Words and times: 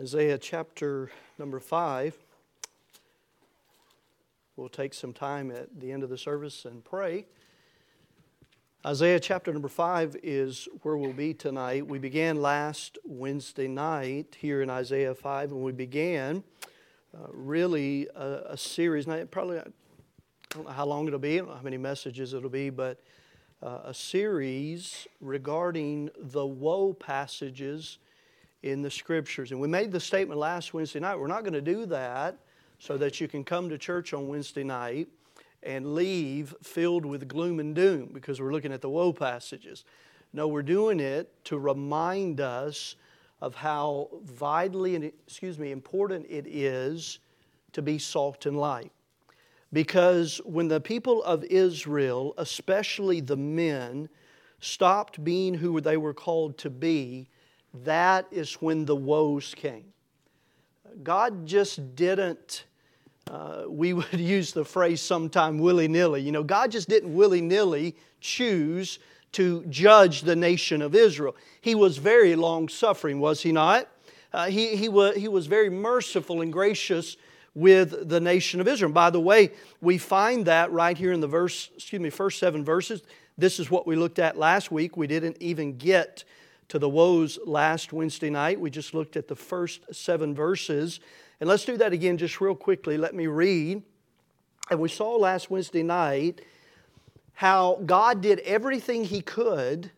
Isaiah 0.00 0.38
chapter 0.38 1.10
number 1.38 1.60
5. 1.60 2.16
We'll 4.56 4.70
take 4.70 4.94
some 4.94 5.12
time 5.12 5.50
at 5.50 5.78
the 5.78 5.92
end 5.92 6.02
of 6.02 6.08
the 6.08 6.16
service 6.16 6.64
and 6.64 6.82
pray. 6.82 7.26
Isaiah 8.86 9.20
chapter 9.20 9.52
number 9.52 9.68
5 9.68 10.16
is 10.22 10.68
where 10.80 10.96
we'll 10.96 11.12
be 11.12 11.34
tonight. 11.34 11.86
We 11.86 11.98
began 11.98 12.40
last 12.40 12.96
Wednesday 13.04 13.68
night 13.68 14.38
here 14.40 14.62
in 14.62 14.70
Isaiah 14.70 15.14
5, 15.14 15.52
and 15.52 15.60
we 15.60 15.72
began 15.72 16.44
uh, 17.14 17.26
really 17.30 18.08
a, 18.16 18.52
a, 18.52 18.56
series. 18.56 19.06
Now, 19.06 19.22
probably, 19.26 19.58
I 19.58 19.64
don't 20.48 20.64
know 20.64 20.72
how 20.72 20.86
long 20.86 21.08
it'll 21.08 21.18
be, 21.18 21.34
I 21.34 21.38
don't 21.40 21.48
know 21.48 21.56
how 21.56 21.62
many 21.62 21.76
messages 21.76 22.32
it'll 22.32 22.48
be, 22.48 22.70
but 22.70 23.02
uh, 23.62 23.80
a 23.84 23.92
series 23.92 25.06
regarding 25.20 26.08
the 26.18 26.46
woe 26.46 26.94
passages 26.94 27.98
in 28.62 28.82
the 28.82 28.90
scriptures. 28.90 29.52
And 29.52 29.60
we 29.60 29.68
made 29.68 29.92
the 29.92 30.00
statement 30.00 30.38
last 30.38 30.74
Wednesday 30.74 31.00
night 31.00 31.18
we're 31.18 31.26
not 31.26 31.42
going 31.42 31.54
to 31.54 31.60
do 31.60 31.86
that 31.86 32.38
so 32.78 32.96
that 32.96 33.20
you 33.20 33.28
can 33.28 33.44
come 33.44 33.68
to 33.68 33.78
church 33.78 34.12
on 34.12 34.28
Wednesday 34.28 34.64
night 34.64 35.08
and 35.62 35.94
leave 35.94 36.54
filled 36.62 37.04
with 37.04 37.28
gloom 37.28 37.60
and 37.60 37.74
doom 37.74 38.10
because 38.12 38.40
we're 38.40 38.52
looking 38.52 38.72
at 38.72 38.80
the 38.80 38.88
woe 38.88 39.12
passages. 39.12 39.84
No, 40.32 40.48
we're 40.48 40.62
doing 40.62 41.00
it 41.00 41.32
to 41.44 41.58
remind 41.58 42.40
us 42.40 42.96
of 43.40 43.54
how 43.54 44.08
vitally 44.24 44.94
and 44.94 45.04
excuse 45.04 45.58
me 45.58 45.72
important 45.72 46.26
it 46.28 46.46
is 46.46 47.18
to 47.72 47.82
be 47.82 47.98
salt 47.98 48.46
and 48.46 48.58
light. 48.58 48.92
Because 49.72 50.40
when 50.44 50.68
the 50.68 50.80
people 50.80 51.22
of 51.22 51.44
Israel, 51.44 52.34
especially 52.38 53.20
the 53.20 53.36
men, 53.36 54.08
stopped 54.60 55.22
being 55.22 55.54
who 55.54 55.80
they 55.80 55.96
were 55.96 56.14
called 56.14 56.58
to 56.58 56.70
be, 56.70 57.28
that 57.84 58.26
is 58.30 58.54
when 58.54 58.84
the 58.84 58.96
woes 58.96 59.54
came. 59.56 59.84
God 61.02 61.46
just 61.46 61.94
didn't, 61.94 62.64
uh, 63.30 63.64
we 63.68 63.92
would 63.92 64.12
use 64.20 64.52
the 64.52 64.64
phrase 64.64 65.00
sometime 65.00 65.58
willy 65.58 65.88
nilly. 65.88 66.22
You 66.22 66.32
know, 66.32 66.42
God 66.42 66.70
just 66.70 66.88
didn't 66.88 67.14
willy 67.14 67.40
nilly 67.40 67.94
choose 68.20 68.98
to 69.32 69.64
judge 69.66 70.22
the 70.22 70.34
nation 70.34 70.82
of 70.82 70.94
Israel. 70.94 71.36
He 71.60 71.74
was 71.74 71.98
very 71.98 72.34
long 72.34 72.68
suffering, 72.68 73.20
was 73.20 73.42
he 73.42 73.52
not? 73.52 73.88
Uh, 74.32 74.46
he, 74.46 74.76
he, 74.76 74.88
was, 74.88 75.16
he 75.16 75.28
was 75.28 75.46
very 75.46 75.70
merciful 75.70 76.40
and 76.40 76.52
gracious 76.52 77.16
with 77.54 78.08
the 78.08 78.20
nation 78.20 78.60
of 78.60 78.68
Israel. 78.68 78.92
By 78.92 79.10
the 79.10 79.20
way, 79.20 79.52
we 79.80 79.98
find 79.98 80.46
that 80.46 80.70
right 80.70 80.96
here 80.96 81.12
in 81.12 81.20
the 81.20 81.26
verse, 81.26 81.70
excuse 81.74 82.00
me, 82.00 82.10
first 82.10 82.38
seven 82.38 82.64
verses. 82.64 83.02
This 83.38 83.58
is 83.58 83.70
what 83.70 83.86
we 83.86 83.96
looked 83.96 84.18
at 84.18 84.36
last 84.36 84.70
week. 84.70 84.96
We 84.96 85.06
didn't 85.06 85.36
even 85.40 85.76
get 85.76 86.24
to 86.70 86.78
the 86.78 86.88
woes 86.88 87.38
last 87.44 87.92
Wednesday 87.92 88.30
night. 88.30 88.60
We 88.60 88.70
just 88.70 88.94
looked 88.94 89.16
at 89.16 89.26
the 89.26 89.36
first 89.36 89.82
seven 89.92 90.34
verses. 90.34 91.00
And 91.40 91.48
let's 91.48 91.64
do 91.64 91.76
that 91.76 91.92
again 91.92 92.16
just 92.16 92.40
real 92.40 92.54
quickly. 92.54 92.96
Let 92.96 93.14
me 93.14 93.26
read. 93.26 93.82
And 94.70 94.78
we 94.78 94.88
saw 94.88 95.16
last 95.16 95.50
Wednesday 95.50 95.82
night 95.82 96.42
how 97.32 97.80
God 97.84 98.20
did 98.20 98.38
everything 98.40 99.04
He 99.04 99.20
could 99.20 99.90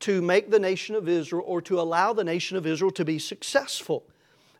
to 0.00 0.22
make 0.22 0.50
the 0.50 0.60
nation 0.60 0.94
of 0.94 1.08
Israel 1.08 1.42
or 1.44 1.60
to 1.62 1.80
allow 1.80 2.12
the 2.12 2.22
nation 2.22 2.56
of 2.56 2.64
Israel 2.64 2.92
to 2.92 3.04
be 3.04 3.18
successful. 3.18 4.04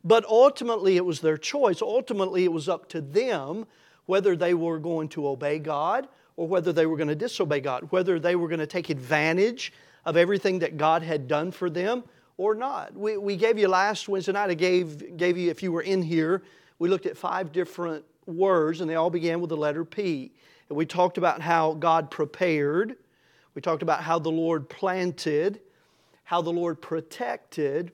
But 0.03 0.25
ultimately, 0.25 0.97
it 0.97 1.05
was 1.05 1.21
their 1.21 1.37
choice. 1.37 1.81
Ultimately, 1.81 2.45
it 2.45 2.53
was 2.53 2.69
up 2.69 2.89
to 2.89 3.01
them 3.01 3.67
whether 4.07 4.35
they 4.35 4.55
were 4.55 4.81
going 4.81 5.09
to 5.11 5.29
obey 5.29 5.61
God 5.61 6.09
or 6.37 6.49
whether 6.49 6.73
they 6.73 6.87
were 6.87 6.97
going 6.97 7.09
to 7.09 7.15
disobey 7.15 7.61
God, 7.61 7.87
whether 7.91 8.19
they 8.19 8.35
were 8.35 8.49
going 8.49 8.59
to 8.59 8.67
take 8.67 8.91
advantage 8.91 9.73
of 10.09 10.17
everything 10.17 10.61
that 10.61 10.79
God 10.79 11.03
had 11.03 11.29
done 11.29 11.51
for 11.53 11.69
them 11.69 12.03
or 12.39 12.55
not. 12.55 12.97
We, 12.97 13.19
we 13.19 13.37
gave 13.37 13.59
you 13.59 13.69
last 13.69 14.09
Wednesday 14.09 14.33
night, 14.33 14.49
I 14.49 14.55
gave, 14.55 15.19
gave 15.19 15.37
you, 15.37 15.51
if 15.51 15.63
you 15.63 15.71
were 15.71 15.83
in 15.83 16.01
here, 16.01 16.43
we 16.79 16.89
looked 16.89 17.05
at 17.05 17.15
five 17.15 17.53
different 17.53 18.07
words, 18.25 18.81
and 18.81 18.89
they 18.89 18.95
all 18.95 19.11
began 19.11 19.39
with 19.39 19.51
the 19.51 19.57
letter 19.57 19.85
P. 19.85 20.33
And 20.71 20.79
we 20.79 20.87
talked 20.87 21.19
about 21.19 21.43
how 21.43 21.75
God 21.75 22.11
prepared, 22.11 22.97
we 23.55 23.61
talked 23.61 23.83
about 23.83 24.03
how 24.03 24.19
the 24.19 24.31
Lord 24.31 24.71
planted, 24.71 25.61
how 26.25 26.41
the 26.41 26.53
Lord 26.53 26.81
protected, 26.81 27.93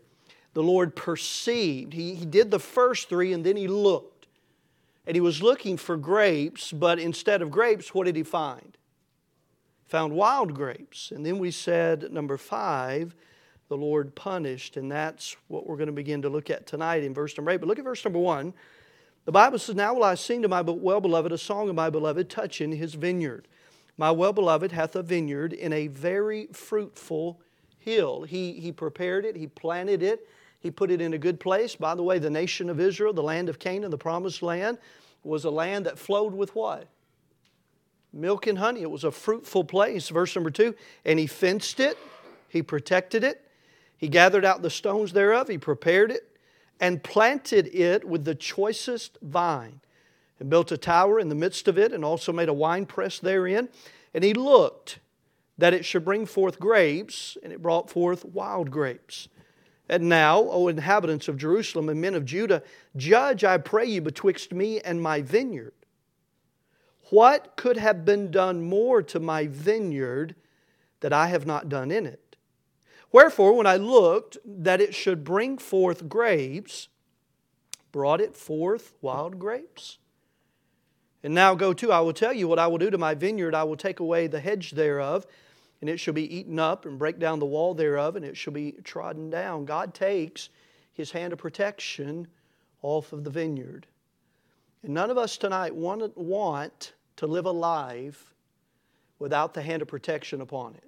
the 0.52 0.62
Lord 0.62 0.94
perceived. 0.94 1.94
He, 1.94 2.14
he 2.14 2.24
did 2.24 2.52
the 2.52 2.60
first 2.60 3.08
three, 3.08 3.32
and 3.32 3.44
then 3.44 3.56
he 3.56 3.66
looked. 3.66 4.28
And 5.04 5.16
he 5.16 5.20
was 5.20 5.42
looking 5.42 5.76
for 5.76 5.96
grapes, 5.96 6.70
but 6.70 7.00
instead 7.00 7.42
of 7.42 7.50
grapes, 7.50 7.92
what 7.92 8.06
did 8.06 8.14
he 8.14 8.22
find? 8.22 8.76
Found 9.94 10.12
wild 10.12 10.54
grapes. 10.54 11.12
And 11.12 11.24
then 11.24 11.38
we 11.38 11.52
said, 11.52 12.12
number 12.12 12.36
five, 12.36 13.14
the 13.68 13.76
Lord 13.76 14.12
punished. 14.16 14.76
And 14.76 14.90
that's 14.90 15.36
what 15.46 15.68
we're 15.68 15.76
going 15.76 15.86
to 15.86 15.92
begin 15.92 16.20
to 16.22 16.28
look 16.28 16.50
at 16.50 16.66
tonight 16.66 17.04
in 17.04 17.14
verse 17.14 17.36
number 17.36 17.52
eight. 17.52 17.60
But 17.60 17.68
look 17.68 17.78
at 17.78 17.84
verse 17.84 18.04
number 18.04 18.18
one. 18.18 18.54
The 19.24 19.30
Bible 19.30 19.56
says, 19.56 19.76
Now 19.76 19.94
will 19.94 20.02
I 20.02 20.16
sing 20.16 20.42
to 20.42 20.48
my 20.48 20.62
well 20.62 21.00
beloved 21.00 21.30
a 21.30 21.38
song 21.38 21.68
of 21.68 21.76
my 21.76 21.90
beloved 21.90 22.28
touching 22.28 22.72
his 22.72 22.94
vineyard. 22.94 23.46
My 23.96 24.10
well 24.10 24.32
beloved 24.32 24.72
hath 24.72 24.96
a 24.96 25.02
vineyard 25.04 25.52
in 25.52 25.72
a 25.72 25.86
very 25.86 26.48
fruitful 26.48 27.40
hill. 27.78 28.24
He, 28.24 28.54
he 28.54 28.72
prepared 28.72 29.24
it, 29.24 29.36
he 29.36 29.46
planted 29.46 30.02
it, 30.02 30.26
he 30.58 30.72
put 30.72 30.90
it 30.90 31.00
in 31.00 31.14
a 31.14 31.18
good 31.18 31.38
place. 31.38 31.76
By 31.76 31.94
the 31.94 32.02
way, 32.02 32.18
the 32.18 32.30
nation 32.30 32.68
of 32.68 32.80
Israel, 32.80 33.12
the 33.12 33.22
land 33.22 33.48
of 33.48 33.60
Canaan, 33.60 33.92
the 33.92 33.96
promised 33.96 34.42
land, 34.42 34.78
was 35.22 35.44
a 35.44 35.50
land 35.50 35.86
that 35.86 36.00
flowed 36.00 36.34
with 36.34 36.52
what? 36.56 36.88
Milk 38.14 38.46
and 38.46 38.58
honey. 38.58 38.82
It 38.82 38.90
was 38.90 39.04
a 39.04 39.10
fruitful 39.10 39.64
place. 39.64 40.08
Verse 40.08 40.34
number 40.34 40.50
two, 40.50 40.74
and 41.04 41.18
he 41.18 41.26
fenced 41.26 41.80
it, 41.80 41.98
he 42.48 42.62
protected 42.62 43.24
it, 43.24 43.46
he 43.96 44.08
gathered 44.08 44.44
out 44.44 44.62
the 44.62 44.70
stones 44.70 45.12
thereof, 45.12 45.48
he 45.48 45.58
prepared 45.58 46.10
it, 46.10 46.36
and 46.80 47.02
planted 47.02 47.74
it 47.74 48.04
with 48.04 48.24
the 48.24 48.34
choicest 48.34 49.18
vine, 49.22 49.80
and 50.38 50.50
built 50.50 50.72
a 50.72 50.76
tower 50.76 51.18
in 51.18 51.28
the 51.28 51.34
midst 51.34 51.68
of 51.68 51.78
it, 51.78 51.92
and 51.92 52.04
also 52.04 52.32
made 52.32 52.48
a 52.48 52.54
wine 52.54 52.86
press 52.86 53.18
therein. 53.18 53.68
And 54.12 54.24
he 54.24 54.34
looked 54.34 54.98
that 55.58 55.74
it 55.74 55.84
should 55.84 56.04
bring 56.04 56.26
forth 56.26 56.58
grapes, 56.58 57.36
and 57.42 57.52
it 57.52 57.62
brought 57.62 57.90
forth 57.90 58.24
wild 58.24 58.70
grapes. 58.70 59.28
And 59.88 60.08
now, 60.08 60.40
O 60.40 60.68
inhabitants 60.68 61.28
of 61.28 61.36
Jerusalem 61.36 61.88
and 61.88 62.00
men 62.00 62.14
of 62.14 62.24
Judah, 62.24 62.62
judge, 62.96 63.44
I 63.44 63.58
pray 63.58 63.86
you, 63.86 64.00
betwixt 64.00 64.52
me 64.52 64.80
and 64.80 65.00
my 65.00 65.20
vineyard. 65.20 65.74
What 67.10 67.56
could 67.56 67.76
have 67.76 68.04
been 68.04 68.30
done 68.30 68.62
more 68.62 69.02
to 69.02 69.20
my 69.20 69.46
vineyard 69.46 70.34
that 71.00 71.12
I 71.12 71.28
have 71.28 71.46
not 71.46 71.68
done 71.68 71.90
in 71.90 72.06
it? 72.06 72.36
Wherefore, 73.12 73.52
when 73.52 73.66
I 73.66 73.76
looked 73.76 74.38
that 74.44 74.80
it 74.80 74.94
should 74.94 75.22
bring 75.22 75.58
forth 75.58 76.08
grapes, 76.08 76.88
brought 77.92 78.20
it 78.20 78.34
forth 78.34 78.92
wild 79.00 79.38
grapes. 79.38 79.98
And 81.22 81.32
now 81.32 81.54
go 81.54 81.72
to, 81.72 81.92
I 81.92 82.00
will 82.00 82.12
tell 82.12 82.32
you 82.32 82.48
what 82.48 82.58
I 82.58 82.66
will 82.66 82.78
do 82.78 82.90
to 82.90 82.98
my 82.98 83.14
vineyard. 83.14 83.54
I 83.54 83.64
will 83.64 83.76
take 83.76 84.00
away 84.00 84.26
the 84.26 84.40
hedge 84.40 84.72
thereof, 84.72 85.26
and 85.80 85.88
it 85.88 85.98
shall 85.98 86.12
be 86.12 86.36
eaten 86.36 86.58
up, 86.58 86.86
and 86.86 86.98
break 86.98 87.18
down 87.18 87.38
the 87.38 87.46
wall 87.46 87.72
thereof, 87.72 88.16
and 88.16 88.24
it 88.24 88.36
shall 88.36 88.52
be 88.52 88.72
trodden 88.82 89.30
down. 89.30 89.64
God 89.64 89.94
takes 89.94 90.48
his 90.92 91.12
hand 91.12 91.32
of 91.32 91.38
protection 91.38 92.26
off 92.82 93.12
of 93.12 93.24
the 93.24 93.30
vineyard. 93.30 93.86
And 94.84 94.92
none 94.92 95.10
of 95.10 95.16
us 95.16 95.38
tonight 95.38 95.74
want, 95.74 96.14
want 96.14 96.92
to 97.16 97.26
live 97.26 97.46
a 97.46 97.50
life 97.50 98.34
without 99.18 99.54
the 99.54 99.62
hand 99.62 99.80
of 99.80 99.88
protection 99.88 100.42
upon 100.42 100.74
it. 100.74 100.84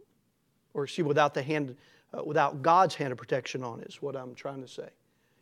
Or, 0.75 0.85
excuse 0.85 1.07
without 1.07 1.33
the 1.33 1.43
hand, 1.43 1.75
uh, 2.13 2.23
without 2.23 2.61
God's 2.61 2.95
hand 2.95 3.13
of 3.13 3.17
protection 3.17 3.65
on 3.65 3.81
it, 3.81 3.89
is 3.89 4.03
what 4.03 4.15
I'm 4.15 4.35
trying 4.35 4.61
to 4.61 4.69
say. 4.69 4.91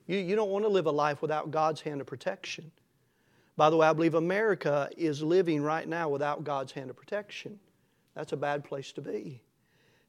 You, 0.06 0.18
you 0.18 0.36
don't 0.36 0.50
want 0.50 0.64
to 0.64 0.68
live 0.68 0.86
a 0.86 0.92
life 0.92 1.20
without 1.20 1.50
God's 1.50 1.80
hand 1.80 2.00
of 2.00 2.06
protection. 2.06 2.70
By 3.56 3.70
the 3.70 3.76
way, 3.76 3.88
I 3.88 3.92
believe 3.92 4.14
America 4.14 4.88
is 4.96 5.20
living 5.20 5.60
right 5.60 5.88
now 5.88 6.08
without 6.08 6.44
God's 6.44 6.70
hand 6.70 6.90
of 6.90 6.96
protection. 6.96 7.58
That's 8.14 8.32
a 8.32 8.36
bad 8.36 8.62
place 8.62 8.92
to 8.92 9.00
be. 9.00 9.42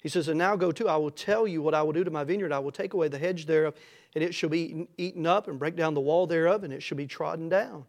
He 0.04 0.10
says, 0.10 0.28
And 0.28 0.38
now 0.38 0.56
go 0.56 0.72
to, 0.72 0.88
I 0.88 0.98
will 0.98 1.10
tell 1.10 1.48
you 1.48 1.64
what 1.64 1.74
I 1.74 1.82
will 1.82 1.94
do 1.94 2.04
to 2.04 2.12
my 2.12 2.24
vineyard. 2.24 2.52
I 2.52 2.60
will 2.60 2.72
take 2.72 2.94
away 2.94 3.08
the 3.08 3.18
hedge 3.18 3.48
thereof, 3.48 3.74
and 4.14 4.24
it 4.24 4.36
shall 4.36 4.50
be 4.50 4.60
eaten, 4.60 4.88
eaten 5.00 5.26
up, 5.26 5.48
and 5.48 5.58
break 5.58 5.76
down 5.76 5.96
the 5.96 6.02
wall 6.02 6.28
thereof, 6.28 6.64
and 6.64 6.72
it 6.72 6.84
shall 6.84 6.98
be 6.98 7.08
trodden 7.08 7.50
down. 7.50 7.86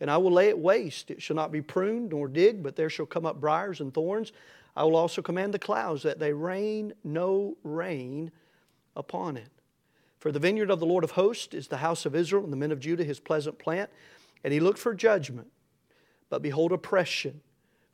And 0.00 0.10
I 0.10 0.16
will 0.16 0.32
lay 0.32 0.48
it 0.48 0.58
waste. 0.58 1.10
It 1.10 1.20
shall 1.20 1.36
not 1.36 1.50
be 1.50 1.62
pruned 1.62 2.10
nor 2.10 2.28
digged, 2.28 2.62
but 2.62 2.76
there 2.76 2.90
shall 2.90 3.06
come 3.06 3.26
up 3.26 3.40
briars 3.40 3.80
and 3.80 3.92
thorns. 3.92 4.32
I 4.76 4.84
will 4.84 4.96
also 4.96 5.22
command 5.22 5.52
the 5.52 5.58
clouds 5.58 6.04
that 6.04 6.20
they 6.20 6.32
rain 6.32 6.92
no 7.02 7.56
rain 7.64 8.30
upon 8.94 9.36
it. 9.36 9.50
For 10.20 10.32
the 10.32 10.38
vineyard 10.38 10.70
of 10.70 10.80
the 10.80 10.86
Lord 10.86 11.04
of 11.04 11.12
hosts 11.12 11.54
is 11.54 11.68
the 11.68 11.78
house 11.78 12.04
of 12.06 12.14
Israel, 12.14 12.44
and 12.44 12.52
the 12.52 12.56
men 12.56 12.72
of 12.72 12.80
Judah 12.80 13.04
his 13.04 13.20
pleasant 13.20 13.58
plant. 13.58 13.90
And 14.44 14.52
he 14.52 14.60
looked 14.60 14.78
for 14.78 14.94
judgment, 14.94 15.48
but 16.28 16.42
behold 16.42 16.72
oppression, 16.72 17.40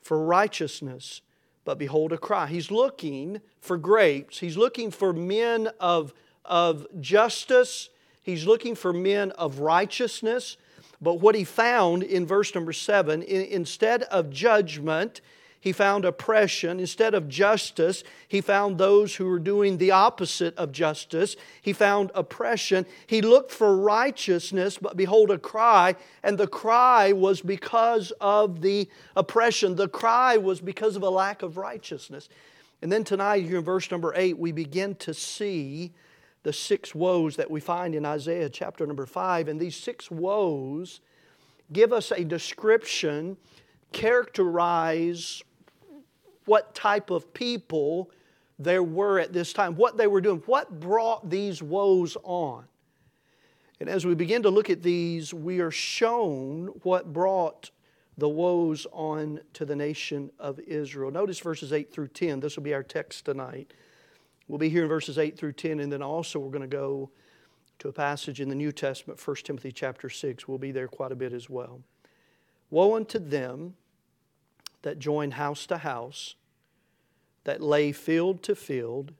for 0.01 0.23
righteousness, 0.23 1.21
but 1.63 1.79
behold 1.79 2.13
a 2.13 2.17
cry. 2.17 2.47
He's 2.47 2.69
looking 2.69 3.41
for 3.59 3.77
grapes. 3.77 4.39
He's 4.39 4.57
looking 4.57 4.91
for 4.91 5.11
men 5.11 5.69
of, 5.79 6.13
of 6.43 6.85
justice. 6.99 7.89
He's 8.21 8.45
looking 8.45 8.75
for 8.75 8.93
men 8.93 9.31
of 9.31 9.59
righteousness. 9.59 10.57
But 11.05 11.19
what 11.19 11.35
he 11.35 11.43
found 11.43 12.01
in 12.01 12.25
verse 12.25 12.55
number 12.55 12.73
seven, 12.73 13.21
instead 13.21 14.01
of 14.03 14.31
judgment, 14.31 15.21
he 15.61 15.71
found 15.71 16.03
oppression. 16.03 16.79
Instead 16.79 17.13
of 17.13 17.29
justice, 17.29 18.03
he 18.27 18.41
found 18.41 18.79
those 18.79 19.13
who 19.13 19.25
were 19.25 19.37
doing 19.37 19.77
the 19.77 19.91
opposite 19.91 20.57
of 20.57 20.71
justice. 20.71 21.35
He 21.61 21.73
found 21.73 22.09
oppression. 22.15 22.87
He 23.05 23.21
looked 23.21 23.51
for 23.51 23.77
righteousness, 23.77 24.79
but 24.81 24.97
behold, 24.97 25.29
a 25.29 25.37
cry, 25.37 25.95
and 26.23 26.39
the 26.39 26.47
cry 26.47 27.11
was 27.11 27.39
because 27.39 28.11
of 28.19 28.61
the 28.61 28.89
oppression. 29.15 29.75
The 29.75 29.87
cry 29.87 30.37
was 30.37 30.59
because 30.59 30.95
of 30.95 31.03
a 31.03 31.09
lack 31.11 31.43
of 31.43 31.57
righteousness. 31.57 32.29
And 32.81 32.91
then 32.91 33.03
tonight, 33.03 33.45
here 33.45 33.59
in 33.59 33.63
verse 33.63 33.91
number 33.91 34.11
eight, 34.15 34.39
we 34.39 34.51
begin 34.51 34.95
to 34.95 35.13
see 35.13 35.91
the 36.45 36.53
six 36.53 36.93
woes 36.93 37.37
that 37.37 37.49
we 37.49 37.59
find 37.59 37.95
in 37.95 38.05
Isaiah 38.05 38.49
chapter 38.49 38.85
number 38.85 39.07
five. 39.07 39.47
And 39.47 39.59
these 39.59 39.75
six 39.75 40.11
woes 40.11 41.01
give 41.73 41.91
us 41.91 42.11
a 42.11 42.23
description, 42.23 43.35
characterize 43.91 45.41
what 46.45 46.75
type 46.75 47.09
of 47.09 47.33
people 47.33 48.11
there 48.59 48.83
were 48.83 49.19
at 49.19 49.33
this 49.33 49.53
time, 49.53 49.75
what 49.75 49.97
they 49.97 50.05
were 50.05 50.21
doing, 50.21 50.43
what 50.45 50.79
brought 50.79 51.31
these 51.31 51.63
woes 51.63 52.15
on. 52.21 52.65
And 53.79 53.89
as 53.89 54.05
we 54.05 54.13
begin 54.13 54.43
to 54.43 54.51
look 54.51 54.69
at 54.69 54.83
these, 54.83 55.33
we 55.33 55.61
are 55.61 55.71
shown 55.71 56.67
what 56.83 57.11
brought 57.11 57.71
the 58.19 58.29
woes 58.29 58.85
on 58.93 59.39
to 59.53 59.65
the 59.65 59.75
nation 59.75 60.29
of 60.37 60.59
Israel. 60.59 61.09
Notice 61.09 61.39
verses 61.39 61.73
8 61.73 61.91
through 61.91 62.09
10. 62.09 62.39
This 62.39 62.55
will 62.55 62.63
be 62.63 62.75
our 62.75 62.83
text 62.83 63.25
tonight. 63.25 63.73
We'll 64.47 64.59
be 64.59 64.69
here 64.69 64.83
in 64.83 64.89
verses 64.89 65.17
8 65.17 65.37
through 65.37 65.53
10, 65.53 65.79
and 65.79 65.91
then 65.91 66.01
also 66.01 66.39
we're 66.39 66.51
going 66.51 66.61
to 66.61 66.67
go 66.67 67.09
to 67.79 67.87
a 67.87 67.93
passage 67.93 68.39
in 68.39 68.49
the 68.49 68.55
New 68.55 68.71
Testament, 68.71 69.25
1 69.25 69.35
Timothy 69.43 69.71
chapter 69.71 70.09
6. 70.09 70.47
We'll 70.47 70.57
be 70.57 70.71
there 70.71 70.87
quite 70.87 71.11
a 71.11 71.15
bit 71.15 71.33
as 71.33 71.49
well. 71.49 71.81
Woe 72.69 72.95
unto 72.95 73.19
them 73.19 73.75
that 74.83 74.99
join 74.99 75.31
house 75.31 75.65
to 75.67 75.77
house, 75.77 76.35
that 77.43 77.61
lay 77.61 77.91
field 77.91 78.43
to 78.43 78.55
field, 78.55 79.13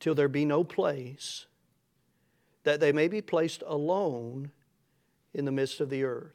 till 0.00 0.14
there 0.14 0.28
be 0.28 0.44
no 0.44 0.64
place, 0.64 1.46
that 2.64 2.80
they 2.80 2.92
may 2.92 3.08
be 3.08 3.20
placed 3.20 3.62
alone 3.66 4.50
in 5.34 5.44
the 5.44 5.52
midst 5.52 5.80
of 5.80 5.90
the 5.90 6.04
earth. 6.04 6.32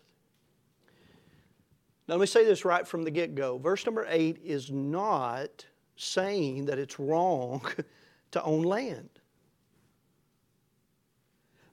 Now, 2.07 2.16
let 2.16 2.22
me 2.22 2.28
say 2.28 2.45
this 2.45 2.63
right 2.63 2.88
from 2.88 3.04
the 3.04 3.12
get 3.12 3.36
go. 3.36 3.57
Verse 3.57 3.86
number 3.86 4.06
eight 4.10 4.39
is 4.44 4.72
not 4.72 5.66
saying 6.01 6.65
that 6.65 6.80
it's 6.80 7.00
wrong 7.00 7.62
to 8.31 8.44
own 8.44 8.63
land. 8.63 9.09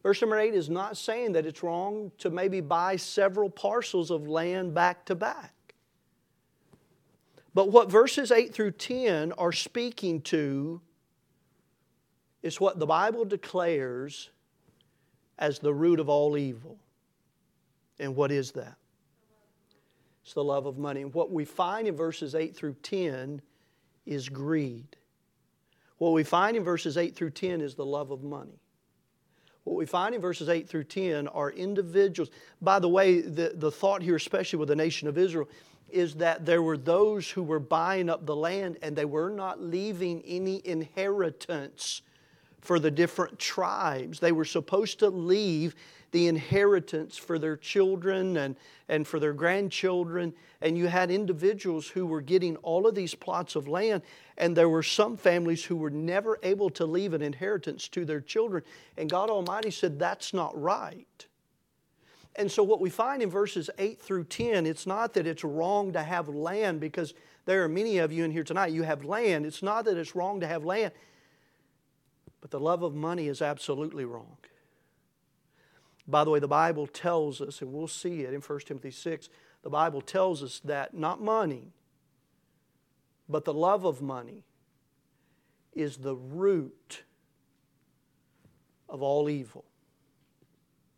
Verse 0.02 0.20
number 0.20 0.38
eight 0.38 0.54
is 0.54 0.68
not 0.70 0.96
saying 0.96 1.32
that 1.32 1.46
it's 1.46 1.62
wrong 1.62 2.12
to 2.18 2.30
maybe 2.30 2.60
buy 2.60 2.96
several 2.96 3.50
parcels 3.50 4.10
of 4.10 4.28
land 4.28 4.74
back 4.74 5.04
to 5.06 5.14
back. 5.14 5.54
But 7.54 7.72
what 7.72 7.90
verses 7.90 8.30
8 8.30 8.54
through 8.54 8.72
10 8.72 9.32
are 9.32 9.50
speaking 9.50 10.20
to 10.22 10.80
is 12.42 12.60
what 12.60 12.78
the 12.78 12.86
Bible 12.86 13.24
declares 13.24 14.30
as 15.38 15.58
the 15.58 15.74
root 15.74 15.98
of 15.98 16.08
all 16.08 16.36
evil. 16.36 16.78
And 17.98 18.14
what 18.14 18.30
is 18.30 18.52
that? 18.52 18.76
It's 20.22 20.34
the 20.34 20.44
love 20.44 20.66
of 20.66 20.78
money. 20.78 21.02
And 21.02 21.12
what 21.12 21.32
we 21.32 21.44
find 21.44 21.88
in 21.88 21.96
verses 21.96 22.34
8 22.36 22.54
through 22.54 22.74
10 22.74 23.42
is 24.08 24.28
greed. 24.28 24.96
What 25.98 26.12
we 26.12 26.24
find 26.24 26.56
in 26.56 26.64
verses 26.64 26.96
8 26.96 27.14
through 27.14 27.30
10 27.30 27.60
is 27.60 27.74
the 27.74 27.84
love 27.84 28.10
of 28.10 28.22
money. 28.22 28.60
What 29.64 29.76
we 29.76 29.84
find 29.84 30.14
in 30.14 30.20
verses 30.20 30.48
8 30.48 30.68
through 30.68 30.84
10 30.84 31.28
are 31.28 31.50
individuals. 31.50 32.30
By 32.62 32.78
the 32.78 32.88
way, 32.88 33.20
the, 33.20 33.52
the 33.54 33.70
thought 33.70 34.02
here, 34.02 34.16
especially 34.16 34.58
with 34.58 34.68
the 34.68 34.76
nation 34.76 35.08
of 35.08 35.18
Israel, 35.18 35.48
is 35.90 36.14
that 36.16 36.46
there 36.46 36.62
were 36.62 36.76
those 36.76 37.30
who 37.30 37.42
were 37.42 37.60
buying 37.60 38.08
up 38.08 38.24
the 38.24 38.36
land 38.36 38.78
and 38.82 38.96
they 38.96 39.04
were 39.04 39.30
not 39.30 39.60
leaving 39.60 40.22
any 40.22 40.66
inheritance 40.66 42.02
for 42.60 42.78
the 42.78 42.90
different 42.90 43.38
tribes. 43.38 44.20
They 44.20 44.32
were 44.32 44.44
supposed 44.44 44.98
to 45.00 45.08
leave 45.08 45.74
the 46.10 46.26
inheritance 46.26 47.16
for 47.16 47.38
their 47.38 47.56
children 47.56 48.36
and, 48.36 48.56
and 48.88 49.06
for 49.06 49.20
their 49.20 49.32
grandchildren. 49.32 50.32
And 50.60 50.76
you 50.76 50.86
had 50.86 51.10
individuals 51.10 51.88
who 51.88 52.06
were 52.06 52.20
getting 52.20 52.56
all 52.56 52.86
of 52.86 52.94
these 52.94 53.14
plots 53.14 53.56
of 53.56 53.68
land, 53.68 54.02
and 54.36 54.56
there 54.56 54.68
were 54.68 54.82
some 54.82 55.16
families 55.16 55.64
who 55.64 55.76
were 55.76 55.90
never 55.90 56.38
able 56.42 56.70
to 56.70 56.86
leave 56.86 57.14
an 57.14 57.22
inheritance 57.22 57.88
to 57.88 58.04
their 58.04 58.20
children. 58.20 58.62
And 58.96 59.10
God 59.10 59.30
Almighty 59.30 59.70
said, 59.70 59.98
That's 59.98 60.32
not 60.32 60.58
right. 60.60 61.26
And 62.36 62.50
so, 62.50 62.62
what 62.62 62.80
we 62.80 62.88
find 62.88 63.20
in 63.20 63.30
verses 63.30 63.68
8 63.78 64.00
through 64.00 64.24
10, 64.24 64.64
it's 64.64 64.86
not 64.86 65.14
that 65.14 65.26
it's 65.26 65.42
wrong 65.42 65.92
to 65.92 66.02
have 66.02 66.28
land 66.28 66.80
because 66.80 67.12
there 67.46 67.64
are 67.64 67.68
many 67.68 67.98
of 67.98 68.12
you 68.12 68.24
in 68.24 68.30
here 68.30 68.44
tonight, 68.44 68.72
you 68.72 68.84
have 68.84 69.04
land. 69.04 69.44
It's 69.44 69.62
not 69.62 69.84
that 69.86 69.96
it's 69.96 70.14
wrong 70.14 70.40
to 70.40 70.46
have 70.46 70.64
land, 70.64 70.92
but 72.40 72.50
the 72.50 72.60
love 72.60 72.82
of 72.82 72.94
money 72.94 73.26
is 73.26 73.42
absolutely 73.42 74.04
wrong. 74.04 74.36
By 76.08 76.24
the 76.24 76.30
way, 76.30 76.38
the 76.38 76.48
Bible 76.48 76.86
tells 76.86 77.42
us, 77.42 77.60
and 77.60 77.70
we'll 77.70 77.86
see 77.86 78.22
it 78.22 78.32
in 78.32 78.40
1 78.40 78.60
Timothy 78.60 78.90
6, 78.90 79.28
the 79.62 79.68
Bible 79.68 80.00
tells 80.00 80.42
us 80.42 80.60
that 80.64 80.94
not 80.94 81.20
money, 81.22 81.72
but 83.28 83.44
the 83.44 83.52
love 83.52 83.84
of 83.84 84.00
money 84.00 84.44
is 85.74 85.98
the 85.98 86.16
root 86.16 87.02
of 88.88 89.02
all 89.02 89.28
evil. 89.28 89.64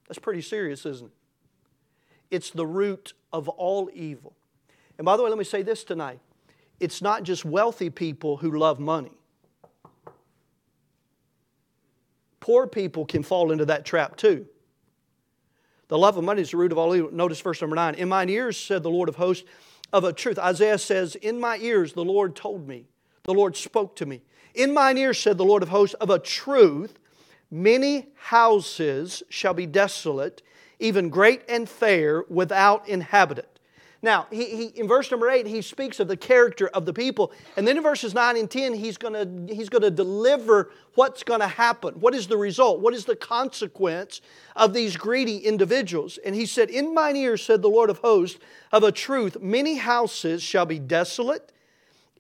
That's 0.07 0.21
pretty 0.21 0.43
serious, 0.43 0.87
isn't 0.87 1.09
it? 1.09 1.13
It's 2.31 2.51
the 2.51 2.67
root 2.67 3.13
of 3.33 3.49
all 3.49 3.91
evil. 3.93 4.37
And 4.97 5.05
by 5.05 5.17
the 5.17 5.25
way, 5.25 5.31
let 5.31 5.39
me 5.39 5.45
say 5.45 5.63
this 5.63 5.83
tonight 5.83 6.21
it's 6.79 7.03
not 7.03 7.25
just 7.25 7.45
wealthy 7.45 7.91
people 7.91 8.37
who 8.37 8.57
love 8.57 8.79
money. 8.79 9.13
Poor 12.39 12.67
people 12.67 13.05
can 13.05 13.23
fall 13.25 13.51
into 13.51 13.67
that 13.67 13.85
trap 13.85 14.17
too. 14.17 14.47
The 15.91 15.99
love 15.99 16.17
of 16.17 16.23
money 16.23 16.41
is 16.41 16.53
the 16.53 16.57
root 16.57 16.71
of 16.71 16.79
all 16.79 16.95
evil. 16.95 17.11
Notice 17.11 17.41
verse 17.41 17.61
number 17.61 17.75
nine. 17.75 17.97
In 17.97 18.09
mine 18.09 18.29
ears, 18.29 18.57
said 18.57 18.85
the 18.85 18.91
Lord 18.91 19.09
of 19.09 19.17
hosts, 19.17 19.45
of 19.93 20.05
a 20.05 20.13
truth. 20.13 20.39
Isaiah 20.39 20.79
says, 20.79 21.17
In 21.17 21.41
my 21.41 21.59
ears 21.59 21.95
the 21.95 22.05
Lord 22.05 22.37
told 22.37 22.69
me, 22.69 22.87
the 23.25 23.35
Lord 23.35 23.57
spoke 23.57 23.97
to 23.97 24.07
me. 24.07 24.23
In 24.55 24.73
mine 24.73 24.97
ears, 24.99 25.19
said 25.19 25.37
the 25.37 25.45
Lord 25.45 25.65
of 25.65 25.69
hosts, 25.71 25.95
of 25.95 26.09
a 26.09 26.21
truth, 26.21 27.01
many 27.51 28.07
houses 28.15 29.25
shall 29.31 29.53
be 29.53 29.67
desolate, 29.67 30.43
even 30.79 31.09
great 31.09 31.43
and 31.49 31.69
fair, 31.69 32.25
without 32.29 32.89
inhabitant. 32.89 33.49
Now, 34.03 34.27
he, 34.31 34.45
he, 34.45 34.65
in 34.81 34.89
verse 34.89 35.11
number 35.11 35.29
8, 35.29 35.47
he 35.47 35.61
speaks 35.61 36.01
of 36.01 36.09
the 36.09 36.17
character 36.17 36.69
of 36.69 36.87
the 36.87 36.93
people. 36.93 37.33
And 37.57 37.69
then 37.69 37.77
in 37.77 37.83
verses 37.83 38.15
9 38.15 38.37
and 38.37 38.51
10, 38.51 38.73
he's 38.73 38.97
going 38.97 39.47
he's 39.49 39.69
to 39.69 39.91
deliver 39.91 40.71
what's 40.95 41.23
going 41.23 41.41
to 41.41 41.47
happen. 41.47 42.01
What 42.01 42.15
is 42.15 42.27
the 42.27 42.39
result? 42.39 42.81
What 42.81 42.95
is 42.95 43.05
the 43.05 43.17
consequence 43.17 44.23
of 44.57 44.73
these 44.73 44.97
greedy 44.97 45.37
individuals? 45.39 46.19
And 46.25 46.35
he 46.35 46.47
said, 46.47 46.71
In 46.71 46.95
mine 46.95 47.17
ears, 47.17 47.45
said 47.45 47.61
the 47.61 47.69
Lord 47.69 47.91
of 47.91 47.99
hosts, 47.99 48.39
of 48.73 48.85
a 48.85 48.93
truth, 48.93 49.41
many 49.41 49.77
houses 49.77 50.43
shall 50.43 50.67
be 50.67 50.79
desolate, 50.79 51.53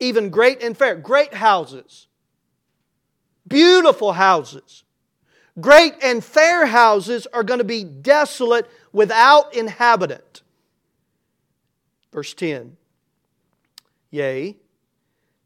even 0.01 0.29
great 0.29 0.63
and 0.63 0.77
fair. 0.77 0.97
Great 0.97 1.33
houses, 1.33 2.09
beautiful 3.49 4.13
houses 4.13 4.85
Great 5.59 5.95
and 6.03 6.25
fair 6.25 6.67
houses 6.67 7.27
are 7.33 7.43
going 7.43 7.59
to 7.59 7.65
be 7.65 7.85
desolate 7.85 8.71
without 8.93 9.55
inhabitant. 9.55 10.40
Verse 12.13 12.35
10 12.35 12.77
Yea, 14.11 14.57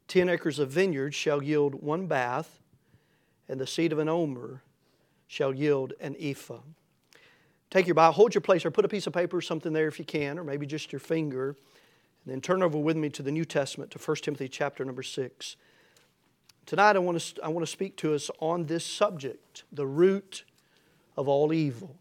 ten 0.07 0.29
acres 0.29 0.59
of 0.59 0.69
vineyard 0.69 1.13
shall 1.13 1.43
yield 1.43 1.75
one 1.75 2.07
bath, 2.07 2.59
and 3.47 3.59
the 3.59 3.67
seed 3.67 3.91
of 3.91 3.99
an 3.99 4.09
omer 4.09 4.63
shall 5.27 5.53
yield 5.53 5.93
an 5.99 6.15
ephah. 6.19 6.61
Take 7.69 7.87
your 7.87 7.95
Bible, 7.95 8.13
hold 8.13 8.33
your 8.33 8.41
place, 8.41 8.65
or 8.65 8.71
put 8.71 8.85
a 8.85 8.87
piece 8.87 9.05
of 9.05 9.13
paper 9.13 9.37
or 9.37 9.41
something 9.41 9.73
there 9.73 9.87
if 9.87 9.99
you 9.99 10.05
can, 10.05 10.39
or 10.39 10.43
maybe 10.43 10.65
just 10.65 10.91
your 10.91 10.99
finger, 10.99 11.49
and 11.49 12.33
then 12.33 12.41
turn 12.41 12.63
over 12.63 12.77
with 12.77 12.97
me 12.97 13.09
to 13.09 13.21
the 13.21 13.31
New 13.31 13.45
Testament, 13.45 13.91
to 13.91 13.99
1 13.99 14.17
Timothy 14.17 14.47
chapter 14.47 14.85
number 14.85 15.03
6. 15.03 15.55
Tonight, 16.65 16.95
I 16.95 16.99
want, 16.99 17.19
to, 17.19 17.43
I 17.43 17.49
want 17.49 17.65
to 17.65 17.71
speak 17.71 17.95
to 17.97 18.15
us 18.15 18.31
on 18.39 18.65
this 18.65 18.85
subject 18.85 19.63
the 19.71 19.85
root 19.85 20.43
of 21.15 21.27
all 21.27 21.53
evil. 21.53 21.95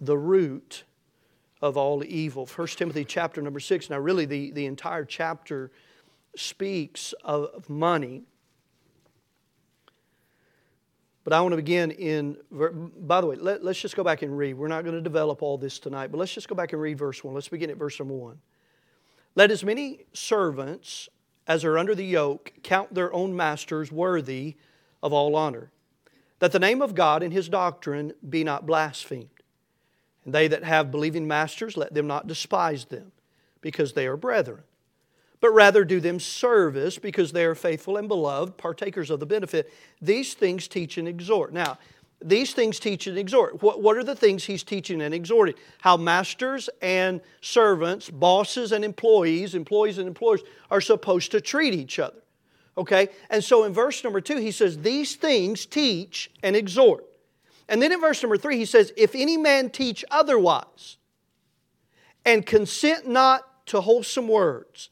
The 0.00 0.16
root 0.16 0.84
of 1.62 1.76
all 1.76 2.04
evil. 2.04 2.46
1 2.46 2.66
Timothy 2.68 3.04
chapter 3.04 3.40
number 3.40 3.60
6. 3.60 3.88
Now, 3.88 3.98
really, 3.98 4.26
the, 4.26 4.50
the 4.50 4.66
entire 4.66 5.04
chapter 5.04 5.70
speaks 6.36 7.14
of 7.24 7.70
money. 7.70 8.24
But 11.24 11.32
I 11.32 11.40
want 11.40 11.52
to 11.52 11.56
begin 11.56 11.92
in, 11.92 12.36
by 12.50 13.20
the 13.20 13.28
way, 13.28 13.36
let, 13.36 13.62
us 13.62 13.78
just 13.78 13.94
go 13.94 14.02
back 14.02 14.22
and 14.22 14.36
read. 14.36 14.54
We're 14.54 14.66
not 14.66 14.82
going 14.82 14.96
to 14.96 15.00
develop 15.00 15.40
all 15.40 15.56
this 15.56 15.78
tonight, 15.78 16.10
but 16.10 16.18
let's 16.18 16.34
just 16.34 16.48
go 16.48 16.56
back 16.56 16.72
and 16.72 16.82
read 16.82 16.98
verse 16.98 17.22
1. 17.22 17.32
Let's 17.32 17.48
begin 17.48 17.70
at 17.70 17.76
verse 17.76 17.98
number 17.98 18.14
1. 18.14 18.38
Let 19.36 19.52
as 19.52 19.62
many 19.64 20.00
servants 20.12 21.08
as 21.46 21.64
are 21.64 21.78
under 21.78 21.94
the 21.94 22.04
yoke, 22.04 22.52
count 22.62 22.94
their 22.94 23.12
own 23.12 23.34
masters 23.34 23.90
worthy 23.90 24.56
of 25.02 25.12
all 25.12 25.34
honor, 25.34 25.70
that 26.38 26.52
the 26.52 26.58
name 26.58 26.82
of 26.82 26.94
God 26.94 27.22
and 27.22 27.32
his 27.32 27.48
doctrine 27.48 28.12
be 28.28 28.44
not 28.44 28.66
blasphemed. 28.66 29.41
And 30.24 30.34
they 30.34 30.48
that 30.48 30.64
have 30.64 30.90
believing 30.90 31.26
masters, 31.26 31.76
let 31.76 31.94
them 31.94 32.06
not 32.06 32.26
despise 32.26 32.84
them, 32.84 33.12
because 33.60 33.92
they 33.92 34.06
are 34.06 34.16
brethren. 34.16 34.62
but 35.40 35.50
rather 35.50 35.84
do 35.84 35.98
them 35.98 36.20
service 36.20 36.98
because 36.98 37.32
they 37.32 37.44
are 37.44 37.56
faithful 37.56 37.96
and 37.96 38.06
beloved, 38.06 38.56
partakers 38.56 39.10
of 39.10 39.18
the 39.18 39.26
benefit. 39.26 39.72
These 40.00 40.34
things 40.34 40.68
teach 40.68 40.98
and 40.98 41.08
exhort. 41.08 41.52
Now, 41.52 41.78
these 42.24 42.54
things 42.54 42.78
teach 42.78 43.08
and 43.08 43.18
exhort. 43.18 43.60
What, 43.60 43.82
what 43.82 43.96
are 43.96 44.04
the 44.04 44.14
things 44.14 44.44
he's 44.44 44.62
teaching 44.62 45.02
and 45.02 45.12
exhorting? 45.12 45.56
How 45.80 45.96
masters 45.96 46.70
and 46.80 47.20
servants, 47.40 48.08
bosses 48.08 48.70
and 48.70 48.84
employees, 48.84 49.56
employees 49.56 49.98
and 49.98 50.06
employers 50.06 50.42
are 50.70 50.80
supposed 50.80 51.32
to 51.32 51.40
treat 51.40 51.74
each 51.74 51.98
other. 51.98 52.22
Okay? 52.78 53.08
And 53.28 53.42
so 53.42 53.64
in 53.64 53.72
verse 53.72 54.04
number 54.04 54.20
two, 54.20 54.36
he 54.36 54.52
says, 54.52 54.78
These 54.78 55.16
things 55.16 55.66
teach 55.66 56.30
and 56.44 56.54
exhort. 56.54 57.04
And 57.72 57.80
then 57.80 57.90
in 57.90 58.02
verse 58.02 58.22
number 58.22 58.36
three, 58.36 58.58
he 58.58 58.66
says, 58.66 58.92
If 58.98 59.14
any 59.14 59.38
man 59.38 59.70
teach 59.70 60.04
otherwise, 60.10 60.98
and 62.22 62.44
consent 62.44 63.08
not 63.08 63.66
to 63.68 63.80
wholesome 63.80 64.28
words, 64.28 64.90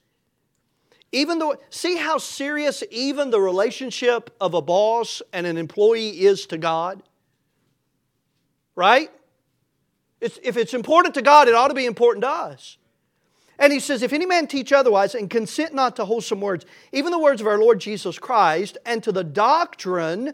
even 1.12 1.38
though, 1.38 1.56
see 1.68 1.96
how 1.96 2.16
serious 2.16 2.82
even 2.90 3.30
the 3.30 3.40
relationship 3.40 4.34
of 4.40 4.54
a 4.54 4.62
boss 4.62 5.20
and 5.30 5.46
an 5.46 5.58
employee 5.58 6.22
is 6.22 6.46
to 6.46 6.56
God? 6.56 7.02
Right? 8.74 9.10
It's, 10.22 10.38
if 10.42 10.56
it's 10.56 10.72
important 10.72 11.14
to 11.16 11.22
God, 11.22 11.48
it 11.48 11.54
ought 11.54 11.68
to 11.68 11.74
be 11.74 11.84
important 11.84 12.22
to 12.22 12.30
us. 12.30 12.78
And 13.58 13.74
he 13.74 13.80
says, 13.80 14.02
If 14.02 14.14
any 14.14 14.24
man 14.24 14.46
teach 14.46 14.72
otherwise 14.72 15.14
and 15.14 15.28
consent 15.28 15.74
not 15.74 15.96
to 15.96 16.06
wholesome 16.06 16.40
words, 16.40 16.64
even 16.92 17.12
the 17.12 17.18
words 17.18 17.42
of 17.42 17.46
our 17.46 17.58
Lord 17.58 17.78
Jesus 17.78 18.18
Christ, 18.18 18.78
and 18.86 19.02
to 19.02 19.12
the 19.12 19.22
doctrine 19.22 20.32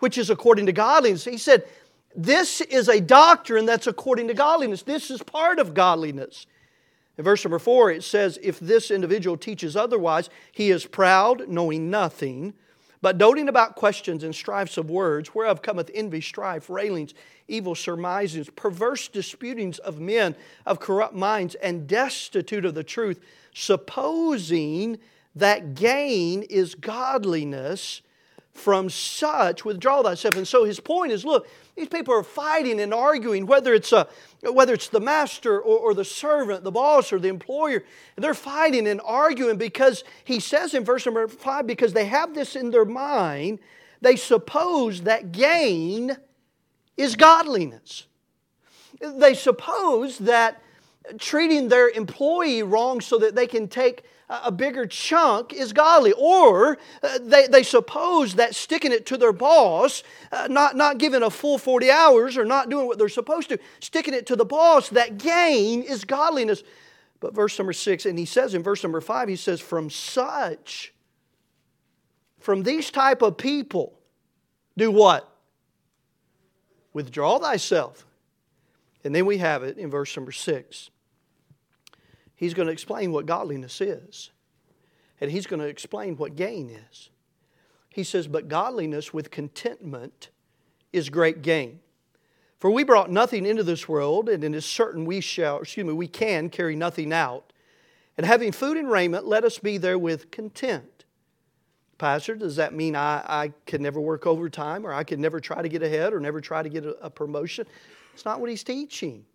which 0.00 0.18
is 0.18 0.30
according 0.30 0.66
to 0.66 0.72
godliness, 0.72 1.24
he 1.24 1.38
said, 1.38 1.64
This 2.14 2.60
is 2.60 2.88
a 2.88 3.00
doctrine 3.00 3.66
that's 3.66 3.86
according 3.86 4.28
to 4.28 4.34
godliness. 4.34 4.82
This 4.82 5.10
is 5.10 5.22
part 5.22 5.58
of 5.58 5.74
godliness. 5.74 6.46
In 7.16 7.24
verse 7.24 7.44
number 7.44 7.58
four, 7.58 7.90
it 7.90 8.02
says, 8.02 8.38
If 8.42 8.58
this 8.58 8.90
individual 8.90 9.36
teaches 9.36 9.76
otherwise, 9.76 10.30
he 10.52 10.70
is 10.70 10.86
proud, 10.86 11.48
knowing 11.48 11.90
nothing, 11.90 12.54
but 13.02 13.18
doting 13.18 13.48
about 13.48 13.76
questions 13.76 14.24
and 14.24 14.34
strifes 14.34 14.76
of 14.76 14.90
words, 14.90 15.34
whereof 15.34 15.62
cometh 15.62 15.90
envy, 15.94 16.20
strife, 16.20 16.68
railings, 16.68 17.14
evil 17.48 17.74
surmisings, 17.74 18.50
perverse 18.50 19.08
disputings 19.08 19.78
of 19.78 20.00
men 20.00 20.34
of 20.66 20.80
corrupt 20.80 21.14
minds, 21.14 21.54
and 21.56 21.86
destitute 21.86 22.64
of 22.64 22.74
the 22.74 22.84
truth, 22.84 23.20
supposing 23.54 24.98
that 25.34 25.74
gain 25.74 26.42
is 26.42 26.74
godliness. 26.74 28.02
From 28.52 28.90
such 28.90 29.64
withdraw 29.64 30.02
thyself. 30.02 30.36
And 30.36 30.46
so 30.46 30.64
his 30.64 30.80
point 30.80 31.12
is 31.12 31.24
look, 31.24 31.46
these 31.80 31.88
people 31.88 32.12
are 32.12 32.22
fighting 32.22 32.78
and 32.78 32.92
arguing, 32.92 33.46
whether 33.46 33.72
it's, 33.72 33.90
a, 33.90 34.06
whether 34.42 34.74
it's 34.74 34.88
the 34.88 35.00
master 35.00 35.58
or, 35.58 35.78
or 35.78 35.94
the 35.94 36.04
servant, 36.04 36.62
the 36.62 36.70
boss 36.70 37.10
or 37.10 37.18
the 37.18 37.28
employer. 37.28 37.82
They're 38.16 38.34
fighting 38.34 38.86
and 38.86 39.00
arguing 39.02 39.56
because 39.56 40.04
he 40.24 40.40
says 40.40 40.74
in 40.74 40.84
verse 40.84 41.06
number 41.06 41.26
five, 41.26 41.66
because 41.66 41.94
they 41.94 42.04
have 42.04 42.34
this 42.34 42.54
in 42.54 42.70
their 42.70 42.84
mind, 42.84 43.60
they 44.02 44.16
suppose 44.16 45.02
that 45.02 45.32
gain 45.32 46.18
is 46.98 47.16
godliness. 47.16 48.06
They 49.00 49.32
suppose 49.32 50.18
that 50.18 50.60
treating 51.18 51.68
their 51.68 51.88
employee 51.88 52.62
wrong 52.62 53.00
so 53.00 53.18
that 53.18 53.34
they 53.34 53.46
can 53.46 53.68
take 53.68 54.02
a 54.30 54.52
bigger 54.52 54.86
chunk 54.86 55.52
is 55.52 55.72
godly. 55.72 56.12
Or 56.12 56.78
uh, 57.02 57.18
they, 57.20 57.48
they 57.48 57.64
suppose 57.64 58.36
that 58.36 58.54
sticking 58.54 58.92
it 58.92 59.04
to 59.06 59.16
their 59.16 59.32
boss, 59.32 60.04
uh, 60.30 60.46
not, 60.48 60.76
not 60.76 60.98
giving 60.98 61.22
a 61.22 61.30
full 61.30 61.58
40 61.58 61.90
hours 61.90 62.36
or 62.36 62.44
not 62.44 62.70
doing 62.70 62.86
what 62.86 62.96
they're 62.96 63.08
supposed 63.08 63.48
to, 63.48 63.58
sticking 63.80 64.14
it 64.14 64.26
to 64.26 64.36
the 64.36 64.44
boss, 64.44 64.88
that 64.90 65.18
gain 65.18 65.82
is 65.82 66.04
godliness. 66.04 66.62
But 67.18 67.34
verse 67.34 67.58
number 67.58 67.72
six, 67.72 68.06
and 68.06 68.18
he 68.18 68.24
says 68.24 68.54
in 68.54 68.62
verse 68.62 68.82
number 68.84 69.00
five, 69.00 69.28
he 69.28 69.36
says, 69.36 69.60
From 69.60 69.90
such, 69.90 70.94
from 72.38 72.62
these 72.62 72.90
type 72.90 73.22
of 73.22 73.36
people, 73.36 73.98
do 74.76 74.92
what? 74.92 75.28
Withdraw 76.92 77.38
thyself. 77.38 78.06
And 79.02 79.14
then 79.14 79.26
we 79.26 79.38
have 79.38 79.62
it 79.64 79.76
in 79.76 79.90
verse 79.90 80.16
number 80.16 80.32
six 80.32 80.90
he's 82.40 82.54
going 82.54 82.66
to 82.66 82.72
explain 82.72 83.12
what 83.12 83.26
godliness 83.26 83.82
is. 83.82 84.30
And 85.20 85.30
he's 85.30 85.46
going 85.46 85.60
to 85.60 85.66
explain 85.66 86.16
what 86.16 86.34
gain 86.34 86.70
is. 86.70 87.10
He 87.90 88.02
says, 88.02 88.26
But 88.26 88.48
godliness 88.48 89.12
with 89.12 89.30
contentment 89.30 90.30
is 90.90 91.10
great 91.10 91.42
gain. 91.42 91.80
For 92.58 92.70
we 92.70 92.82
brought 92.82 93.10
nothing 93.10 93.44
into 93.44 93.62
this 93.62 93.86
world, 93.86 94.30
and 94.30 94.42
it 94.42 94.54
is 94.54 94.64
certain 94.64 95.04
we 95.04 95.20
shall, 95.20 95.60
excuse 95.60 95.86
me, 95.86 95.92
we 95.92 96.08
can 96.08 96.48
carry 96.48 96.74
nothing 96.74 97.12
out. 97.12 97.52
And 98.16 98.24
having 98.24 98.52
food 98.52 98.78
and 98.78 98.90
raiment, 98.90 99.26
let 99.26 99.44
us 99.44 99.58
be 99.58 99.76
there 99.76 99.98
with 99.98 100.30
content. 100.30 101.04
Pastor, 101.98 102.34
does 102.34 102.56
that 102.56 102.72
mean 102.72 102.96
I, 102.96 103.22
I 103.26 103.52
can 103.66 103.82
never 103.82 104.00
work 104.00 104.26
overtime 104.26 104.86
or 104.86 104.94
I 104.94 105.04
can 105.04 105.20
never 105.20 105.40
try 105.40 105.60
to 105.60 105.68
get 105.68 105.82
ahead 105.82 106.14
or 106.14 106.20
never 106.20 106.40
try 106.40 106.62
to 106.62 106.70
get 106.70 106.86
a, 106.86 106.92
a 107.04 107.10
promotion? 107.10 107.66
It's 108.14 108.24
not 108.24 108.40
what 108.40 108.48
he's 108.48 108.64
teaching. 108.64 109.26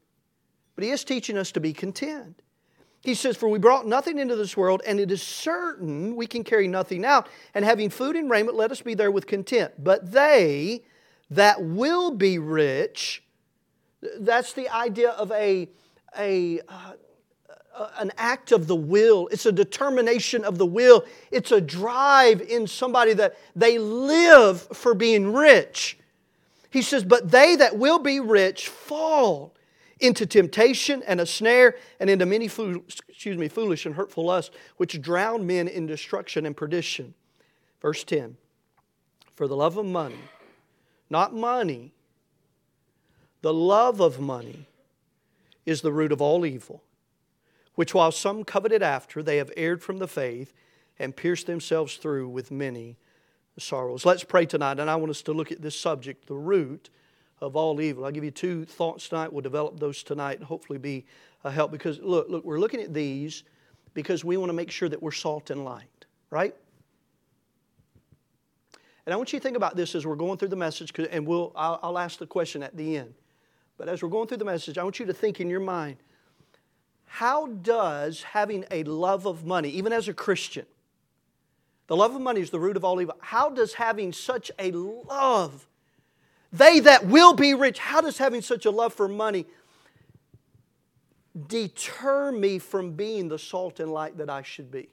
But 0.74 0.84
he 0.84 0.90
is 0.90 1.04
teaching 1.04 1.38
us 1.38 1.52
to 1.52 1.60
be 1.60 1.74
content. 1.74 2.42
He 3.06 3.14
says, 3.14 3.38
For 3.38 3.48
we 3.48 3.60
brought 3.60 3.86
nothing 3.86 4.18
into 4.18 4.36
this 4.36 4.58
world, 4.58 4.82
and 4.86 5.00
it 5.00 5.12
is 5.12 5.22
certain 5.22 6.16
we 6.16 6.26
can 6.26 6.44
carry 6.44 6.68
nothing 6.68 7.06
out. 7.06 7.30
And 7.54 7.64
having 7.64 7.92
food 7.92 8.16
and 8.16 8.30
raiment, 8.30 8.58
let 8.58 8.72
us 8.72 8.82
be 8.82 8.96
there 8.96 9.12
with 9.12 9.28
content. 9.28 9.74
But 9.78 10.12
they 10.12 10.84
that 11.30 11.64
will 11.64 12.12
be 12.12 12.40
rich, 12.40 13.24
that's 14.20 14.54
the 14.54 14.70
idea 14.70 15.10
of 15.12 15.32
a, 15.32 15.70
a 16.18 16.62
uh, 16.68 16.94
an 17.98 18.12
act 18.18 18.52
of 18.52 18.68
the 18.68 18.76
will. 18.76 19.28
It's 19.32 19.46
a 19.46 19.52
determination 19.52 20.44
of 20.44 20.58
the 20.58 20.66
will. 20.66 21.06
It's 21.30 21.52
a 21.52 21.62
drive 21.62 22.42
in 22.42 22.68
somebody 22.68 23.14
that 23.14 23.38
they 23.56 23.78
live 23.78 24.62
for 24.62 24.94
being 24.94 25.34
rich. 25.34 26.00
He 26.70 26.82
says, 26.82 27.04
But 27.04 27.32
they 27.32 27.56
that 27.58 27.78
will 27.78 28.00
be 28.00 28.20
rich 28.20 28.68
fall 28.70 29.54
into 30.00 30.26
temptation 30.26 31.02
and 31.08 31.22
a 31.22 31.26
snare 31.26 31.76
and 32.00 32.10
into 32.10 32.26
many 32.26 32.46
excuse 32.46 33.38
me, 33.38 33.48
foolish 33.48 33.86
and 33.86 33.96
hurtful 33.96 34.26
lusts, 34.26 34.56
which 34.78 35.02
drown 35.02 35.46
men 35.48 35.68
in 35.68 35.86
destruction 35.86 36.46
and 36.46 36.56
perdition. 36.58 37.14
Verse 37.82 38.04
10 38.04 38.38
For 39.36 39.48
the 39.48 39.56
love 39.56 39.78
of 39.78 39.86
money, 39.86 40.20
not 41.10 41.34
money, 41.34 41.94
the 43.42 43.54
love 43.54 44.00
of 44.00 44.20
money 44.20 44.68
is 45.66 45.82
the 45.82 45.92
root 45.92 46.12
of 46.12 46.22
all 46.22 46.46
evil, 46.46 46.84
which 47.76 47.94
while 47.94 48.12
some 48.12 48.44
coveted 48.44 48.84
after, 48.84 49.24
they 49.24 49.38
have 49.38 49.52
erred 49.56 49.82
from 49.82 50.00
the 50.00 50.08
faith 50.08 50.52
and 51.00 51.16
pierced 51.16 51.48
themselves 51.48 51.98
through 51.98 52.28
with 52.30 52.52
many 52.52 52.98
sorrows. 53.58 54.06
Let's 54.06 54.24
pray 54.24 54.46
tonight, 54.46 54.80
and 54.80 54.90
I 54.90 54.96
want 54.96 55.10
us 55.10 55.22
to 55.24 55.34
look 55.34 55.52
at 55.52 55.62
this 55.62 55.80
subject, 55.80 56.28
the 56.28 56.36
root 56.36 56.90
of 57.42 57.56
all 57.56 57.80
evil. 57.82 58.06
I'll 58.06 58.12
give 58.12 58.24
you 58.24 58.32
two 58.32 58.66
thoughts 58.66 59.10
tonight. 59.10 59.32
We'll 59.32 59.42
develop 59.42 59.80
those 59.80 60.04
tonight 60.04 60.38
and 60.38 60.46
hopefully 60.46 60.80
be 60.80 61.06
a 61.44 61.52
help. 61.52 61.72
Because 61.72 62.00
look, 62.00 62.30
look, 62.30 62.46
we're 62.46 62.60
looking 62.60 62.82
at 62.82 62.94
these 62.94 63.44
because 63.94 64.24
we 64.24 64.38
want 64.38 64.50
to 64.50 64.54
make 64.54 64.72
sure 64.72 64.90
that 64.90 65.02
we're 65.02 65.12
salt 65.12 65.50
and 65.50 65.64
light, 65.64 66.06
right? 66.30 66.56
And 69.06 69.14
I 69.14 69.18
want 69.18 69.32
you 69.32 69.40
to 69.40 69.44
think 69.44 69.56
about 69.56 69.76
this 69.76 69.94
as 69.94 70.06
we're 70.06 70.16
going 70.16 70.38
through 70.38 70.48
the 70.48 70.56
message, 70.56 70.92
and 71.12 71.28
we'll, 71.28 71.52
I'll, 71.56 71.80
I'll 71.84 72.00
ask 72.00 72.18
the 72.18 72.26
question 72.26 72.64
at 72.64 72.76
the 72.76 72.98
end. 72.98 73.14
But 73.78 73.88
as 73.88 74.02
we're 74.02 74.10
going 74.10 74.28
through 74.28 74.38
the 74.38 74.46
message, 74.46 74.78
I 74.78 74.84
want 74.84 75.00
you 75.00 75.06
to 75.06 75.14
think 75.14 75.40
in 75.40 75.50
your 75.50 75.60
mind 75.60 75.98
how 77.06 77.48
does 77.48 78.24
having 78.24 78.66
a 78.72 78.84
love 78.84 79.26
of 79.26 79.46
money, 79.46 79.70
even 79.70 79.94
as 79.94 80.08
a 80.08 80.14
Christian, 80.14 80.66
the 81.88 81.96
love 81.96 82.16
of 82.16 82.22
money 82.22 82.42
is 82.42 82.50
the 82.50 82.60
root 82.60 82.76
of 82.76 82.84
all 82.84 83.00
evil, 83.00 83.16
how 83.22 83.50
does 83.50 83.76
having 83.76 84.12
such 84.12 84.52
a 84.58 84.72
love 84.72 85.68
they 86.58 86.80
that 86.82 87.06
will 87.06 87.34
be 87.34 87.54
rich. 87.54 87.80
How 87.80 88.02
does 88.02 88.18
having 88.18 88.42
such 88.42 88.66
a 88.66 88.72
love 88.72 88.94
for 88.94 89.08
money 89.08 89.46
deter 91.48 92.32
me 92.32 92.60
from 92.60 92.92
being 92.92 93.28
the 93.28 93.40
salt 93.40 93.80
and 93.80 93.92
light 93.92 94.18
that 94.18 94.30
I 94.30 94.42
should 94.42 94.72
be? 94.72 94.90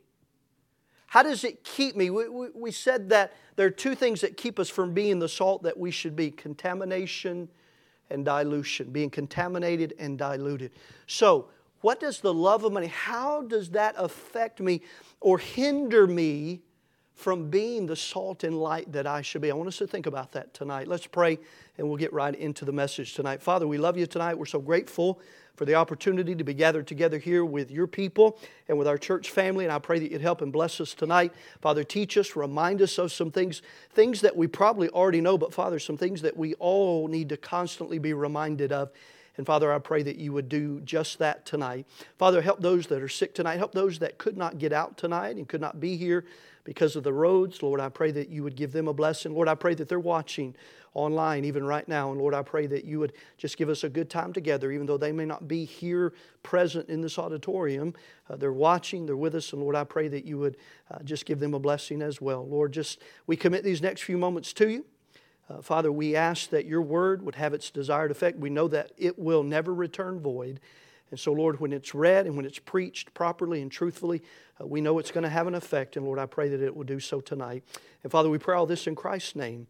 How 1.07 1.23
does 1.23 1.45
it 1.45 1.63
keep 1.63 1.95
me? 1.95 2.09
We, 2.11 2.29
we, 2.29 2.49
we, 2.55 2.71
said 2.71 3.11
that 3.11 3.35
there 3.57 3.67
are 3.67 3.71
two 3.71 3.95
things 3.95 4.23
that 4.23 4.39
keep 4.39 4.59
us 4.59 4.71
from 4.71 4.95
being 4.95 5.19
the 5.19 5.29
salt 5.29 5.63
that 5.63 5.77
we 5.79 5.91
should 5.91 6.17
be 6.17 6.31
contamination 6.31 7.49
and 8.09 8.25
dilution, 8.25 8.91
being 8.91 9.11
contaminated 9.11 9.95
and 9.99 10.17
diluted. 10.19 10.73
So, 11.07 11.49
what 11.83 12.01
does 12.01 12.21
the 12.21 12.33
love 12.33 12.65
of 12.65 12.73
money, 12.73 12.87
how 12.87 13.43
does 13.43 13.71
that 13.71 13.95
affect 13.99 14.61
me 14.61 14.83
or 15.21 15.39
hinder 15.39 16.07
me 16.07 16.63
from 17.23 17.49
being 17.51 17.87
the 17.87 17.95
salt 17.95 18.43
and 18.43 18.59
light 18.59 18.91
that 18.91 19.07
I 19.07 19.23
should 19.23 19.43
be. 19.43 19.51
I 19.53 19.55
want 19.55 19.69
us 19.69 19.79
to 19.79 19.87
think 19.87 20.07
about 20.07 20.33
that 20.33 20.53
tonight. 20.53 20.89
Let's 20.89 21.07
pray 21.07 21.39
and 21.79 21.87
we'll 21.87 21.97
get 21.97 22.13
right 22.13 22.35
into 22.35 22.65
the 22.65 22.73
message 22.73 23.15
tonight. 23.15 23.41
Father, 23.41 23.69
we 23.69 23.79
love 23.79 23.97
you 23.97 24.07
tonight. 24.07 24.37
We're 24.37 24.45
so 24.45 24.59
grateful 24.59 25.21
for 25.55 25.65
the 25.65 25.77
opportunity 25.77 26.35
to 26.35 26.43
be 26.43 26.53
gathered 26.53 26.89
together 26.89 27.19
here 27.19 27.45
with 27.45 27.71
your 27.71 27.87
people 27.87 28.41
and 28.67 28.77
with 28.77 28.89
our 28.89 28.99
church 28.99 29.31
family. 29.31 29.65
And 29.65 29.73
I 29.73 29.79
pray 29.79 30.01
that 30.01 30.11
you'd 30.11 30.21
help 30.21 30.41
and 30.41 30.53
bless 30.53 30.81
us 30.81 30.95
tonight. 30.95 31.33
Father, 31.61 31.85
teach 31.85 32.19
us, 32.19 32.35
remind 32.35 32.83
us 32.83 32.99
of 32.99 33.13
some 33.13 33.31
things, 33.31 33.63
things 33.93 34.21
that 34.23 34.37
we 34.37 34.49
probably 34.49 34.89
already 34.89 35.21
know, 35.21 35.39
but 35.39 35.55
Father, 35.55 35.79
some 35.79 35.97
things 35.97 36.23
that 36.23 36.37
we 36.37 36.55
all 36.55 37.07
need 37.07 37.29
to 37.29 37.37
constantly 37.37 38.01
be 38.01 38.15
reminded 38.15 38.73
of. 38.73 38.91
And 39.37 39.47
Father, 39.47 39.73
I 39.73 39.79
pray 39.79 40.03
that 40.03 40.17
you 40.17 40.33
would 40.33 40.49
do 40.49 40.81
just 40.81 41.21
that 41.21 41.47
tonight. 41.47 41.87
Father, 42.19 42.43
help 42.43 42.61
those 42.61 42.89
that 42.89 43.01
are 43.01 43.09
sick 43.09 43.33
tonight. 43.33 43.59
Help 43.59 43.73
those 43.73 44.01
that 44.01 44.19
could 44.19 44.37
not 44.37 44.59
get 44.59 44.73
out 44.73 44.99
tonight 44.99 45.37
and 45.37 45.49
could 45.49 45.61
not 45.61 45.79
be 45.79 45.97
here 45.97 46.25
because 46.65 46.97
of 46.97 47.03
the 47.03 47.13
roads. 47.13 47.63
Lord, 47.63 47.81
I 47.81 47.89
pray 47.89 48.11
that 48.13 48.29
you 48.29 48.43
would 48.43 48.57
give 48.57 48.73
them 48.73 48.89
a 48.89 48.95
blessing. 48.95 49.35
Lord, 49.35 49.49
I 49.49 49.55
pray 49.55 49.75
that 49.75 49.89
they're 49.89 49.99
watching 49.99 50.55
online 50.95 51.45
even 51.45 51.65
right 51.65 51.87
now. 51.89 52.11
And 52.11 52.21
Lord, 52.21 52.35
I 52.35 52.43
pray 52.43 52.67
that 52.67 52.85
you 52.85 52.99
would 53.01 53.15
just 53.39 53.57
give 53.57 53.69
us 53.69 53.83
a 53.83 53.89
good 53.89 54.11
time 54.11 54.33
together, 54.33 54.71
even 54.71 54.87
though 54.87 54.99
they 54.99 55.13
may 55.13 55.25
not 55.25 55.49
be 55.49 55.65
here 55.65 56.13
present 56.43 56.89
in 56.89 57.01
this 57.01 57.19
auditorium. 57.19 57.95
Uh, 58.29 58.37
they're 58.37 58.53
watching, 58.53 59.07
they're 59.07 59.17
with 59.17 59.35
us. 59.35 59.53
And 59.53 59.63
Lord, 59.63 59.75
I 59.75 59.85
pray 59.85 60.09
that 60.09 60.25
you 60.25 60.39
would 60.39 60.57
uh, 60.91 61.03
just 61.03 61.25
give 61.25 61.41
them 61.41 61.55
a 61.55 61.59
blessing 61.59 62.03
as 62.03 62.21
well. 62.21 62.47
Lord, 62.47 62.73
just 62.73 63.01
we 63.27 63.37
commit 63.37 63.65
these 63.65 63.83
next 63.83 64.03
few 64.03 64.19
moments 64.19 64.53
to 64.55 64.69
you. 64.69 64.85
Uh, 65.49 65.61
Father, 65.61 65.91
we 65.91 66.15
ask 66.15 66.51
that 66.51 66.67
your 66.67 66.83
word 66.83 67.23
would 67.23 67.35
have 67.35 67.55
its 67.55 67.71
desired 67.71 68.11
effect. 68.11 68.39
We 68.39 68.51
know 68.51 68.69
that 68.69 68.93
it 68.97 69.19
will 69.19 69.43
never 69.43 69.75
return 69.75 70.21
void. 70.21 70.61
And 71.13 71.21
so, 71.21 71.33
Lord, 71.33 71.61
when 71.61 71.75
it's 71.75 71.95
read 71.95 72.27
and 72.27 72.37
when 72.37 72.47
it's 72.47 72.59
preached 72.59 73.13
properly 73.13 73.61
and 73.61 73.71
truthfully, 73.71 74.23
uh, 74.59 74.67
we 74.67 74.81
know 74.81 74.99
it's 74.99 75.11
going 75.11 75.25
to 75.25 75.31
have 75.31 75.47
an 75.47 75.55
effect. 75.55 75.97
And 75.97 76.07
Lord, 76.07 76.19
I 76.19 76.25
pray 76.25 76.49
that 76.49 76.63
it 76.63 76.75
will 76.75 76.85
do 76.85 76.99
so 76.99 77.21
tonight. 77.21 77.63
And 78.03 78.11
Father, 78.11 78.31
we 78.31 78.39
pray 78.39 78.57
all 78.57 78.65
this 78.65 78.87
in 78.87 78.95
Christ's 78.95 79.37
name. 79.37 79.67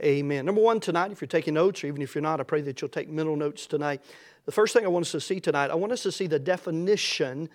Amen. 0.00 0.46
Number 0.46 0.60
one 0.60 0.78
tonight, 0.78 1.10
if 1.10 1.20
you're 1.20 1.26
taking 1.26 1.54
notes, 1.54 1.82
or 1.82 1.88
even 1.88 2.00
if 2.00 2.14
you're 2.14 2.22
not, 2.22 2.40
I 2.40 2.44
pray 2.44 2.60
that 2.62 2.80
you'll 2.80 2.88
take 2.88 3.08
mental 3.08 3.34
notes 3.34 3.66
tonight. 3.66 4.02
The 4.46 4.52
first 4.52 4.72
thing 4.72 4.84
I 4.84 4.88
want 4.88 5.06
us 5.06 5.12
to 5.12 5.20
see 5.20 5.40
tonight, 5.40 5.72
I 5.72 5.74
want 5.74 5.92
us 5.92 6.04
to 6.04 6.12
see 6.12 6.28
the 6.28 6.38
definition 6.38 7.48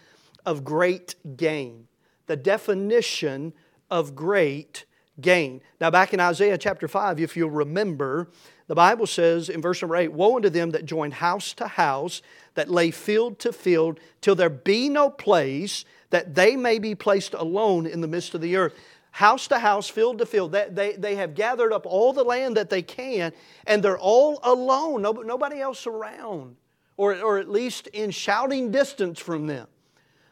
of 0.45 0.65
great 0.65 1.15
gain. 1.37 1.87
The 2.27 2.35
definition 2.35 3.53
of 3.89 4.15
great 4.15 4.83
gain. 5.21 5.61
Now, 5.79 5.91
back 5.91 6.13
in 6.13 6.19
Isaiah 6.19 6.57
chapter 6.57 6.89
5, 6.89 7.21
if 7.21 7.37
you'll 7.37 7.49
remember, 7.49 8.29
the 8.69 8.75
Bible 8.75 9.07
says 9.07 9.49
in 9.49 9.63
verse 9.63 9.81
number 9.81 9.95
8 9.95 10.13
Woe 10.13 10.35
unto 10.35 10.49
them 10.49 10.69
that 10.71 10.85
join 10.85 11.09
house 11.09 11.53
to 11.53 11.67
house, 11.67 12.21
that 12.53 12.69
lay 12.69 12.91
field 12.91 13.39
to 13.39 13.51
field, 13.51 13.99
till 14.21 14.35
there 14.35 14.47
be 14.47 14.89
no 14.89 15.09
place 15.09 15.85
that 16.11 16.35
they 16.35 16.55
may 16.55 16.77
be 16.77 16.93
placed 16.93 17.33
alone 17.33 17.87
in 17.87 18.01
the 18.01 18.07
midst 18.07 18.35
of 18.35 18.41
the 18.41 18.55
earth. 18.55 18.75
House 19.09 19.47
to 19.47 19.57
house, 19.57 19.89
field 19.89 20.19
to 20.19 20.25
field. 20.27 20.51
They, 20.51 20.67
they, 20.69 20.91
they 20.93 21.15
have 21.15 21.33
gathered 21.33 21.73
up 21.73 21.87
all 21.87 22.13
the 22.13 22.23
land 22.23 22.57
that 22.57 22.69
they 22.69 22.83
can, 22.83 23.33
and 23.65 23.81
they're 23.81 23.97
all 23.97 24.39
alone, 24.43 25.01
nobody 25.01 25.61
else 25.61 25.87
around, 25.87 26.55
or, 26.95 27.19
or 27.19 27.39
at 27.39 27.49
least 27.49 27.87
in 27.87 28.11
shouting 28.11 28.69
distance 28.69 29.19
from 29.19 29.47
them. 29.47 29.67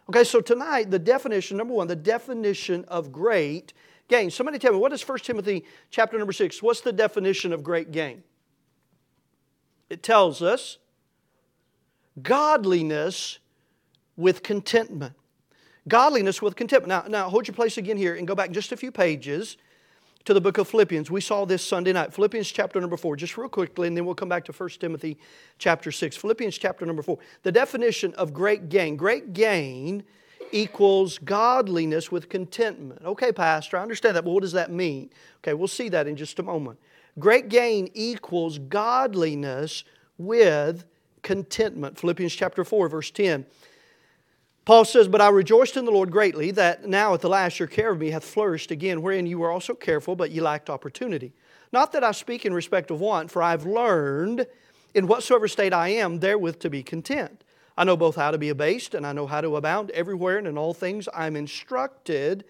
Okay, 0.10 0.24
so 0.24 0.42
tonight, 0.42 0.92
the 0.92 1.00
definition, 1.00 1.58
number 1.58 1.74
one, 1.74 1.88
the 1.88 1.96
definition 1.96 2.86
of 2.88 3.12
great 3.12 3.74
gain. 4.08 4.30
Somebody 4.32 4.60
tell 4.60 4.74
me, 4.74 4.80
what 4.80 4.94
is 4.94 5.08
1 5.08 5.20
Timothy 5.20 5.66
chapter 5.90 6.18
number 6.18 6.34
6? 6.34 6.62
What's 6.62 6.82
the 6.82 6.94
definition 6.94 7.54
of 7.54 7.64
great 7.64 7.92
gain? 7.92 8.24
It 9.90 10.04
tells 10.04 10.42
us 10.42 10.78
godliness 12.22 13.40
with 14.16 14.44
contentment. 14.44 15.14
Godliness 15.88 16.42
with 16.42 16.56
contentment. 16.56 16.90
Now, 16.90 17.24
now 17.24 17.30
hold 17.30 17.48
your 17.48 17.56
place 17.56 17.78
again 17.78 17.98
here 17.98 18.16
and 18.16 18.28
go 18.28 18.36
back 18.36 18.52
just 18.52 18.72
a 18.72 18.78
few 18.78 18.92
pages 18.92 19.58
to 20.26 20.34
the 20.34 20.42
book 20.42 20.58
of 20.58 20.68
Philippians. 20.68 21.10
We 21.10 21.22
saw 21.22 21.46
this 21.46 21.66
Sunday 21.66 21.94
night. 21.94 22.14
Philippians 22.14 22.52
chapter 22.52 22.82
number 22.82 22.98
4, 22.98 23.16
just 23.16 23.38
real 23.38 23.48
quickly, 23.48 23.88
and 23.88 23.96
then 23.96 24.06
we'll 24.06 24.16
come 24.16 24.28
back 24.28 24.44
to 24.46 24.52
1 24.52 24.70
Timothy 24.72 25.18
chapter 25.58 25.90
6. 25.90 26.18
Philippians 26.18 26.58
chapter 26.58 26.86
number 26.86 27.02
4. 27.02 27.18
The 27.44 27.52
definition 27.54 28.14
of 28.16 28.34
great 28.34 28.68
gain. 28.68 28.98
Great 28.98 29.32
gain 29.32 30.04
equals 30.52 31.18
godliness 31.20 32.12
with 32.12 32.30
contentment. 32.30 33.04
Okay, 33.04 33.32
Pastor, 33.32 33.78
I 33.78 33.82
understand 33.82 34.16
that, 34.16 34.24
but 34.24 34.32
what 34.32 34.42
does 34.42 34.54
that 34.54 34.72
mean? 34.72 35.10
Okay, 35.44 35.54
we'll 35.54 35.68
see 35.68 35.90
that 35.90 36.08
in 36.08 36.16
just 36.16 36.40
a 36.40 36.44
moment. 36.44 36.80
Great 37.20 37.50
gain 37.50 37.90
equals 37.94 38.60
godliness 38.60 39.84
with 40.18 40.86
contentment. 41.24 41.98
Philippians 42.00 42.34
chapter 42.34 42.64
4, 42.64 42.90
verse 42.90 43.12
10. 43.12 43.46
Paul 44.66 44.86
says, 44.86 45.08
But 45.08 45.22
I 45.22 45.30
rejoiced 45.30 45.78
in 45.78 45.86
the 45.86 45.92
Lord 45.92 46.12
greatly 46.12 46.52
that 46.52 46.86
now 46.86 47.14
at 47.14 47.22
the 47.22 47.30
last 47.30 47.58
your 47.58 47.68
care 47.68 47.92
of 47.92 48.00
me 48.00 48.10
hath 48.10 48.26
flourished 48.26 48.70
again, 48.70 49.02
wherein 49.02 49.26
you 49.26 49.40
were 49.40 49.50
also 49.50 49.74
careful, 49.74 50.16
but 50.16 50.32
ye 50.32 50.42
lacked 50.42 50.70
opportunity. 50.70 51.34
Not 51.72 51.92
that 51.94 52.04
I 52.04 52.12
speak 52.12 52.46
in 52.46 52.54
respect 52.54 52.92
of 52.92 53.00
want, 53.00 53.32
for 53.32 53.42
I 53.42 53.52
have 53.52 53.66
learned 53.66 54.46
in 54.94 55.08
whatsoever 55.08 55.48
state 55.48 55.74
I 55.74 55.90
am 55.90 56.20
therewith 56.20 56.60
to 56.60 56.70
be 56.70 56.84
content. 56.84 57.44
I 57.78 57.84
know 57.84 57.96
both 57.96 58.16
how 58.16 58.32
to 58.32 58.38
be 58.38 58.50
abased 58.50 58.96
and 58.96 59.06
I 59.06 59.14
know 59.14 59.28
how 59.28 59.42
to 59.42 59.56
abound 59.56 59.92
everywhere 59.92 60.38
and 60.38 60.48
in 60.48 60.58
all 60.58 60.74
things 60.74 61.08
I'm 61.14 61.36
instructed 61.36 62.44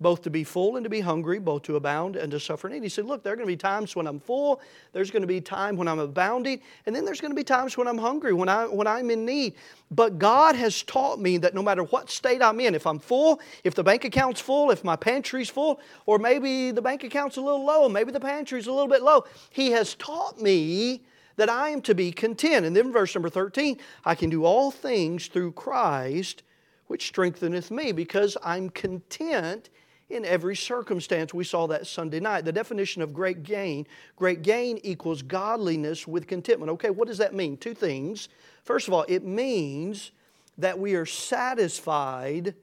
both 0.00 0.22
to 0.22 0.30
be 0.30 0.44
full 0.44 0.76
and 0.76 0.84
to 0.84 0.90
be 0.90 1.00
hungry, 1.00 1.38
both 1.38 1.62
to 1.62 1.76
abound 1.76 2.16
and 2.16 2.30
to 2.32 2.40
suffer 2.40 2.68
need. 2.68 2.82
He 2.82 2.88
said, 2.88 3.06
Look, 3.06 3.22
there 3.22 3.32
are 3.32 3.36
going 3.36 3.46
to 3.46 3.52
be 3.52 3.56
times 3.56 3.94
when 3.94 4.06
I'm 4.06 4.20
full, 4.20 4.60
there's 4.92 5.10
going 5.10 5.22
to 5.22 5.28
be 5.28 5.40
time 5.40 5.76
when 5.76 5.88
I'm 5.88 5.98
abounding, 5.98 6.60
and 6.86 6.94
then 6.94 7.04
there's 7.04 7.20
going 7.20 7.30
to 7.30 7.36
be 7.36 7.44
times 7.44 7.76
when 7.76 7.86
I'm 7.86 7.98
hungry, 7.98 8.32
when, 8.32 8.48
I, 8.48 8.66
when 8.66 8.86
I'm 8.86 9.10
in 9.10 9.24
need. 9.24 9.54
But 9.90 10.18
God 10.18 10.56
has 10.56 10.82
taught 10.82 11.20
me 11.20 11.38
that 11.38 11.54
no 11.54 11.62
matter 11.62 11.84
what 11.84 12.10
state 12.10 12.42
I'm 12.42 12.60
in, 12.60 12.74
if 12.74 12.86
I'm 12.86 12.98
full, 12.98 13.40
if 13.62 13.74
the 13.74 13.84
bank 13.84 14.04
account's 14.04 14.40
full, 14.40 14.70
if 14.70 14.82
my 14.84 14.96
pantry's 14.96 15.48
full, 15.48 15.80
or 16.06 16.18
maybe 16.18 16.70
the 16.70 16.82
bank 16.82 17.04
account's 17.04 17.36
a 17.36 17.40
little 17.40 17.64
low, 17.64 17.88
maybe 17.88 18.10
the 18.10 18.20
pantry's 18.20 18.66
a 18.66 18.72
little 18.72 18.88
bit 18.88 19.02
low, 19.02 19.24
He 19.50 19.70
has 19.70 19.94
taught 19.94 20.40
me 20.40 21.02
that 21.36 21.48
I 21.48 21.70
am 21.70 21.80
to 21.82 21.94
be 21.94 22.12
content. 22.12 22.66
And 22.66 22.74
then 22.76 22.92
verse 22.92 23.14
number 23.14 23.28
13, 23.28 23.78
I 24.04 24.14
can 24.14 24.30
do 24.30 24.44
all 24.44 24.70
things 24.70 25.26
through 25.26 25.52
Christ, 25.52 26.42
which 26.86 27.06
strengtheneth 27.06 27.70
me, 27.70 27.92
because 27.92 28.36
I'm 28.42 28.70
content 28.70 29.70
in 30.10 30.24
every 30.24 30.54
circumstance. 30.54 31.32
We 31.32 31.44
saw 31.44 31.66
that 31.68 31.86
Sunday 31.86 32.20
night. 32.20 32.44
The 32.44 32.52
definition 32.52 33.02
of 33.02 33.12
great 33.12 33.42
gain 33.42 33.86
great 34.16 34.42
gain 34.42 34.78
equals 34.82 35.22
godliness 35.22 36.06
with 36.06 36.26
contentment. 36.26 36.70
Okay, 36.72 36.90
what 36.90 37.08
does 37.08 37.18
that 37.18 37.34
mean? 37.34 37.56
Two 37.56 37.74
things. 37.74 38.28
First 38.62 38.88
of 38.88 38.94
all, 38.94 39.04
it 39.08 39.24
means 39.24 40.12
that 40.58 40.78
we 40.78 40.94
are 40.94 41.06
satisfied 41.06 42.54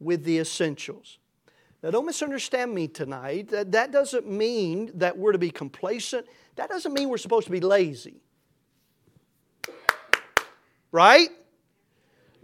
with 0.00 0.24
the 0.24 0.38
essentials. 0.38 1.18
Now, 1.82 1.90
don't 1.90 2.06
misunderstand 2.06 2.74
me 2.74 2.88
tonight. 2.88 3.48
That, 3.48 3.92
doesn't 3.92 4.28
mean 4.28 4.90
that 4.94 5.16
we're 5.16 5.32
to 5.32 5.38
be 5.38 5.50
complacent. 5.50 6.26
That 6.56 6.68
doesn't 6.68 6.92
mean 6.92 7.08
we're 7.08 7.18
supposed 7.18 7.46
to 7.46 7.52
be 7.52 7.60
lazy. 7.60 8.20
Right? 10.90 11.28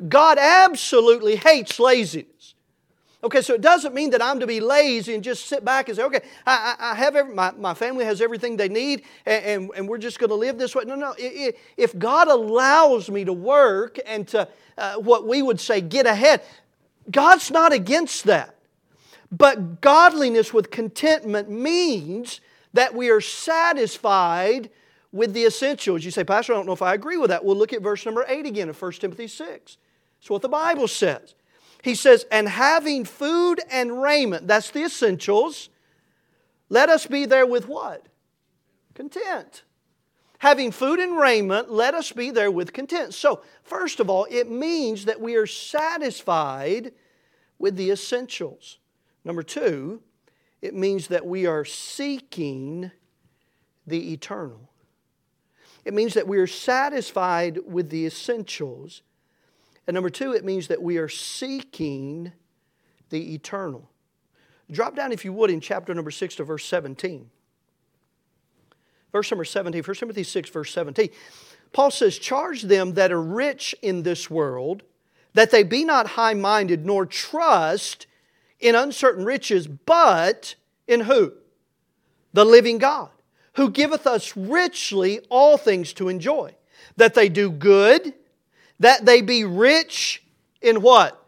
God 0.09 0.39
absolutely 0.39 1.37
hates 1.37 1.79
laziness. 1.79 2.55
Okay, 3.25 3.41
so 3.41 3.55
it 3.55 3.61
doesn't 3.61 3.95
mean 3.95 4.11
that 4.11 4.21
I'm 4.21 4.41
to 4.41 4.49
be 4.49 4.59
lazy 4.59 5.15
and 5.15 5.23
just 5.23 5.47
sit 5.47 5.65
back 5.65 5.89
and 5.89 5.97
say, 5.97 6.03
okay, 6.03 6.23
I, 6.45 6.75
I 6.79 6.95
have 6.97 7.15
every, 7.15 7.33
my, 7.33 7.53
my 7.53 7.73
family 7.73 8.05
has 8.05 8.21
everything 8.21 8.57
they 8.57 8.69
need 8.69 9.05
and, 9.25 9.45
and, 9.45 9.71
and 9.77 9.89
we're 9.89 9.99
just 9.99 10.19
going 10.19 10.31
to 10.31 10.35
live 10.35 10.59
this 10.59 10.75
way. 10.75 10.83
No, 10.85 10.97
no. 10.97 11.15
If 11.19 11.97
God 11.97 12.27
allows 12.27 13.09
me 13.09 13.25
to 13.25 13.33
work 13.33 14.01
and 14.07 14.27
to, 14.29 14.49
uh, 14.77 14.95
what 14.95 15.29
we 15.29 15.41
would 15.41 15.61
say, 15.61 15.81
get 15.81 16.05
ahead, 16.05 16.43
God's 17.11 17.51
not 17.53 17.73
against 17.73 18.25
that. 18.25 18.57
But 19.31 19.81
godliness 19.81 20.53
with 20.53 20.73
contentment 20.73 21.49
means 21.49 22.41
that 22.73 22.95
we 22.95 23.11
are 23.11 23.21
satisfied 23.21 24.71
with 25.13 25.35
the 25.35 25.45
essentials. 25.45 26.05
You 26.05 26.11
say, 26.11 26.25
Pastor, 26.25 26.55
I 26.55 26.57
don't 26.57 26.67
know 26.67 26.73
if 26.73 26.83
I 26.83 26.95
agree 26.95 27.19
with 27.19 27.31
that. 27.31 27.45
Well, 27.45 27.57
look 27.57 27.73
at 27.73 27.83
verse 27.83 28.05
number 28.07 28.25
8 28.27 28.47
again 28.47 28.69
of 28.69 28.81
1 28.81 28.93
Timothy 28.93 29.29
6. 29.29 29.77
That's 30.19 30.31
what 30.31 30.43
the 30.43 30.49
Bible 30.49 30.89
says. 30.89 31.35
He 31.83 31.95
says, 31.95 32.25
and 32.31 32.49
having 32.49 33.05
food 33.05 33.61
and 33.71 34.01
raiment, 34.01 34.47
that's 34.47 34.71
the 34.71 34.85
essentials, 34.85 35.69
let 36.69 36.89
us 36.89 37.07
be 37.07 37.27
there 37.27 37.45
with 37.45 37.69
what? 37.69 38.07
Content. 38.95 39.65
Having 40.39 40.73
food 40.73 40.99
and 41.01 41.19
raiment, 41.19 41.71
let 41.71 41.95
us 41.95 42.11
be 42.13 42.31
there 42.31 42.51
with 42.51 42.73
content. 42.73 43.15
So, 43.15 43.43
first 43.63 44.01
of 44.01 44.09
all, 44.09 44.27
it 44.31 44.51
means 44.51 45.05
that 45.05 45.21
we 45.21 45.37
are 45.37 45.47
satisfied 45.47 46.93
with 47.59 47.77
the 47.77 47.91
essentials. 47.91 48.79
Number 49.25 49.43
two, 49.43 50.03
it 50.63 50.75
means 50.75 51.09
that 51.09 51.27
we 51.27 51.45
are 51.45 51.65
seeking 51.65 52.91
the 53.87 54.13
eternal. 54.13 54.71
It 55.85 55.93
means 55.93 56.15
that 56.15 56.29
we 56.29 56.39
are 56.39 56.47
satisfied 56.47 57.59
with 57.67 57.91
the 57.91 58.07
essentials 58.07 59.03
and 59.87 59.95
number 59.95 60.11
two, 60.11 60.33
it 60.33 60.45
means 60.45 60.69
that 60.69 60.83
we 60.83 60.99
are 60.99 61.09
seeking 61.09 62.33
the 63.11 63.35
eternal. 63.35 63.89
Drop 64.71 64.95
down, 64.95 65.13
if 65.13 65.25
you 65.25 65.33
would, 65.33 65.51
in 65.51 65.61
chapter 65.61 65.93
number 65.93 66.11
6 66.11 66.37
to 66.37 66.45
verse 66.45 66.65
17. 66.65 67.29
Verse 69.11 69.31
number 69.31 69.45
17, 69.45 69.83
1 69.83 69.95
Timothy 69.97 70.23
6, 70.23 70.51
verse 70.51 70.73
17. 70.73 71.11
Paul 71.73 71.91
says, 71.91 72.19
Charge 72.19 72.63
them 72.63 72.95
that 72.95 73.13
are 73.13 73.21
rich 73.21 73.75
in 73.83 74.05
this 74.05 74.31
world, 74.31 74.83
that 75.35 75.51
they 75.51 75.63
be 75.63 75.85
not 75.85 76.09
high 76.09 76.35
minded, 76.35 76.87
nor 76.87 77.05
trust 77.05 78.07
in 78.63 78.75
uncertain 78.75 79.25
riches, 79.25 79.67
but 79.67 80.55
in 80.87 81.01
who? 81.01 81.33
The 82.33 82.45
living 82.45 82.79
God, 82.79 83.11
who 83.55 83.71
giveth 83.71 84.07
us 84.07 84.37
richly 84.37 85.21
all 85.29 85.59
things 85.59 85.93
to 85.95 86.09
enjoy. 86.09 86.55
That 86.97 87.15
they 87.15 87.29
do 87.29 87.51
good 87.51 88.15
that 88.83 89.07
they 89.07 89.23
be 89.23 89.45
rich 89.45 90.25
in 90.61 90.83
what? 90.83 91.25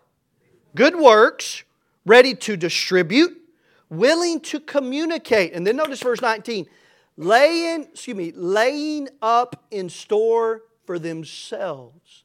Good 0.74 0.96
works, 0.96 1.62
ready 2.04 2.34
to 2.34 2.56
distribute, 2.56 3.40
willing 3.88 4.40
to 4.40 4.58
communicate. 4.58 5.52
And 5.52 5.64
then 5.64 5.76
notice 5.76 6.02
verse 6.02 6.20
19 6.20 6.66
laying, 7.16 7.84
excuse 7.84 8.16
me, 8.16 8.32
laying 8.34 9.08
up 9.22 9.66
in 9.70 9.88
store 9.88 10.62
for 10.84 10.98
themselves 10.98 12.24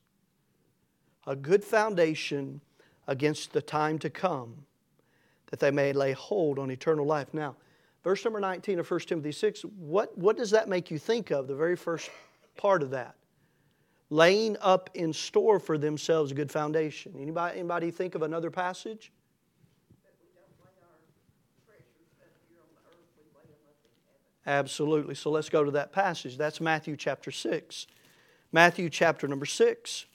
a 1.27 1.35
good 1.35 1.63
foundation 1.63 2.61
against 3.07 3.53
the 3.53 3.61
time 3.61 3.99
to 3.99 4.09
come, 4.09 4.65
that 5.49 5.59
they 5.59 5.71
may 5.71 5.93
lay 5.93 6.11
hold 6.11 6.59
on 6.59 6.71
eternal 6.71 7.05
life. 7.05 7.33
Now, 7.33 7.55
verse 8.03 8.23
number 8.23 8.39
19 8.39 8.79
of 8.79 8.89
1 8.89 8.99
Timothy 9.01 9.31
6, 9.31 9.61
what, 9.61 10.17
what 10.17 10.37
does 10.37 10.51
that 10.51 10.69
make 10.69 10.91
you 10.91 10.99
think 10.99 11.31
of, 11.31 11.47
the 11.47 11.55
very 11.55 11.75
first 11.75 12.09
part 12.55 12.83
of 12.83 12.91
that? 12.91 13.15
Laying 14.09 14.57
up 14.61 14.89
in 14.93 15.13
store 15.13 15.59
for 15.59 15.77
themselves 15.77 16.31
a 16.31 16.35
good 16.35 16.51
foundation. 16.51 17.13
Anybody, 17.19 17.59
anybody 17.59 17.91
think 17.91 18.15
of 18.15 18.23
another 18.23 18.49
passage? 18.49 19.11
Absolutely. 24.49 25.13
So 25.13 25.29
let's 25.29 25.49
go 25.49 25.63
to 25.63 25.71
that 25.71 25.91
passage. 25.91 26.37
That's 26.37 26.59
Matthew 26.59 26.95
chapter 26.95 27.29
6. 27.29 27.85
Matthew 28.51 28.89
chapter 28.89 29.27
number 29.27 29.45
6. 29.45 30.05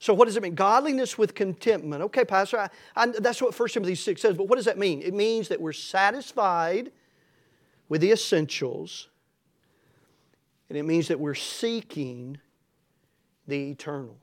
So, 0.00 0.14
what 0.14 0.26
does 0.26 0.36
it 0.36 0.42
mean? 0.42 0.54
Godliness 0.54 1.18
with 1.18 1.34
contentment. 1.34 2.02
Okay, 2.04 2.24
Pastor, 2.24 2.58
I, 2.58 2.68
I, 2.94 3.06
that's 3.06 3.42
what 3.42 3.58
1 3.58 3.68
Timothy 3.70 3.96
6 3.96 4.20
says, 4.20 4.36
but 4.36 4.48
what 4.48 4.56
does 4.56 4.66
that 4.66 4.78
mean? 4.78 5.02
It 5.02 5.12
means 5.12 5.48
that 5.48 5.60
we're 5.60 5.72
satisfied 5.72 6.92
with 7.88 8.00
the 8.00 8.12
essentials, 8.12 9.08
and 10.68 10.78
it 10.78 10.84
means 10.84 11.08
that 11.08 11.18
we're 11.18 11.34
seeking 11.34 12.38
the 13.46 13.70
eternal. 13.70 14.16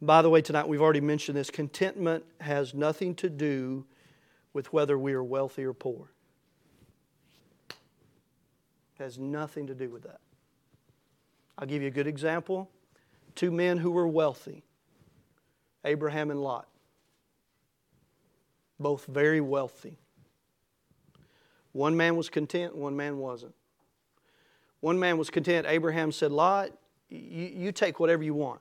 By 0.00 0.22
the 0.22 0.30
way, 0.30 0.42
tonight 0.42 0.68
we've 0.68 0.82
already 0.82 1.00
mentioned 1.00 1.36
this 1.36 1.50
contentment 1.50 2.24
has 2.40 2.74
nothing 2.74 3.14
to 3.16 3.30
do 3.30 3.84
with 4.52 4.72
whether 4.72 4.98
we 4.98 5.14
are 5.14 5.22
wealthy 5.22 5.64
or 5.64 5.72
poor. 5.72 6.10
It 7.70 9.02
has 9.02 9.18
nothing 9.18 9.66
to 9.68 9.74
do 9.74 9.88
with 9.88 10.02
that. 10.02 10.20
I'll 11.56 11.66
give 11.66 11.82
you 11.82 11.88
a 11.88 11.92
good 11.92 12.06
example. 12.06 12.68
Two 13.34 13.50
men 13.50 13.78
who 13.78 13.90
were 13.90 14.06
wealthy 14.06 14.62
Abraham 15.84 16.30
and 16.30 16.40
Lot. 16.40 16.68
Both 18.78 19.06
very 19.06 19.40
wealthy. 19.40 19.98
One 21.72 21.96
man 21.96 22.16
was 22.16 22.28
content, 22.28 22.76
one 22.76 22.96
man 22.96 23.18
wasn't. 23.18 23.54
One 24.80 24.98
man 24.98 25.16
was 25.16 25.30
content. 25.30 25.66
Abraham 25.68 26.12
said, 26.12 26.32
Lot, 26.32 26.70
you, 27.08 27.46
you 27.46 27.72
take 27.72 28.00
whatever 28.00 28.22
you 28.22 28.34
want. 28.34 28.60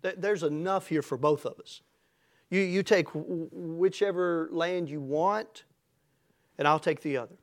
There's 0.00 0.42
enough 0.42 0.88
here 0.88 1.02
for 1.02 1.18
both 1.18 1.44
of 1.44 1.58
us. 1.58 1.82
You, 2.48 2.60
you 2.60 2.82
take 2.82 3.08
whichever 3.12 4.48
land 4.52 4.88
you 4.88 5.00
want, 5.00 5.64
and 6.58 6.68
I'll 6.68 6.78
take 6.78 7.00
the 7.02 7.16
other. 7.16 7.34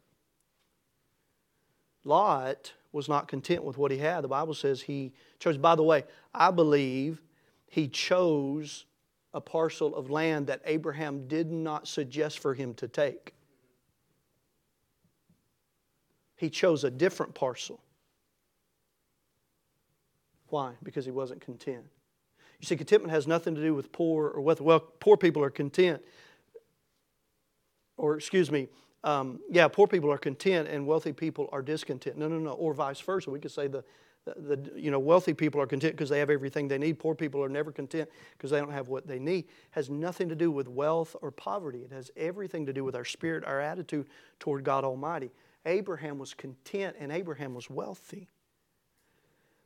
Lot 2.06 2.74
was 2.94 3.10
not 3.10 3.28
content 3.28 3.64
with 3.64 3.78
what 3.78 3.92
he 3.92 3.98
had. 3.98 4.24
The 4.24 4.30
Bible 4.30 4.54
says 4.54 4.82
he 4.82 5.12
chose, 5.40 5.58
by 5.58 5.76
the 5.76 5.84
way, 5.84 6.06
I 6.34 6.52
believe 6.52 7.22
he 7.68 7.88
chose 7.88 8.86
a 9.34 9.42
parcel 9.42 9.96
of 9.96 10.12
land 10.12 10.48
that 10.48 10.62
Abraham 10.64 11.28
did 11.28 11.52
not 11.52 11.88
suggest 11.88 12.40
for 12.40 12.54
him 12.54 12.76
to 12.76 12.88
take. 12.88 13.34
He 16.38 16.50
chose 16.50 16.84
a 16.84 16.92
different 16.92 17.34
parcel. 17.34 17.82
Why? 20.50 20.74
Because 20.84 21.04
he 21.04 21.12
wasn't 21.12 21.42
content. 21.42 21.84
You 22.60 22.68
see, 22.68 22.76
contentment 22.76 23.12
has 23.12 23.26
nothing 23.26 23.56
to 23.56 23.62
do 23.62 23.74
with 23.74 23.92
poor 23.92 24.30
or 24.30 24.40
wealth. 24.40 24.62
Well, 24.62 24.80
poor 24.80 25.18
people 25.18 25.44
are 25.44 25.50
content. 25.50 26.02
Or, 27.98 28.16
excuse 28.16 28.52
me, 28.52 28.68
um, 29.04 29.40
yeah, 29.50 29.68
poor 29.68 29.88
people 29.88 30.12
are 30.12 30.18
content 30.18 30.68
and 30.70 30.88
wealthy 30.88 31.12
people 31.12 31.50
are 31.52 31.62
discontent. 31.62 32.18
No, 32.18 32.28
no, 32.28 32.38
no. 32.38 32.52
Or 32.52 32.74
vice 32.74 33.00
versa. 33.02 33.30
We 33.30 33.40
could 33.40 33.52
say 33.52 33.68
the, 33.68 33.84
the, 34.26 34.56
the 34.56 34.80
you 34.80 34.92
know, 34.92 35.00
wealthy 35.00 35.34
people 35.34 35.60
are 35.62 35.68
content 35.68 35.94
because 35.94 36.10
they 36.10 36.20
have 36.20 36.30
everything 36.30 36.68
they 36.68 36.78
need. 36.78 37.00
Poor 37.00 37.14
people 37.14 37.44
are 37.44 37.50
never 37.50 37.72
content 37.72 38.10
because 38.38 38.52
they 38.52 38.60
don't 38.60 38.72
have 38.72 38.88
what 38.88 39.06
they 39.06 39.20
need. 39.20 39.46
It 39.46 39.52
has 39.72 39.90
nothing 39.90 40.30
to 40.30 40.36
do 40.36 40.52
with 40.52 40.70
wealth 40.70 41.16
or 41.22 41.32
poverty. 41.32 41.80
It 41.80 41.92
has 41.92 42.12
everything 42.16 42.66
to 42.66 42.74
do 42.74 42.84
with 42.84 42.96
our 42.96 43.06
spirit, 43.06 43.44
our 43.44 43.60
attitude 43.60 44.08
toward 44.40 44.64
God 44.64 44.86
Almighty. 44.86 45.32
Abraham 45.66 46.18
was 46.18 46.34
content 46.34 46.96
and 47.00 47.12
Abraham 47.12 47.54
was 47.54 47.70
wealthy. 47.70 48.30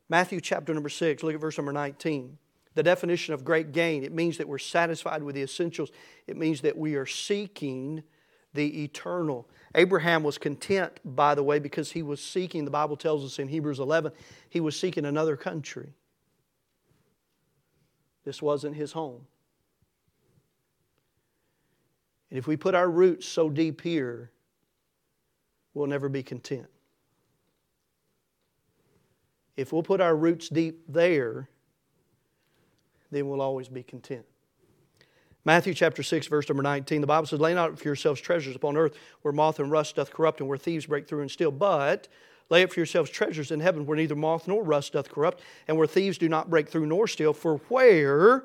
Matthew 0.08 0.40
chapter 0.40 0.74
number 0.74 0.88
6, 0.88 1.22
look 1.22 1.34
at 1.34 1.40
verse 1.40 1.58
number 1.58 1.72
19 1.72 2.38
the 2.74 2.82
definition 2.84 3.34
of 3.34 3.44
great 3.44 3.72
gain. 3.72 4.04
It 4.04 4.12
means 4.12 4.38
that 4.38 4.46
we're 4.46 4.58
satisfied 4.58 5.24
with 5.24 5.34
the 5.34 5.42
essentials, 5.42 5.90
it 6.28 6.36
means 6.36 6.60
that 6.60 6.78
we 6.78 6.94
are 6.94 7.06
seeking 7.06 8.04
the 8.54 8.84
eternal. 8.84 9.48
Abraham 9.74 10.22
was 10.22 10.38
content, 10.38 11.00
by 11.04 11.34
the 11.34 11.42
way, 11.42 11.58
because 11.58 11.92
he 11.92 12.02
was 12.02 12.22
seeking, 12.22 12.64
the 12.64 12.70
Bible 12.70 12.96
tells 12.96 13.24
us 13.24 13.38
in 13.38 13.48
Hebrews 13.48 13.78
11, 13.78 14.12
he 14.48 14.60
was 14.60 14.78
seeking 14.78 15.04
another 15.04 15.36
country. 15.36 15.92
This 18.24 18.42
wasn't 18.42 18.76
his 18.76 18.92
home. 18.92 19.26
And 22.30 22.38
if 22.38 22.46
we 22.46 22.56
put 22.56 22.74
our 22.74 22.90
roots 22.90 23.26
so 23.26 23.48
deep 23.48 23.80
here, 23.80 24.30
we'll 25.72 25.86
never 25.86 26.08
be 26.08 26.22
content. 26.22 26.66
If 29.56 29.72
we'll 29.72 29.82
put 29.82 30.00
our 30.00 30.14
roots 30.14 30.48
deep 30.48 30.82
there, 30.88 31.48
then 33.10 33.28
we'll 33.28 33.40
always 33.40 33.68
be 33.68 33.82
content. 33.82 34.26
Matthew 35.48 35.72
chapter 35.72 36.02
6, 36.02 36.26
verse 36.26 36.46
number 36.46 36.62
19, 36.62 37.00
the 37.00 37.06
Bible 37.06 37.26
says, 37.26 37.40
Lay 37.40 37.54
not 37.54 37.78
for 37.78 37.88
yourselves 37.88 38.20
treasures 38.20 38.54
upon 38.54 38.76
earth 38.76 38.94
where 39.22 39.32
moth 39.32 39.58
and 39.58 39.70
rust 39.70 39.96
doth 39.96 40.10
corrupt 40.10 40.40
and 40.40 40.48
where 40.50 40.58
thieves 40.58 40.84
break 40.84 41.08
through 41.08 41.22
and 41.22 41.30
steal, 41.30 41.50
but 41.50 42.06
lay 42.50 42.62
up 42.62 42.70
for 42.70 42.80
yourselves 42.80 43.08
treasures 43.08 43.50
in 43.50 43.58
heaven 43.58 43.86
where 43.86 43.96
neither 43.96 44.14
moth 44.14 44.46
nor 44.46 44.62
rust 44.62 44.92
doth 44.92 45.08
corrupt 45.08 45.40
and 45.66 45.78
where 45.78 45.86
thieves 45.86 46.18
do 46.18 46.28
not 46.28 46.50
break 46.50 46.68
through 46.68 46.84
nor 46.84 47.08
steal. 47.08 47.32
For 47.32 47.62
where 47.70 48.44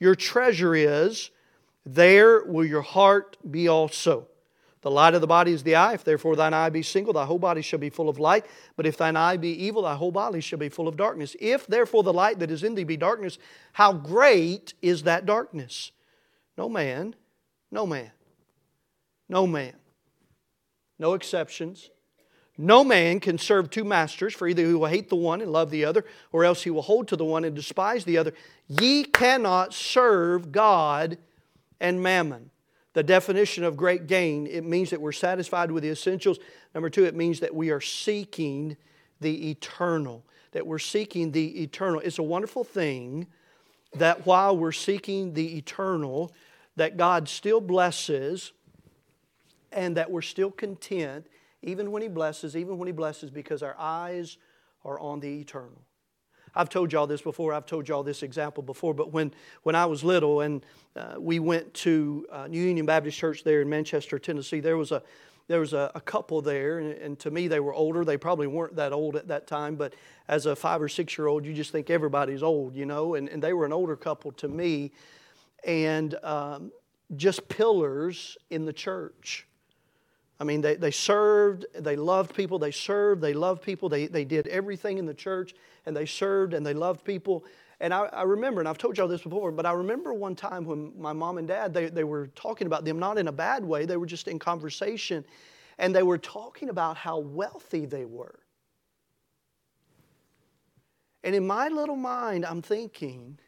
your 0.00 0.14
treasure 0.14 0.74
is, 0.74 1.28
there 1.84 2.42
will 2.44 2.64
your 2.64 2.80
heart 2.80 3.36
be 3.50 3.68
also. 3.68 4.26
The 4.80 4.90
light 4.90 5.12
of 5.12 5.20
the 5.20 5.26
body 5.26 5.52
is 5.52 5.64
the 5.64 5.74
eye. 5.74 5.92
If 5.92 6.04
therefore 6.04 6.34
thine 6.34 6.54
eye 6.54 6.70
be 6.70 6.82
single, 6.82 7.12
thy 7.12 7.26
whole 7.26 7.38
body 7.38 7.60
shall 7.60 7.78
be 7.78 7.90
full 7.90 8.08
of 8.08 8.18
light. 8.18 8.46
But 8.74 8.86
if 8.86 8.96
thine 8.96 9.16
eye 9.16 9.36
be 9.36 9.50
evil, 9.50 9.82
thy 9.82 9.96
whole 9.96 10.12
body 10.12 10.40
shall 10.40 10.58
be 10.58 10.70
full 10.70 10.88
of 10.88 10.96
darkness. 10.96 11.36
If 11.40 11.66
therefore 11.66 12.04
the 12.04 12.14
light 12.14 12.38
that 12.38 12.50
is 12.50 12.64
in 12.64 12.74
thee 12.74 12.84
be 12.84 12.96
darkness, 12.96 13.36
how 13.74 13.92
great 13.92 14.72
is 14.80 15.02
that 15.02 15.26
darkness? 15.26 15.92
No 16.58 16.68
man, 16.68 17.14
no 17.70 17.86
man, 17.86 18.10
no 19.28 19.46
man, 19.46 19.72
no 20.98 21.14
exceptions. 21.14 21.88
No 22.60 22.82
man 22.82 23.20
can 23.20 23.38
serve 23.38 23.70
two 23.70 23.84
masters, 23.84 24.34
for 24.34 24.48
either 24.48 24.66
he 24.66 24.74
will 24.74 24.86
hate 24.86 25.08
the 25.08 25.16
one 25.16 25.40
and 25.40 25.52
love 25.52 25.70
the 25.70 25.84
other, 25.84 26.04
or 26.32 26.44
else 26.44 26.64
he 26.64 26.70
will 26.70 26.82
hold 26.82 27.06
to 27.08 27.16
the 27.16 27.24
one 27.24 27.44
and 27.44 27.54
despise 27.54 28.04
the 28.04 28.18
other. 28.18 28.34
Ye 28.66 29.04
cannot 29.04 29.72
serve 29.72 30.50
God 30.50 31.16
and 31.80 32.02
mammon 32.02 32.50
the 32.98 33.04
definition 33.04 33.62
of 33.62 33.76
great 33.76 34.08
gain, 34.08 34.48
it 34.48 34.64
means 34.64 34.90
that 34.90 35.00
we're 35.00 35.12
satisfied 35.12 35.70
with 35.70 35.84
the 35.84 35.90
essentials. 35.90 36.40
Number 36.74 36.90
two, 36.90 37.04
it 37.04 37.14
means 37.14 37.38
that 37.38 37.54
we 37.54 37.70
are 37.70 37.80
seeking 37.80 38.76
the 39.20 39.50
eternal, 39.50 40.24
that 40.50 40.66
we're 40.66 40.80
seeking 40.80 41.30
the 41.30 41.62
eternal. 41.62 42.00
It's 42.00 42.18
a 42.18 42.24
wonderful 42.24 42.64
thing 42.64 43.28
that 43.94 44.26
while 44.26 44.56
we're 44.56 44.72
seeking 44.72 45.34
the 45.34 45.56
eternal, 45.58 46.32
that 46.78 46.96
God 46.96 47.28
still 47.28 47.60
blesses 47.60 48.52
and 49.70 49.96
that 49.96 50.10
we're 50.10 50.22
still 50.22 50.50
content 50.50 51.26
even 51.62 51.90
when 51.90 52.02
He 52.02 52.08
blesses, 52.08 52.56
even 52.56 52.78
when 52.78 52.86
He 52.86 52.92
blesses 52.92 53.30
because 53.30 53.62
our 53.62 53.76
eyes 53.78 54.38
are 54.84 54.98
on 54.98 55.20
the 55.20 55.40
eternal. 55.40 55.82
I've 56.54 56.68
told 56.68 56.92
y'all 56.92 57.06
this 57.06 57.22
before. 57.22 57.52
I've 57.52 57.66
told 57.66 57.88
y'all 57.88 58.02
this 58.02 58.22
example 58.22 58.62
before. 58.62 58.94
But 58.94 59.12
when, 59.12 59.32
when 59.62 59.74
I 59.74 59.86
was 59.86 60.02
little 60.02 60.40
and 60.40 60.64
uh, 60.96 61.14
we 61.18 61.38
went 61.38 61.72
to 61.74 62.26
uh, 62.32 62.46
New 62.46 62.60
Union 62.60 62.86
Baptist 62.86 63.18
Church 63.18 63.44
there 63.44 63.60
in 63.60 63.68
Manchester, 63.68 64.18
Tennessee, 64.18 64.60
there 64.60 64.76
was 64.76 64.90
a 64.92 65.02
there 65.48 65.60
was 65.60 65.72
a, 65.72 65.90
a 65.94 66.00
couple 66.02 66.42
there, 66.42 66.78
and, 66.78 66.92
and, 66.92 67.18
to 67.20 67.30
me 67.30 67.48
they 67.48 67.58
were 67.58 67.72
older. 67.72 68.04
They 68.04 68.18
probably 68.18 68.46
weren't 68.46 68.76
that 68.76 68.92
old 68.92 69.16
at 69.16 69.28
that 69.28 69.46
time, 69.46 69.76
but 69.76 69.94
as 70.28 70.44
a 70.44 70.54
five 70.54 70.82
or 70.82 70.90
six 70.90 71.16
year 71.16 71.26
old, 71.26 71.46
you 71.46 71.54
just 71.54 71.72
think 71.72 71.88
everybody's 71.88 72.42
old, 72.42 72.76
you 72.76 72.84
know. 72.84 73.14
And, 73.14 73.30
and 73.30 73.42
they 73.42 73.54
were 73.54 73.64
an 73.64 73.72
older 73.72 73.96
couple 73.96 74.30
to 74.32 74.48
me, 74.48 74.92
and 75.64 76.14
um, 76.22 76.72
just 77.16 77.48
pillars 77.48 78.36
in 78.50 78.64
the 78.64 78.72
church. 78.72 79.46
I 80.40 80.44
mean, 80.44 80.60
they, 80.60 80.76
they 80.76 80.92
served, 80.92 81.66
they 81.74 81.96
loved 81.96 82.34
people, 82.34 82.58
they 82.58 82.70
served, 82.70 83.20
they 83.20 83.32
loved 83.32 83.62
people, 83.62 83.88
they, 83.88 84.06
they 84.06 84.24
did 84.24 84.46
everything 84.46 84.98
in 84.98 85.06
the 85.06 85.14
church, 85.14 85.54
and 85.84 85.96
they 85.96 86.06
served 86.06 86.54
and 86.54 86.64
they 86.64 86.74
loved 86.74 87.04
people. 87.04 87.44
And 87.80 87.92
I, 87.92 88.04
I, 88.06 88.22
remember, 88.22 88.60
and 88.60 88.68
I've 88.68 88.78
told 88.78 88.96
y'all 88.96 89.08
this 89.08 89.22
before, 89.22 89.50
but 89.50 89.66
I 89.66 89.72
remember 89.72 90.14
one 90.14 90.36
time 90.36 90.64
when 90.64 90.92
my 90.96 91.12
mom 91.12 91.38
and 91.38 91.48
dad, 91.48 91.74
they, 91.74 91.88
they 91.88 92.04
were 92.04 92.28
talking 92.28 92.66
about 92.66 92.84
them, 92.84 92.98
not 92.98 93.18
in 93.18 93.28
a 93.28 93.32
bad 93.32 93.64
way, 93.64 93.84
they 93.84 93.96
were 93.96 94.06
just 94.06 94.28
in 94.28 94.38
conversation, 94.38 95.24
and 95.78 95.94
they 95.94 96.02
were 96.02 96.18
talking 96.18 96.68
about 96.68 96.96
how 96.96 97.18
wealthy 97.18 97.86
they 97.86 98.04
were. 98.04 98.38
And 101.24 101.34
in 101.34 101.46
my 101.46 101.68
little 101.68 101.96
mind, 101.96 102.46
I'm 102.46 102.62
thinking, 102.62 103.38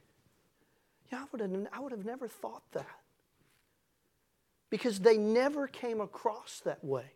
yeah, 1.12 1.20
I 1.20 1.24
would 1.32 1.40
have, 1.40 1.66
I 1.72 1.80
would 1.80 1.92
have 1.92 2.04
never 2.04 2.28
thought 2.28 2.62
that 2.72 2.86
because 4.70 5.00
they 5.00 5.18
never 5.18 5.66
came 5.66 6.00
across 6.00 6.60
that 6.64 6.82
way. 6.84 7.12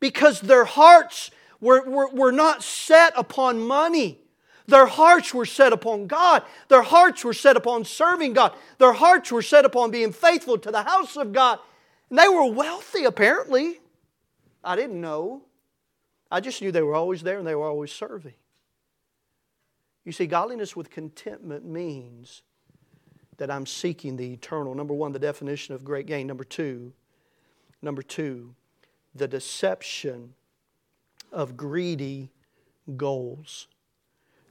Because 0.00 0.40
their 0.40 0.64
hearts 0.64 1.30
were, 1.60 1.88
were, 1.88 2.08
were 2.08 2.32
not 2.32 2.62
set 2.62 3.12
upon 3.16 3.60
money. 3.60 4.18
Their 4.66 4.86
hearts 4.86 5.32
were 5.34 5.46
set 5.46 5.72
upon 5.72 6.06
God. 6.06 6.42
Their 6.68 6.82
hearts 6.82 7.24
were 7.24 7.34
set 7.34 7.56
upon 7.56 7.84
serving 7.84 8.32
God. 8.34 8.54
Their 8.78 8.92
hearts 8.92 9.32
were 9.32 9.42
set 9.42 9.64
upon 9.64 9.90
being 9.90 10.12
faithful 10.12 10.58
to 10.58 10.70
the 10.70 10.82
house 10.82 11.16
of 11.16 11.32
God. 11.32 11.58
And 12.10 12.18
they 12.18 12.28
were 12.28 12.50
wealthy, 12.50 13.04
apparently. 13.04 13.80
I 14.62 14.76
didn't 14.76 15.00
know. 15.00 15.42
I 16.30 16.40
just 16.40 16.60
knew 16.60 16.70
they 16.70 16.82
were 16.82 16.94
always 16.94 17.22
there 17.22 17.38
and 17.38 17.46
they 17.46 17.54
were 17.54 17.66
always 17.66 17.92
serving. 17.92 18.34
You 20.04 20.12
see, 20.12 20.26
godliness 20.26 20.76
with 20.76 20.90
contentment 20.90 21.64
means 21.64 22.42
that 23.38 23.50
I'm 23.50 23.66
seeking 23.66 24.16
the 24.16 24.32
eternal. 24.32 24.74
Number 24.74 24.94
one, 24.94 25.12
the 25.12 25.18
definition 25.18 25.74
of 25.74 25.84
great 25.84 26.06
gain. 26.06 26.26
Number 26.26 26.44
two, 26.44 26.92
number 27.80 28.02
two, 28.02 28.54
the 29.14 29.28
deception 29.28 30.34
of 31.32 31.56
greedy 31.56 32.30
goals. 32.96 33.68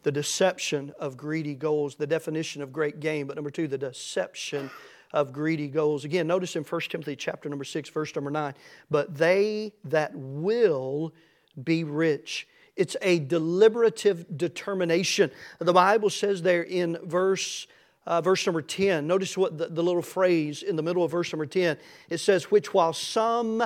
The 0.03 0.11
deception 0.11 0.93
of 0.99 1.17
greedy 1.17 1.55
goals, 1.55 1.95
the 1.95 2.07
definition 2.07 2.61
of 2.61 2.71
great 2.71 2.99
gain, 2.99 3.27
but 3.27 3.35
number 3.35 3.51
two, 3.51 3.67
the 3.67 3.77
deception 3.77 4.69
of 5.11 5.33
greedy 5.33 5.67
goals. 5.67 6.05
Again, 6.05 6.27
notice 6.27 6.55
in 6.55 6.63
1 6.63 6.81
Timothy 6.89 7.15
chapter 7.15 7.49
number 7.49 7.65
6, 7.65 7.89
verse 7.89 8.15
number 8.15 8.31
9, 8.31 8.53
but 8.89 9.17
they 9.17 9.73
that 9.85 10.11
will 10.15 11.13
be 11.61 11.83
rich. 11.83 12.47
It's 12.75 12.95
a 13.01 13.19
deliberative 13.19 14.37
determination. 14.37 15.31
The 15.59 15.73
Bible 15.73 16.09
says 16.09 16.41
there 16.41 16.63
in 16.63 16.97
verse 17.03 17.67
uh, 18.07 18.21
verse 18.21 18.45
number 18.45 18.61
10. 18.61 19.05
Notice 19.05 19.37
what 19.37 19.57
the, 19.57 19.67
the 19.67 19.83
little 19.83 20.01
phrase 20.01 20.63
in 20.63 20.77
the 20.77 20.81
middle 20.81 21.03
of 21.03 21.11
verse 21.11 21.31
number 21.31 21.45
10 21.45 21.77
it 22.09 22.17
says, 22.19 22.49
Which 22.49 22.73
while 22.73 22.93
some 22.93 23.63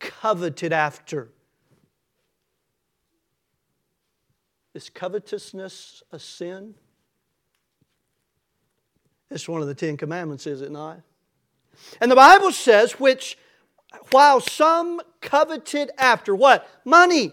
coveted 0.00 0.72
after. 0.72 1.30
Is 4.74 4.90
covetousness 4.90 6.02
a 6.12 6.18
sin? 6.18 6.74
It's 9.30 9.48
one 9.48 9.62
of 9.62 9.68
the 9.68 9.74
Ten 9.74 9.96
Commandments, 9.96 10.46
is 10.46 10.60
it 10.60 10.70
not? 10.70 11.00
And 12.00 12.10
the 12.10 12.16
Bible 12.16 12.52
says, 12.52 12.92
which 12.92 13.38
while 14.10 14.40
some 14.40 15.00
coveted 15.20 15.90
after 15.96 16.34
what? 16.34 16.68
Money. 16.84 17.32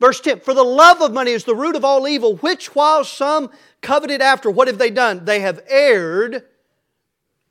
Verse 0.00 0.20
10 0.20 0.40
For 0.40 0.54
the 0.54 0.64
love 0.64 1.00
of 1.00 1.12
money 1.12 1.32
is 1.32 1.44
the 1.44 1.54
root 1.54 1.76
of 1.76 1.84
all 1.84 2.06
evil, 2.06 2.36
which 2.36 2.74
while 2.74 3.04
some 3.04 3.50
coveted 3.80 4.20
after, 4.20 4.50
what 4.50 4.68
have 4.68 4.78
they 4.78 4.90
done? 4.90 5.24
They 5.24 5.40
have 5.40 5.62
erred, 5.68 6.44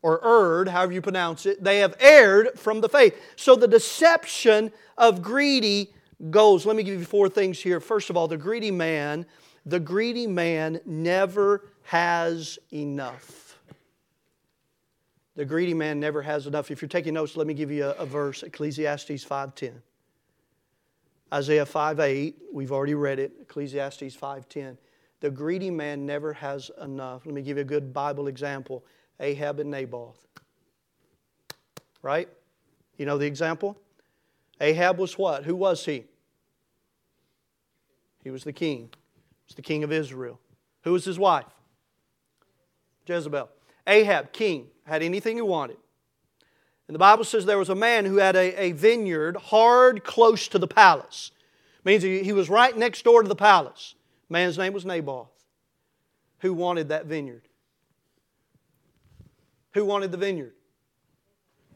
or 0.02 0.24
erred, 0.24 0.68
however 0.68 0.94
you 0.94 1.02
pronounce 1.02 1.46
it, 1.46 1.64
they 1.64 1.80
have 1.80 1.96
erred 2.00 2.60
from 2.60 2.82
the 2.82 2.90
faith. 2.90 3.20
So 3.36 3.56
the 3.56 3.68
deception 3.68 4.72
of 4.98 5.22
greedy 5.22 5.94
goals. 6.30 6.66
Let 6.66 6.76
me 6.76 6.84
give 6.84 7.00
you 7.00 7.06
four 7.06 7.30
things 7.30 7.60
here. 7.60 7.80
First 7.80 8.10
of 8.10 8.18
all, 8.18 8.28
the 8.28 8.38
greedy 8.38 8.72
man, 8.72 9.26
the 9.66 9.80
greedy 9.80 10.28
man 10.28 10.80
never 10.86 11.68
has 11.84 12.60
enough. 12.72 13.60
The 15.36 15.46
greedy 15.46 15.74
man 15.74 16.00
never 16.00 16.22
has 16.22 16.48
enough. 16.48 16.72
If 16.72 16.82
you're 16.82 16.90
taking 16.90 17.16
notes, 17.16 17.36
let 17.36 17.48
me 17.48 17.54
give 17.54 17.72
you 17.72 17.86
a, 17.86 17.92
a 17.92 18.06
verse, 18.06 18.44
Ecclesiastes 18.44 19.26
5.10. 19.26 19.74
Isaiah 21.34 21.66
5.8, 21.66 22.36
we've 22.54 22.72
already 22.72 22.94
read 22.94 23.20
it, 23.20 23.34
Ecclesiastes 23.42 24.16
5.10. 24.16 24.78
The 25.22 25.32
greedy 25.32 25.72
man 25.72 26.06
never 26.06 26.34
has 26.34 26.70
enough. 26.82 27.26
Let 27.26 27.34
me 27.34 27.42
give 27.42 27.58
you 27.58 27.62
a 27.62 27.66
good 27.66 27.94
Bible 27.94 28.28
example. 28.28 28.86
Ahab 29.20 29.60
and 29.60 29.72
Naboth. 29.72 30.28
Right? 32.02 32.30
You 32.98 33.06
know 33.06 33.18
the 33.18 33.26
example? 33.26 33.78
Ahab 34.62 35.00
was 35.00 35.18
what? 35.18 35.44
Who 35.46 35.56
was 35.56 35.84
he? 35.86 36.06
He 38.24 38.30
was 38.30 38.44
the 38.44 38.54
king. 38.54 38.90
He 38.92 39.48
was 39.48 39.56
the 39.56 39.62
king 39.62 39.84
of 39.84 39.92
Israel. 39.92 40.40
Who 40.84 40.92
was 40.92 41.06
his 41.06 41.18
wife? 41.18 41.46
Jezebel. 43.08 43.50
Ahab, 43.88 44.32
king, 44.32 44.68
had 44.86 45.04
anything 45.04 45.38
he 45.38 45.42
wanted. 45.42 45.78
And 46.88 46.96
the 46.96 47.00
Bible 47.00 47.24
says 47.24 47.46
there 47.46 47.58
was 47.58 47.70
a 47.70 47.76
man 47.76 48.06
who 48.06 48.18
had 48.18 48.36
a, 48.36 48.62
a 48.62 48.72
vineyard 48.74 49.38
hard 49.38 50.04
close 50.04 50.48
to 50.50 50.60
the 50.60 50.68
palace. 50.68 51.32
Means 51.84 52.04
he, 52.04 52.24
he 52.24 52.34
was 52.34 52.50
right 52.50 52.76
next 52.76 53.04
door 53.04 53.22
to 53.22 53.30
the 53.30 53.36
palace. 53.36 53.96
Man's 54.30 54.58
name 54.58 54.74
was 54.74 54.86
Naboth. 54.86 55.30
Who 56.40 56.54
wanted 56.54 56.90
that 56.90 57.06
vineyard? 57.06 57.48
Who 59.74 59.86
wanted 59.86 60.12
the 60.12 60.18
vineyard? 60.18 60.54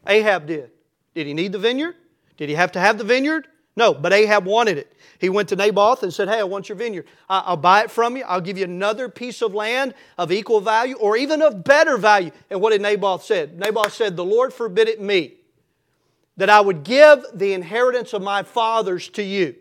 Ahab 0.06 0.46
did. 0.46 0.70
Did 1.14 1.26
he 1.26 1.34
need 1.34 1.52
the 1.52 1.58
vineyard? 1.58 1.96
Did 2.36 2.48
he 2.48 2.54
have 2.54 2.72
to 2.72 2.80
have 2.80 2.98
the 2.98 3.04
vineyard? 3.04 3.46
No, 3.76 3.94
but 3.94 4.12
Ahab 4.12 4.44
wanted 4.44 4.78
it. 4.78 4.92
He 5.18 5.28
went 5.28 5.48
to 5.50 5.56
Naboth 5.56 6.02
and 6.02 6.12
said, 6.12 6.28
Hey, 6.28 6.40
I 6.40 6.44
want 6.44 6.68
your 6.68 6.76
vineyard. 6.76 7.06
I'll 7.28 7.56
buy 7.56 7.82
it 7.82 7.90
from 7.90 8.16
you. 8.16 8.24
I'll 8.24 8.40
give 8.40 8.58
you 8.58 8.64
another 8.64 9.08
piece 9.08 9.42
of 9.42 9.54
land 9.54 9.94
of 10.18 10.32
equal 10.32 10.60
value 10.60 10.96
or 10.96 11.16
even 11.16 11.40
of 11.42 11.62
better 11.62 11.96
value. 11.96 12.30
And 12.50 12.60
what 12.60 12.70
did 12.70 12.82
Naboth 12.82 13.24
said? 13.24 13.58
Naboth 13.58 13.92
said, 13.92 14.16
The 14.16 14.24
Lord 14.24 14.52
forbid 14.52 14.88
it 14.88 15.00
me 15.00 15.34
that 16.36 16.50
I 16.50 16.60
would 16.60 16.84
give 16.84 17.24
the 17.34 17.52
inheritance 17.52 18.12
of 18.12 18.22
my 18.22 18.42
fathers 18.42 19.08
to 19.10 19.22
you. 19.22 19.56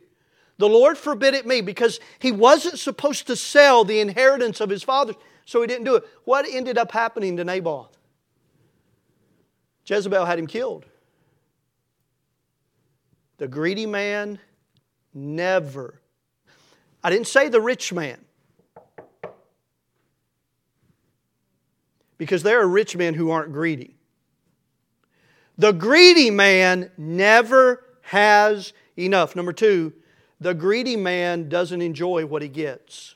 The 0.58 0.70
Lord 0.70 0.98
forbid 0.98 1.34
it 1.34 1.46
me 1.46 1.62
because 1.62 2.00
he 2.20 2.32
wasn't 2.32 2.80
supposed 2.80 3.28
to 3.28 3.36
sell 3.36 3.84
the 3.84 4.00
inheritance 4.00 4.60
of 4.60 4.70
his 4.70 4.84
fathers, 4.84 5.16
so 5.46 5.62
he 5.62 5.68
didn't 5.68 5.86
do 5.86 5.96
it. 5.96 6.04
What 6.26 6.46
ended 6.50 6.78
up 6.78 6.92
happening 6.92 7.38
to 7.38 7.44
Naboth? 7.44 7.98
Jezebel 9.86 10.26
had 10.26 10.40
him 10.40 10.48
killed. 10.48 10.86
The 13.40 13.48
greedy 13.48 13.86
man 13.86 14.40
never. 15.14 16.02
I 17.04 17.10
didn't 17.10 17.28
say 17.28 17.48
the 17.50 17.62
rich 17.62 17.92
man. 17.92 18.24
Because 22.18 22.44
there 22.44 22.62
are 22.62 22.68
rich 22.68 22.98
men 22.98 23.14
who 23.14 23.32
aren't 23.32 23.54
greedy. 23.54 23.96
The 25.58 25.72
greedy 25.72 26.30
man 26.32 26.92
never 26.98 27.84
has 28.02 28.74
enough. 28.98 29.38
Number 29.38 29.54
two, 29.54 29.94
the 30.42 30.54
greedy 30.54 30.98
man 30.98 31.48
doesn't 31.48 31.82
enjoy 31.82 32.26
what 32.26 32.42
he 32.42 32.50
gets. 32.50 33.16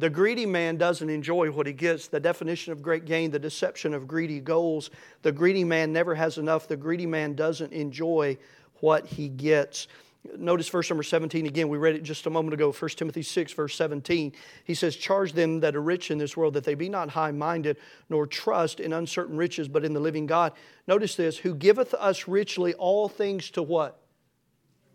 The 0.00 0.10
greedy 0.10 0.46
man 0.46 0.76
doesn't 0.76 1.08
enjoy 1.08 1.52
what 1.52 1.68
he 1.68 1.72
gets. 1.72 2.08
The 2.08 2.18
definition 2.18 2.72
of 2.72 2.82
great 2.82 3.04
gain, 3.04 3.30
the 3.30 3.38
deception 3.38 3.94
of 3.94 4.08
greedy 4.08 4.40
goals. 4.40 4.90
The 5.22 5.30
greedy 5.30 5.62
man 5.62 5.92
never 5.92 6.16
has 6.16 6.38
enough. 6.38 6.66
The 6.66 6.76
greedy 6.76 7.06
man 7.06 7.34
doesn't 7.34 7.72
enjoy 7.72 8.36
what 8.84 9.06
he 9.06 9.30
gets. 9.30 9.88
Notice 10.36 10.68
verse 10.68 10.90
number 10.90 11.02
17 11.02 11.46
again. 11.46 11.70
We 11.70 11.78
read 11.78 11.94
it 11.94 12.02
just 12.02 12.26
a 12.26 12.30
moment 12.30 12.52
ago, 12.52 12.70
1 12.70 12.90
Timothy 12.90 13.22
6, 13.22 13.52
verse 13.54 13.74
17. 13.76 14.32
He 14.64 14.74
says, 14.74 14.94
Charge 14.94 15.32
them 15.32 15.60
that 15.60 15.74
are 15.74 15.80
rich 15.80 16.10
in 16.10 16.18
this 16.18 16.36
world 16.36 16.52
that 16.52 16.64
they 16.64 16.74
be 16.74 16.90
not 16.90 17.08
high 17.08 17.30
minded, 17.30 17.78
nor 18.10 18.26
trust 18.26 18.80
in 18.80 18.92
uncertain 18.92 19.38
riches, 19.38 19.68
but 19.68 19.86
in 19.86 19.94
the 19.94 20.00
living 20.00 20.26
God. 20.26 20.52
Notice 20.86 21.16
this, 21.16 21.38
who 21.38 21.54
giveth 21.54 21.94
us 21.94 22.28
richly 22.28 22.74
all 22.74 23.08
things 23.08 23.48
to 23.52 23.62
what? 23.62 23.98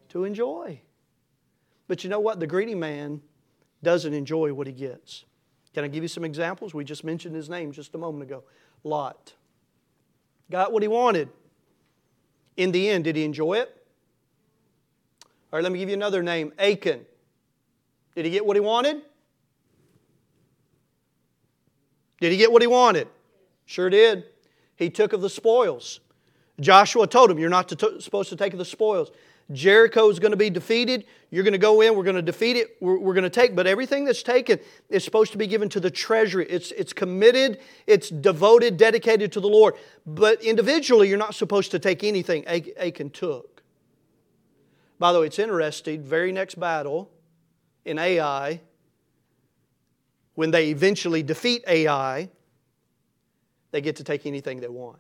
To 0.10 0.24
enjoy. 0.24 0.82
But 1.88 2.04
you 2.04 2.12
know 2.12 2.20
what? 2.20 2.40
The 2.40 2.48
greedy 2.48 2.76
man 2.76 3.22
doesn't 3.82 4.14
enjoy 4.14 4.54
what 4.54 4.68
he 4.68 4.74
gets. 4.74 5.26
Can 5.74 5.84
I 5.84 5.88
give 5.88 6.04
you 6.04 6.10
some 6.10 6.26
examples? 6.26 6.76
We 6.76 6.84
just 6.84 7.04
mentioned 7.04 7.36
his 7.36 7.50
name 7.50 7.72
just 7.72 7.96
a 7.96 7.98
moment 7.98 8.24
ago 8.30 8.44
Lot. 8.84 9.34
Got 10.52 10.72
what 10.74 10.84
he 10.84 10.88
wanted. 10.88 11.30
In 12.60 12.74
the 12.74 12.90
end, 12.90 13.06
did 13.06 13.16
he 13.16 13.24
enjoy 13.24 13.54
it? 13.54 13.79
All 15.52 15.58
right, 15.58 15.64
let 15.64 15.72
me 15.72 15.80
give 15.80 15.90
you 15.90 15.96
another 15.96 16.22
name 16.22 16.54
Achan. 16.60 17.06
Did 18.16 18.26
he 18.26 18.32
get 18.32 18.46
what 18.46 18.56
he 18.56 18.62
wanted? 18.62 19.02
Did 22.22 22.32
he 22.32 22.38
get 22.38 22.52
what 22.52 22.62
he 22.62 22.68
wanted? 22.68 23.08
Sure 23.66 23.90
did. 23.90 24.26
He 24.76 24.90
took 24.90 25.14
of 25.14 25.22
the 25.22 25.30
spoils. 25.30 26.00
Joshua 26.60 27.08
told 27.08 27.32
him, 27.32 27.40
You're 27.40 27.50
not 27.50 27.70
to 27.70 27.76
t- 27.76 28.02
supposed 28.02 28.30
to 28.30 28.36
take 28.36 28.54
of 28.54 28.60
the 28.60 28.66
spoils. 28.66 29.12
Jericho 29.52 30.10
is 30.10 30.20
going 30.20 30.32
to 30.32 30.38
be 30.38 30.50
defeated. 30.50 31.06
You're 31.32 31.44
going 31.44 31.54
to 31.54 31.58
go 31.58 31.82
in. 31.82 31.96
We're 31.96 32.04
going 32.04 32.16
to 32.16 32.22
defeat 32.22 32.56
it. 32.56 32.78
We're, 32.80 33.00
we're, 33.00 33.14
going 33.16 33.24
to 33.24 33.32
take. 33.32 33.56
But 33.56 33.66
everything 33.66 34.06
that's 34.06 34.22
taken 34.22 34.60
is 34.90 35.04
supposed 35.04 35.32
to 35.32 35.40
be 35.40 35.48
given 35.48 35.70
to 35.70 35.80
the 35.80 35.90
treasury. 35.90 36.46
It's, 36.48 36.72
it's 36.74 36.94
committed, 36.94 37.60
it's 37.88 38.10
devoted, 38.10 38.78
dedicated 38.78 39.32
to 39.32 39.40
the 39.40 39.48
Lord. 39.48 39.74
But 40.06 40.44
individually, 40.44 41.10
you're 41.10 41.18
not 41.18 41.34
supposed 41.34 41.72
to 41.72 41.80
take 41.80 42.04
anything. 42.04 42.46
Achan 42.48 43.10
took. 43.10 43.59
By 45.00 45.14
the 45.14 45.22
way, 45.22 45.28
it's 45.28 45.40
interesting. 45.40 46.04
Very 46.04 46.32
next 46.34 46.60
battle 46.60 47.10
in 47.86 47.98
Ai, 47.98 48.62
when 50.36 50.52
they 50.52 50.70
eventually 50.70 51.24
defeat 51.24 51.64
Ai, 51.68 52.30
they 53.72 53.82
get 53.82 53.96
to 53.96 54.04
take 54.04 54.26
anything 54.26 54.60
they 54.60 54.68
want. 54.68 55.00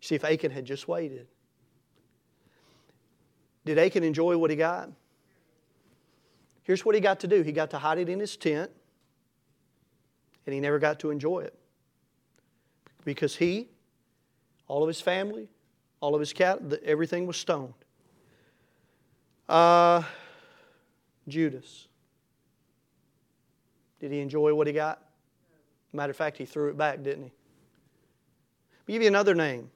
See, 0.00 0.14
if 0.14 0.24
Achan 0.24 0.52
had 0.52 0.64
just 0.64 0.86
waited, 0.86 1.26
did 3.64 3.78
Achan 3.78 4.02
enjoy 4.02 4.36
what 4.36 4.50
he 4.50 4.56
got? 4.56 4.90
Here's 6.62 6.84
what 6.84 6.94
he 6.94 7.00
got 7.00 7.20
to 7.20 7.28
do 7.28 7.42
he 7.42 7.52
got 7.52 7.70
to 7.70 7.78
hide 7.78 7.98
it 7.98 8.08
in 8.08 8.20
his 8.20 8.36
tent, 8.36 8.70
and 10.46 10.54
he 10.54 10.60
never 10.60 10.78
got 10.78 11.00
to 11.00 11.10
enjoy 11.10 11.40
it. 11.40 11.58
Because 13.04 13.34
he, 13.34 13.68
all 14.68 14.82
of 14.82 14.88
his 14.88 15.00
family, 15.00 15.48
all 16.00 16.14
of 16.14 16.20
his 16.20 16.32
cat, 16.32 16.60
everything 16.84 17.26
was 17.26 17.36
stoned. 17.36 17.74
Uh, 19.52 20.02
Judas. 21.28 21.86
Did 24.00 24.10
he 24.10 24.20
enjoy 24.20 24.54
what 24.54 24.66
he 24.66 24.72
got? 24.72 25.04
Matter 25.92 26.12
of 26.12 26.16
fact, 26.16 26.38
he 26.38 26.46
threw 26.46 26.70
it 26.70 26.78
back, 26.78 27.02
didn't 27.02 27.24
he? 27.24 27.32
Give 28.90 29.02
you 29.02 29.08
another 29.08 29.34
name. 29.34 29.70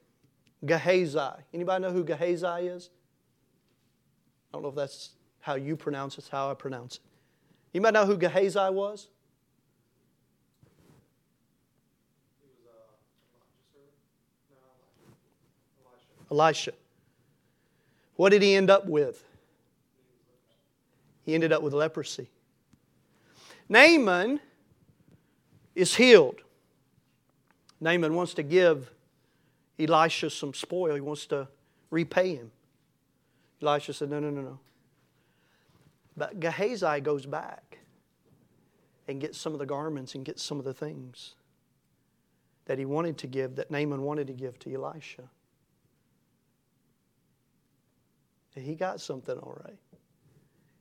Gehazi. 0.64 1.18
Anybody 1.52 1.82
know 1.82 1.92
who 1.92 2.04
Gehazi 2.04 2.68
is? 2.68 2.88
I 4.50 4.56
don't 4.56 4.62
know 4.62 4.70
if 4.70 4.74
that's 4.74 5.10
how 5.40 5.56
you 5.56 5.76
pronounce 5.76 6.14
it, 6.14 6.20
it's 6.20 6.28
how 6.30 6.50
I 6.50 6.54
pronounce 6.54 6.94
it. 6.94 7.02
You 7.74 7.82
might 7.82 7.92
know 7.92 8.06
who 8.06 8.16
Gehazi 8.16 8.70
was? 8.70 9.08
Elisha. 16.30 16.72
What 18.14 18.30
did 18.30 18.40
he 18.40 18.54
end 18.54 18.70
up 18.70 18.86
with? 18.86 19.22
He 21.26 21.34
ended 21.34 21.52
up 21.52 21.60
with 21.60 21.74
leprosy. 21.74 22.30
Naaman 23.68 24.40
is 25.74 25.96
healed. 25.96 26.40
Naaman 27.80 28.14
wants 28.14 28.32
to 28.34 28.44
give 28.44 28.90
Elisha 29.78 30.30
some 30.30 30.54
spoil, 30.54 30.94
he 30.94 31.00
wants 31.00 31.26
to 31.26 31.48
repay 31.90 32.36
him. 32.36 32.52
Elisha 33.60 33.92
said, 33.92 34.08
No, 34.08 34.20
no, 34.20 34.30
no, 34.30 34.40
no. 34.40 34.58
But 36.16 36.40
Gehazi 36.40 37.00
goes 37.00 37.26
back 37.26 37.78
and 39.08 39.20
gets 39.20 39.36
some 39.36 39.52
of 39.52 39.58
the 39.58 39.66
garments 39.66 40.14
and 40.14 40.24
gets 40.24 40.42
some 40.42 40.58
of 40.58 40.64
the 40.64 40.72
things 40.72 41.34
that 42.66 42.78
he 42.78 42.84
wanted 42.84 43.18
to 43.18 43.26
give, 43.26 43.56
that 43.56 43.70
Naaman 43.70 44.02
wanted 44.02 44.28
to 44.28 44.32
give 44.32 44.58
to 44.60 44.72
Elisha. 44.72 45.22
And 48.54 48.64
he 48.64 48.74
got 48.74 49.00
something 49.00 49.36
all 49.36 49.60
right. 49.64 49.76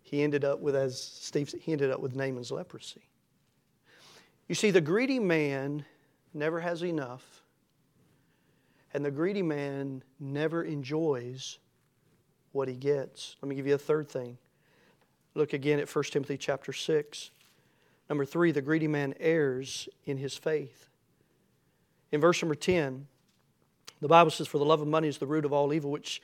He 0.06 0.22
ended 0.22 0.46
up 0.46 0.60
with, 0.60 0.76
as 0.76 1.02
Steve 1.02 1.54
he 1.60 1.72
ended 1.72 1.90
up 1.90 2.00
with 2.00 2.16
Naaman's 2.16 2.52
leprosy. 2.52 3.02
You 4.48 4.54
see, 4.54 4.70
the 4.70 4.80
greedy 4.80 5.20
man 5.20 5.84
never 6.32 6.60
has 6.60 6.84
enough, 6.84 7.42
and 8.94 9.04
the 9.04 9.10
greedy 9.10 9.42
man 9.42 10.04
never 10.20 10.64
enjoys 10.64 11.58
what 12.52 12.68
he 12.68 12.76
gets. 12.76 13.36
Let 13.42 13.50
me 13.50 13.56
give 13.56 13.66
you 13.66 13.74
a 13.74 13.80
third 13.80 14.08
thing. 14.08 14.38
Look 15.34 15.54
again 15.54 15.80
at 15.80 15.94
1 15.94 16.04
Timothy 16.06 16.38
chapter 16.38 16.72
6. 16.72 17.32
Number 18.08 18.26
three, 18.26 18.52
the 18.52 18.62
greedy 18.62 18.88
man 18.88 19.16
errs 19.20 19.90
in 20.06 20.18
his 20.18 20.38
faith. 20.38 20.88
In 22.12 22.22
verse 22.22 22.44
number 22.44 22.54
10, 22.54 23.08
the 24.02 24.08
Bible 24.08 24.30
says, 24.30 24.48
For 24.48 24.60
the 24.60 24.66
love 24.66 24.82
of 24.82 24.88
money 24.88 25.08
is 25.08 25.18
the 25.18 25.26
root 25.26 25.46
of 25.46 25.52
all 25.52 25.74
evil, 25.74 25.90
which 25.90 26.22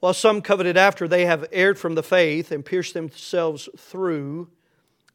while 0.00 0.14
some 0.14 0.42
coveted 0.42 0.76
after, 0.76 1.08
they 1.08 1.24
have 1.26 1.46
erred 1.52 1.78
from 1.78 1.94
the 1.94 2.02
faith 2.02 2.52
and 2.52 2.64
pierced 2.64 2.94
themselves 2.94 3.68
through 3.76 4.48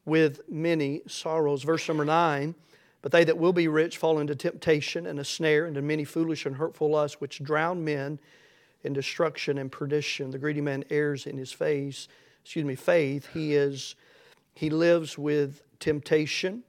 with 0.04 0.40
many 0.48 1.02
sorrows. 1.06 1.62
Verse 1.62 1.86
number 1.86 2.04
9 2.04 2.54
But 3.00 3.12
they 3.12 3.24
that 3.24 3.38
will 3.38 3.52
be 3.52 3.68
rich 3.68 3.96
fall 3.96 4.18
into 4.18 4.34
temptation 4.34 5.06
and 5.06 5.20
a 5.20 5.24
snare 5.24 5.66
into 5.66 5.82
many 5.82 6.04
foolish 6.04 6.46
and 6.46 6.56
hurtful 6.56 6.90
lusts, 6.90 7.20
which 7.20 7.42
drown 7.42 7.84
men 7.84 8.18
in 8.82 8.92
destruction 8.92 9.58
and 9.58 9.70
perdition. 9.70 10.30
The 10.30 10.38
greedy 10.38 10.60
man 10.60 10.84
errs 10.90 11.26
in 11.26 11.38
his 11.38 11.52
face, 11.52 12.08
excuse 12.42 12.64
me, 12.64 12.74
faith. 12.74 13.28
He 13.32 13.54
is 13.54 13.94
he 14.54 14.70
lives 14.70 15.16
with 15.16 15.62
temptation. 15.78 16.64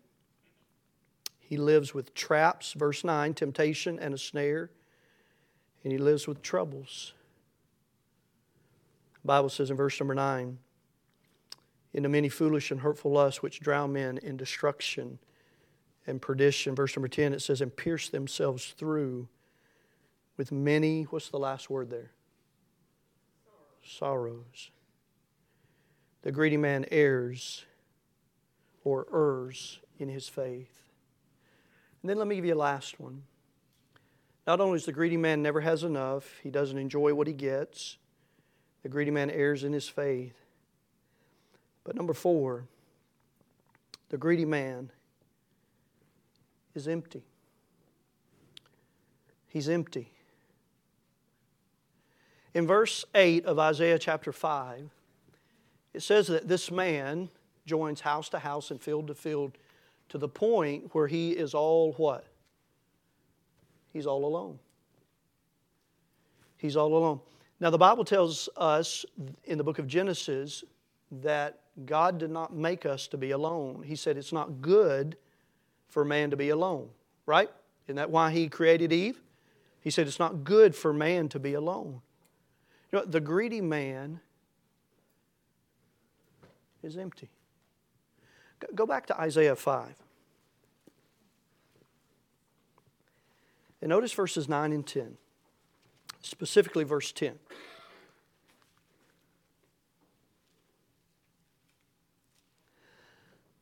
He 1.39 1.57
lives 1.57 1.93
with 1.93 2.13
traps, 2.13 2.73
verse 2.73 3.03
9, 3.03 3.33
temptation 3.33 3.99
and 3.99 4.13
a 4.13 4.17
snare. 4.17 4.69
And 5.83 5.91
he 5.91 5.97
lives 5.97 6.27
with 6.27 6.41
troubles. 6.41 7.13
Bible 9.25 9.49
says 9.49 9.69
in 9.69 9.77
verse 9.77 9.99
number 9.99 10.15
9, 10.15 10.57
into 11.93 12.09
many 12.09 12.27
foolish 12.27 12.71
and 12.71 12.81
hurtful 12.81 13.11
lusts 13.11 13.41
which 13.41 13.59
drown 13.59 13.93
men 13.93 14.17
in 14.17 14.35
destruction 14.35 15.19
and 16.07 16.21
perdition. 16.21 16.75
Verse 16.75 16.95
number 16.95 17.07
10, 17.07 17.33
it 17.33 17.41
says, 17.41 17.61
and 17.61 17.75
pierce 17.75 18.09
themselves 18.09 18.73
through 18.77 19.27
with 20.37 20.51
many, 20.51 21.03
what's 21.03 21.29
the 21.29 21.37
last 21.37 21.69
word 21.69 21.89
there? 21.89 22.11
Sorrows. 23.85 24.71
The 26.23 26.31
greedy 26.31 26.57
man 26.57 26.85
errs 26.89 27.65
or 28.83 29.05
errs 29.13 29.79
in 29.99 30.09
his 30.09 30.27
faith. 30.27 30.89
And 32.01 32.09
then 32.09 32.17
let 32.17 32.27
me 32.27 32.35
give 32.35 32.45
you 32.45 32.53
a 32.53 32.55
last 32.55 32.99
one. 32.99 33.23
Not 34.47 34.59
only 34.59 34.77
is 34.77 34.85
the 34.85 34.91
greedy 34.91 35.15
man 35.17 35.41
never 35.41 35.61
has 35.61 35.83
enough, 35.83 36.39
he 36.41 36.49
doesn't 36.49 36.77
enjoy 36.77 37.13
what 37.13 37.27
he 37.27 37.33
gets, 37.33 37.97
the 38.83 38.89
greedy 38.89 39.11
man 39.11 39.31
errs 39.31 39.63
in 39.63 39.73
his 39.73 39.87
faith. 39.87 40.35
But 41.83 41.95
number 41.95 42.13
four, 42.13 42.65
the 44.09 44.17
greedy 44.17 44.45
man 44.45 44.91
is 46.75 46.87
empty. 46.87 47.23
He's 49.47 49.69
empty. 49.69 50.11
In 52.53 52.67
verse 52.67 53.05
8 53.15 53.45
of 53.45 53.57
Isaiah 53.57 53.97
chapter 53.97 54.31
5, 54.31 54.89
it 55.93 56.01
says 56.01 56.27
that 56.27 56.47
this 56.47 56.69
man 56.69 57.29
joins 57.65 58.01
house 58.01 58.29
to 58.29 58.39
house 58.39 58.71
and 58.71 58.81
field 58.81 59.07
to 59.07 59.15
field 59.15 59.57
to 60.09 60.17
the 60.17 60.27
point 60.27 60.93
where 60.93 61.07
he 61.07 61.31
is 61.31 61.53
all 61.53 61.93
what? 61.93 62.25
He's 63.91 64.05
all 64.05 64.25
alone. 64.25 64.59
He's 66.57 66.75
all 66.75 66.95
alone. 66.95 67.19
Now, 67.63 67.69
the 67.69 67.77
Bible 67.77 68.03
tells 68.03 68.49
us 68.57 69.05
in 69.45 69.57
the 69.57 69.63
book 69.63 69.79
of 69.79 69.87
Genesis 69.87 70.65
that 71.23 71.61
God 71.85 72.17
did 72.17 72.29
not 72.29 72.53
make 72.53 72.85
us 72.85 73.07
to 73.07 73.17
be 73.17 73.31
alone. 73.31 73.83
He 73.83 73.95
said 73.95 74.17
it's 74.17 74.33
not 74.33 74.59
good 74.61 75.15
for 75.87 76.03
man 76.03 76.29
to 76.31 76.35
be 76.35 76.49
alone, 76.49 76.89
right? 77.25 77.49
Isn't 77.87 77.95
that 77.95 78.09
why 78.09 78.31
He 78.31 78.49
created 78.49 78.91
Eve? 78.91 79.21
He 79.79 79.89
said 79.91 80.07
it's 80.07 80.19
not 80.19 80.43
good 80.43 80.75
for 80.75 80.91
man 80.91 81.29
to 81.29 81.39
be 81.39 81.53
alone. 81.53 82.01
You 82.91 82.99
know, 82.99 83.05
the 83.05 83.21
greedy 83.21 83.61
man 83.61 84.19
is 86.83 86.97
empty. 86.97 87.29
Go 88.75 88.85
back 88.85 89.05
to 89.05 89.17
Isaiah 89.17 89.55
5. 89.55 89.95
And 93.81 93.89
notice 93.89 94.11
verses 94.11 94.49
9 94.49 94.73
and 94.73 94.85
10 94.85 95.17
specifically 96.23 96.83
verse 96.83 97.11
10. 97.11 97.37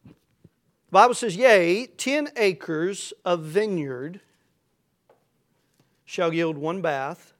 The 0.05 0.13
Bible 0.91 1.13
says, 1.13 1.35
Yea, 1.37 1.87
ten 1.87 2.29
acres 2.35 3.13
of 3.23 3.43
vineyard 3.43 4.19
shall 6.03 6.33
yield 6.33 6.57
one 6.57 6.81
bath, 6.81 7.33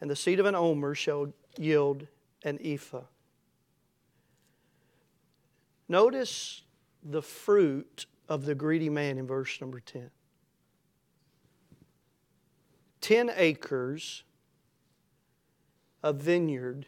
and 0.00 0.08
the 0.08 0.14
seed 0.14 0.38
of 0.38 0.46
an 0.46 0.54
omer 0.54 0.94
shall 0.94 1.32
yield 1.56 2.06
an 2.44 2.60
ephah. 2.62 3.02
Notice 5.88 6.62
the 7.02 7.22
fruit 7.22 8.06
of 8.28 8.44
the 8.44 8.54
greedy 8.54 8.88
man 8.88 9.18
in 9.18 9.26
verse 9.26 9.60
number 9.60 9.80
10. 9.80 10.10
10 13.00 13.30
acres 13.36 14.22
of 16.02 16.16
vineyard 16.16 16.86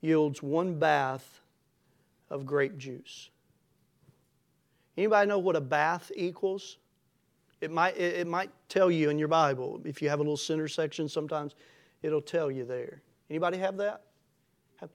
yields 0.00 0.42
one 0.42 0.78
bath 0.78 1.40
of 2.30 2.46
grape 2.46 2.76
juice. 2.76 3.30
Anybody 4.96 5.28
know 5.28 5.38
what 5.38 5.56
a 5.56 5.60
bath 5.60 6.10
equals? 6.14 6.76
It 7.60 7.70
might, 7.70 7.96
it 7.96 8.26
might 8.26 8.50
tell 8.68 8.90
you 8.90 9.10
in 9.10 9.18
your 9.18 9.28
Bible. 9.28 9.80
If 9.84 10.00
you 10.00 10.08
have 10.08 10.20
a 10.20 10.22
little 10.22 10.36
center 10.36 10.68
section, 10.68 11.08
sometimes 11.08 11.54
it'll 12.02 12.20
tell 12.20 12.50
you 12.50 12.64
there. 12.64 13.02
Anybody 13.30 13.58
have 13.58 13.76
that? 13.78 14.02
Have? 14.76 14.90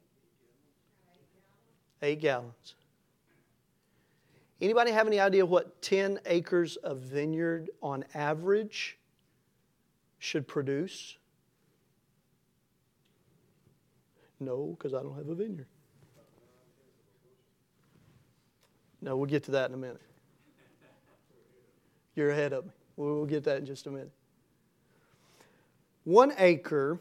Eight 2.02 2.22
gallons. 2.22 2.76
Anybody 4.62 4.92
have 4.92 5.08
any 5.08 5.20
idea 5.20 5.46
what 5.46 5.82
10 5.82 6.20
acres 6.26 6.78
of 6.78 7.00
vineyard 7.00 7.70
on 7.82 8.06
average 8.14 8.98
should 10.24 10.48
produce? 10.48 11.18
No, 14.40 14.78
because 14.78 14.94
I 14.94 15.04
don't 15.04 15.18
have 15.18 15.28
a 15.28 15.36
vineyard. 15.36 15.68
No, 19.02 19.18
we'll 19.18 19.30
get 19.30 19.44
to 19.44 19.52
that 19.52 19.68
in 19.68 19.74
a 19.74 19.78
minute. 19.78 20.00
You're 22.16 22.32
ahead 22.32 22.54
of 22.54 22.64
me. 22.66 22.72
We'll 22.96 23.26
get 23.26 23.44
that 23.44 23.58
in 23.58 23.66
just 23.66 23.86
a 23.86 23.92
minute. 23.92 24.12
One 26.06 26.32
acre 26.38 27.00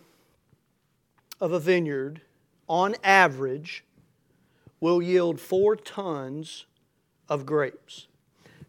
of 1.40 1.52
a 1.52 1.60
vineyard, 1.60 2.22
on 2.66 2.96
average, 3.04 3.84
will 4.80 5.00
yield 5.00 5.38
four 5.38 5.76
tons 5.76 6.66
of 7.28 7.46
grapes. 7.46 8.08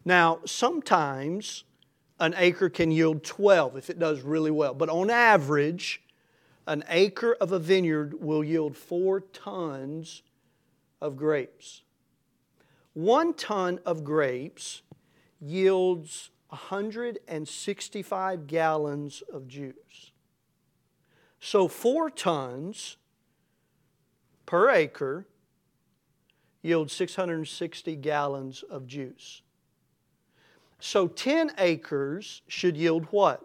Now, 0.04 0.38
sometimes 0.44 1.64
an 2.24 2.34
acre 2.38 2.70
can 2.70 2.90
yield 2.90 3.22
12 3.22 3.76
if 3.76 3.90
it 3.90 3.98
does 3.98 4.22
really 4.22 4.50
well. 4.50 4.72
But 4.72 4.88
on 4.88 5.10
average, 5.10 6.02
an 6.66 6.82
acre 6.88 7.34
of 7.34 7.52
a 7.52 7.58
vineyard 7.58 8.14
will 8.20 8.42
yield 8.42 8.76
four 8.76 9.20
tons 9.20 10.22
of 11.02 11.16
grapes. 11.16 11.82
One 12.94 13.34
ton 13.34 13.78
of 13.84 14.04
grapes 14.04 14.80
yields 15.38 16.30
165 16.48 18.46
gallons 18.46 19.22
of 19.30 19.46
juice. 19.46 20.12
So, 21.40 21.68
four 21.68 22.08
tons 22.08 22.96
per 24.46 24.70
acre 24.70 25.26
yield 26.62 26.90
660 26.90 27.96
gallons 27.96 28.62
of 28.62 28.86
juice. 28.86 29.42
So 30.84 31.08
10 31.08 31.52
acres 31.56 32.42
should 32.46 32.76
yield 32.76 33.06
what? 33.10 33.42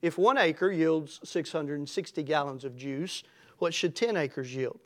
If 0.00 0.16
one 0.16 0.38
acre 0.38 0.72
yields 0.72 1.20
660 1.22 2.22
gallons 2.22 2.64
of 2.64 2.74
juice, 2.74 3.22
what 3.58 3.74
should 3.74 3.94
10 3.94 4.16
acres 4.16 4.54
yield? 4.54 4.80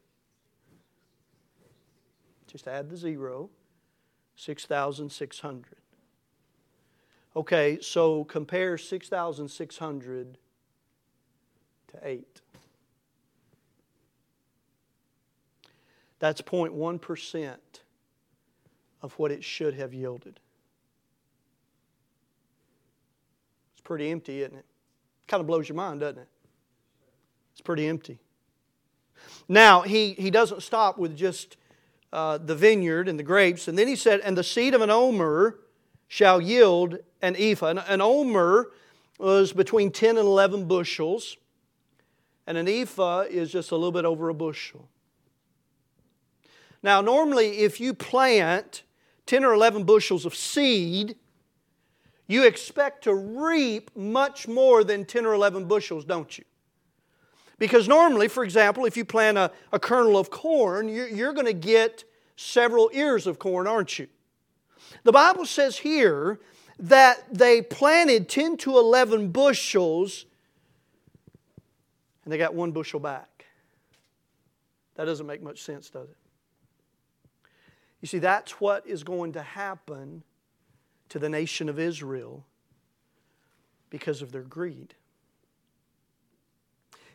Just 2.49 2.67
add 2.67 2.91
the 2.91 2.97
zero 2.97 3.51
6,600. 4.35 5.77
Okay, 7.37 7.79
so 7.81 8.25
compare 8.25 8.77
6,600 8.77 10.39
to 11.87 11.99
8. 12.03 12.41
That's 16.19 16.43
0.1% 16.43 17.59
of 19.03 19.13
what 19.19 19.33
it 19.33 19.43
should 19.43 19.75
have 19.75 19.93
yielded. 19.93 20.39
It's 23.73 23.81
pretty 23.83 24.11
empty, 24.11 24.43
isn't 24.43 24.57
it? 24.57 24.65
Kind 25.27 25.41
of 25.41 25.47
blows 25.47 25.69
your 25.69 25.77
mind, 25.77 26.01
doesn't 26.01 26.21
it? 26.21 26.29
It's 27.53 27.61
pretty 27.61 27.87
empty. 27.87 28.19
Now, 29.49 29.83
he, 29.83 30.13
he 30.13 30.31
doesn't 30.31 30.63
stop 30.63 30.99
with 30.99 31.17
just 31.17 31.57
uh, 32.13 32.39
the 32.39 32.55
vineyard 32.55 33.09
and 33.09 33.19
the 33.19 33.23
grapes, 33.23 33.69
and 33.69 33.77
then 33.77 33.89
he 33.89 33.97
said, 33.97 34.21
And 34.21 34.37
the 34.37 34.45
seed 34.45 34.75
of 34.75 34.81
an 34.81 34.91
omer 34.91 35.59
shall 36.09 36.41
yield 36.41 36.99
an 37.21 37.37
ephah. 37.39 37.69
An, 37.69 37.79
an 37.79 38.01
omer 38.01 38.71
was 39.19 39.53
between 39.53 39.91
10 39.91 40.17
and 40.17 40.27
11 40.27 40.67
bushels, 40.67 41.37
and 42.47 42.59
an 42.59 42.69
ephah 42.69 43.23
is 43.23 43.51
just 43.51 43.71
a 43.71 43.77
little 43.77 43.93
bit 43.93 44.05
over 44.05 44.29
a 44.29 44.35
bushel. 44.35 44.89
Now, 46.83 47.01
normally, 47.01 47.59
if 47.59 47.81
you 47.81 47.95
plant 47.95 48.83
10 49.27 49.45
or 49.45 49.53
11 49.53 49.85
bushels 49.85 50.27
of 50.27 50.35
seed, 50.35 51.17
you 52.27 52.47
expect 52.47 53.05
to 53.05 53.15
reap 53.15 53.91
much 53.97 54.49
more 54.49 54.85
than 54.85 55.05
10 55.05 55.27
or 55.27 55.35
11 55.35 55.67
bushels, 55.67 56.05
don't 56.05 56.39
you? 56.39 56.45
Because 57.59 57.87
normally, 57.87 58.29
for 58.29 58.43
example, 58.43 58.87
if 58.87 58.97
you 58.97 59.05
plant 59.05 59.39
a, 59.39 59.51
a 59.73 59.79
kernel 59.79 60.19
of 60.19 60.31
corn, 60.31 60.89
you're, 60.89 61.09
you're 61.09 61.33
going 61.33 61.47
to 61.47 61.53
get 61.53 62.05
several 62.37 62.91
ears 62.93 63.27
of 63.27 63.39
corn, 63.39 63.67
aren't 63.67 63.99
you? 63.99 64.09
The 65.05 65.13
Bible 65.13 65.47
says 65.47 65.79
here 65.79 66.41
that 66.79 67.33
they 67.33 67.63
planted 67.63 68.29
10 68.29 68.57
to 68.59 68.79
11 68.79 69.29
bushels 69.29 70.27
and 72.25 72.33
they 72.33 72.39
got 72.39 72.55
one 72.55 72.73
bushel 72.73 73.01
back. 73.01 73.47
That 74.95 75.05
doesn't 75.05 75.27
make 75.27 75.43
much 75.43 75.63
sense, 75.63 75.91
does 75.91 76.09
it? 76.09 76.17
You 78.03 78.09
see, 78.09 78.19
that's 78.19 78.61
what 78.61 78.87
is 78.87 79.05
going 79.05 79.33
to 79.33 79.43
happen 79.43 80.25
to 81.09 81.19
the 81.19 81.29
nation 81.29 81.69
of 81.69 81.79
Israel 81.79 82.45
because 83.89 84.21
of 84.21 84.33
their 84.33 84.43
greed. 84.43 84.95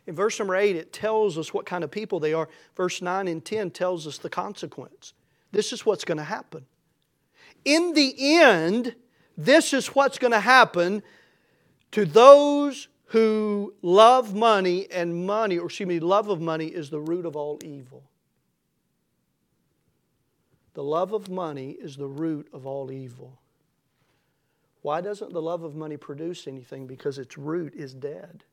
In 0.06 0.14
verse 0.14 0.38
number 0.38 0.56
8, 0.56 0.74
it 0.74 0.92
tells 0.92 1.36
us 1.36 1.52
what 1.52 1.66
kind 1.66 1.84
of 1.84 1.90
people 1.90 2.18
they 2.18 2.32
are. 2.32 2.48
Verse 2.74 3.02
9 3.02 3.28
and 3.28 3.44
10 3.44 3.70
tells 3.70 4.06
us 4.06 4.16
the 4.16 4.30
consequence. 4.30 5.12
This 5.52 5.72
is 5.72 5.84
what's 5.84 6.04
going 6.04 6.18
to 6.18 6.24
happen. 6.24 6.64
In 7.66 7.92
the 7.92 8.14
end, 8.18 8.94
this 9.36 9.74
is 9.74 9.88
what's 9.88 10.18
going 10.18 10.32
to 10.32 10.40
happen 10.40 11.02
to 11.90 12.06
those 12.06 12.88
who 13.06 13.74
love 13.82 14.34
money, 14.34 14.86
and 14.90 15.26
money, 15.26 15.58
or 15.58 15.66
excuse 15.66 15.88
me, 15.88 15.98
love 15.98 16.28
of 16.28 16.40
money 16.40 16.66
is 16.66 16.90
the 16.90 17.00
root 17.00 17.24
of 17.24 17.36
all 17.36 17.58
evil. 17.64 18.02
The 20.78 20.84
love 20.84 21.12
of 21.12 21.28
money 21.28 21.72
is 21.72 21.96
the 21.96 22.06
root 22.06 22.48
of 22.52 22.64
all 22.64 22.92
evil. 22.92 23.36
Why 24.82 25.00
doesn't 25.00 25.32
the 25.32 25.42
love 25.42 25.64
of 25.64 25.74
money 25.74 25.96
produce 25.96 26.46
anything? 26.46 26.86
Because 26.86 27.18
its 27.18 27.36
root 27.36 27.74
is 27.74 27.92
dead. 27.92 28.44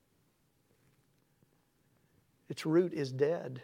Its 2.49 2.65
root 2.65 2.93
is 2.93 3.11
dead. 3.11 3.61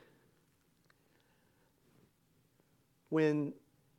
When 3.10 3.54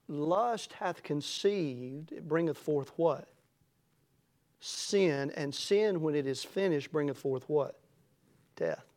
lust 0.07 0.75
hath 0.75 1.03
conceived, 1.03 2.13
it 2.13 2.29
bringeth 2.29 2.57
forth 2.57 2.93
what? 2.95 3.27
Sin. 4.61 5.33
And 5.35 5.53
sin, 5.53 6.03
when 6.03 6.15
it 6.15 6.29
is 6.29 6.45
finished, 6.45 6.93
bringeth 6.93 7.19
forth 7.19 7.49
what? 7.49 7.81
Death. 8.55 8.92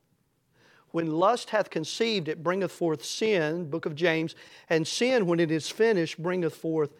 When 0.95 1.11
lust 1.11 1.49
hath 1.49 1.69
conceived, 1.69 2.29
it 2.29 2.41
bringeth 2.41 2.71
forth 2.71 3.03
sin, 3.03 3.69
book 3.69 3.85
of 3.85 3.95
James, 3.95 4.33
and 4.69 4.87
sin, 4.87 5.25
when 5.25 5.41
it 5.41 5.51
is 5.51 5.69
finished, 5.69 6.23
bringeth 6.23 6.55
forth 6.55 6.93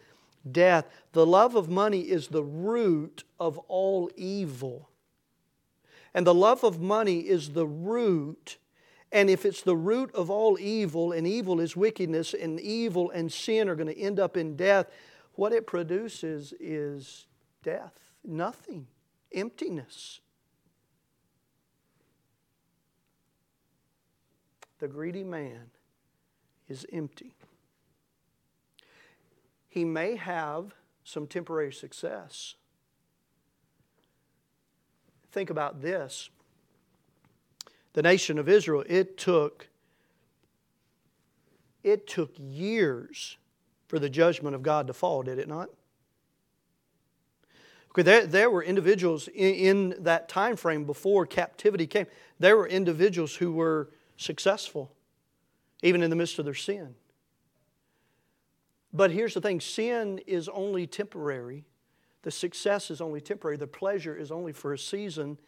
death. 0.52 0.86
The 1.12 1.24
love 1.24 1.54
of 1.54 1.70
money 1.70 2.00
is 2.02 2.28
the 2.28 2.44
root 2.44 3.24
of 3.40 3.56
all 3.68 4.10
evil. 4.14 4.90
And 6.12 6.26
the 6.26 6.34
love 6.34 6.62
of 6.62 6.78
money 6.78 7.20
is 7.20 7.54
the 7.54 7.66
root. 7.66 8.58
And 9.12 9.30
if 9.30 9.46
it's 9.46 9.62
the 9.62 9.76
root 9.76 10.14
of 10.14 10.28
all 10.28 10.58
evil, 10.60 11.12
and 11.12 11.26
evil 11.26 11.58
is 11.58 11.74
wickedness, 11.74 12.34
and 12.34 12.60
evil 12.60 13.10
and 13.12 13.32
sin 13.32 13.66
are 13.66 13.74
going 13.74 13.94
to 13.94 13.98
end 13.98 14.20
up 14.20 14.36
in 14.36 14.56
death, 14.56 14.90
what 15.36 15.54
it 15.54 15.66
produces 15.66 16.52
is 16.60 17.24
death, 17.62 17.98
nothing, 18.22 18.88
emptiness. 19.32 20.20
The 24.86 24.92
greedy 24.92 25.24
man 25.24 25.72
is 26.68 26.86
empty. 26.92 27.34
He 29.66 29.84
may 29.84 30.14
have 30.14 30.76
some 31.02 31.26
temporary 31.26 31.72
success. 31.72 32.54
Think 35.32 35.50
about 35.50 35.82
this. 35.82 36.30
The 37.94 38.02
nation 38.02 38.38
of 38.38 38.48
Israel, 38.48 38.84
it 38.86 39.18
took 39.18 39.66
it 41.82 42.06
took 42.06 42.30
years 42.38 43.38
for 43.88 43.98
the 43.98 44.08
judgment 44.08 44.54
of 44.54 44.62
God 44.62 44.86
to 44.86 44.92
fall, 44.92 45.24
did 45.24 45.40
it 45.40 45.48
not? 45.48 45.68
Okay, 47.90 48.02
there, 48.02 48.24
there 48.24 48.50
were 48.50 48.62
individuals 48.62 49.26
in, 49.26 49.54
in 49.54 50.04
that 50.04 50.28
time 50.28 50.54
frame 50.54 50.84
before 50.84 51.26
captivity 51.26 51.88
came. 51.88 52.06
There 52.38 52.56
were 52.56 52.68
individuals 52.68 53.34
who 53.34 53.50
were 53.50 53.88
successful, 54.16 54.92
even 55.82 56.02
in 56.02 56.10
the 56.10 56.16
midst 56.16 56.38
of 56.38 56.44
their 56.44 56.54
sin. 56.54 56.94
But 58.92 59.10
here's 59.10 59.34
the 59.34 59.40
thing 59.40 59.60
sin 59.60 60.20
is 60.26 60.48
only 60.48 60.86
temporary, 60.86 61.64
the 62.22 62.30
success 62.30 62.90
is 62.90 63.00
only 63.00 63.20
temporary, 63.20 63.56
the 63.56 63.66
pleasure 63.66 64.16
is 64.16 64.30
only 64.30 64.52
for 64.52 64.72
a 64.72 64.78
season, 64.78 65.38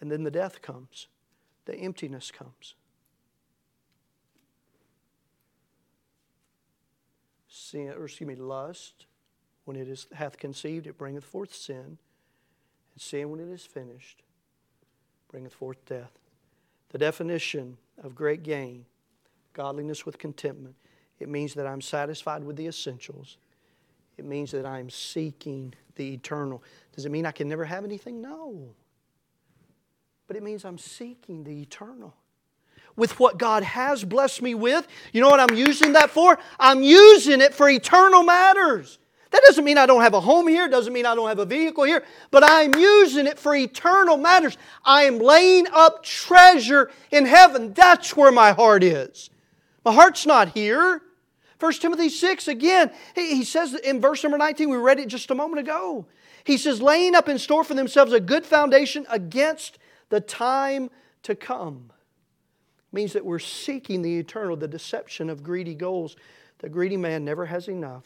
and 0.00 0.10
then 0.10 0.24
the 0.24 0.30
death 0.30 0.60
comes, 0.62 1.06
the 1.64 1.76
emptiness 1.76 2.30
comes. 2.30 2.74
Sin, 7.46 7.90
or 7.90 8.06
excuse 8.06 8.26
me, 8.26 8.34
lust, 8.34 9.06
when 9.64 9.76
it 9.76 9.88
is, 9.88 10.06
hath 10.12 10.38
conceived, 10.38 10.86
it 10.86 10.98
bringeth 10.98 11.24
forth 11.24 11.54
sin. 11.54 11.98
And 12.94 13.00
sin, 13.00 13.30
when 13.30 13.40
it 13.40 13.48
is 13.48 13.64
finished, 13.64 14.22
bringeth 15.30 15.54
forth 15.54 15.84
death. 15.86 16.18
The 16.90 16.98
definition 16.98 17.78
of 18.02 18.14
great 18.14 18.42
gain, 18.42 18.84
godliness 19.52 20.04
with 20.04 20.18
contentment, 20.18 20.74
it 21.18 21.28
means 21.28 21.54
that 21.54 21.66
I'm 21.66 21.80
satisfied 21.80 22.44
with 22.44 22.56
the 22.56 22.66
essentials. 22.66 23.38
It 24.18 24.24
means 24.24 24.50
that 24.50 24.66
I'm 24.66 24.90
seeking 24.90 25.74
the 25.94 26.14
eternal. 26.14 26.62
Does 26.94 27.06
it 27.06 27.12
mean 27.12 27.26
I 27.26 27.32
can 27.32 27.48
never 27.48 27.64
have 27.64 27.84
anything? 27.84 28.20
No. 28.20 28.74
But 30.26 30.36
it 30.36 30.42
means 30.42 30.64
I'm 30.64 30.78
seeking 30.78 31.44
the 31.44 31.62
eternal. 31.62 32.14
With 32.96 33.18
what 33.18 33.38
God 33.38 33.62
has 33.62 34.04
blessed 34.04 34.42
me 34.42 34.54
with, 34.54 34.86
you 35.12 35.20
know 35.20 35.30
what 35.30 35.40
I'm 35.40 35.56
using 35.56 35.94
that 35.94 36.10
for? 36.10 36.38
I'm 36.58 36.82
using 36.82 37.40
it 37.40 37.54
for 37.54 37.68
eternal 37.68 38.22
matters. 38.22 38.98
That 39.32 39.42
doesn't 39.46 39.64
mean 39.64 39.78
I 39.78 39.86
don't 39.86 40.02
have 40.02 40.12
a 40.12 40.20
home 40.20 40.46
here, 40.46 40.68
doesn't 40.68 40.92
mean 40.92 41.06
I 41.06 41.14
don't 41.14 41.28
have 41.28 41.38
a 41.38 41.46
vehicle 41.46 41.84
here, 41.84 42.04
but 42.30 42.44
I'm 42.44 42.74
using 42.74 43.26
it 43.26 43.38
for 43.38 43.54
eternal 43.54 44.18
matters. 44.18 44.58
I 44.84 45.04
am 45.04 45.18
laying 45.18 45.66
up 45.72 46.04
treasure 46.04 46.90
in 47.10 47.24
heaven. 47.24 47.72
That's 47.72 48.14
where 48.14 48.30
my 48.30 48.52
heart 48.52 48.84
is. 48.84 49.30
My 49.84 49.92
heart's 49.92 50.26
not 50.26 50.50
here. 50.50 51.00
1 51.58 51.72
Timothy 51.74 52.10
6, 52.10 52.48
again, 52.48 52.90
he 53.14 53.42
says 53.44 53.74
in 53.74 54.00
verse 54.00 54.22
number 54.22 54.36
19, 54.36 54.68
we 54.68 54.76
read 54.76 54.98
it 54.98 55.08
just 55.08 55.30
a 55.30 55.34
moment 55.34 55.60
ago. 55.60 56.06
He 56.44 56.58
says, 56.58 56.82
laying 56.82 57.14
up 57.14 57.28
in 57.28 57.38
store 57.38 57.64
for 57.64 57.74
themselves 57.74 58.12
a 58.12 58.20
good 58.20 58.44
foundation 58.44 59.06
against 59.08 59.78
the 60.10 60.20
time 60.20 60.90
to 61.22 61.34
come. 61.34 61.90
means 62.92 63.12
that 63.14 63.24
we're 63.24 63.38
seeking 63.38 64.02
the 64.02 64.18
eternal, 64.18 64.56
the 64.56 64.68
deception 64.68 65.30
of 65.30 65.42
greedy 65.42 65.74
goals. 65.74 66.16
The 66.58 66.68
greedy 66.68 66.96
man 66.96 67.24
never 67.24 67.46
has 67.46 67.68
enough. 67.68 68.04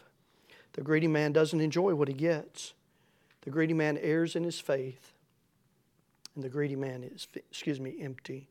The 0.77 0.83
greedy 0.83 1.09
man 1.09 1.33
doesn't 1.33 1.61
enjoy 1.61 1.95
what 1.95 2.09
he 2.09 2.15
gets. 2.15 2.75
The 3.43 3.51
greedy 3.51 3.75
man 3.75 3.99
errs 3.99 4.37
in 4.37 4.45
his 4.45 4.61
faith. 4.61 5.15
And 6.35 6.45
the 6.45 6.49
greedy 6.49 6.77
man 6.77 7.03
is, 7.03 7.27
excuse 7.35 7.81
me, 7.81 7.97
empty. 8.01 8.49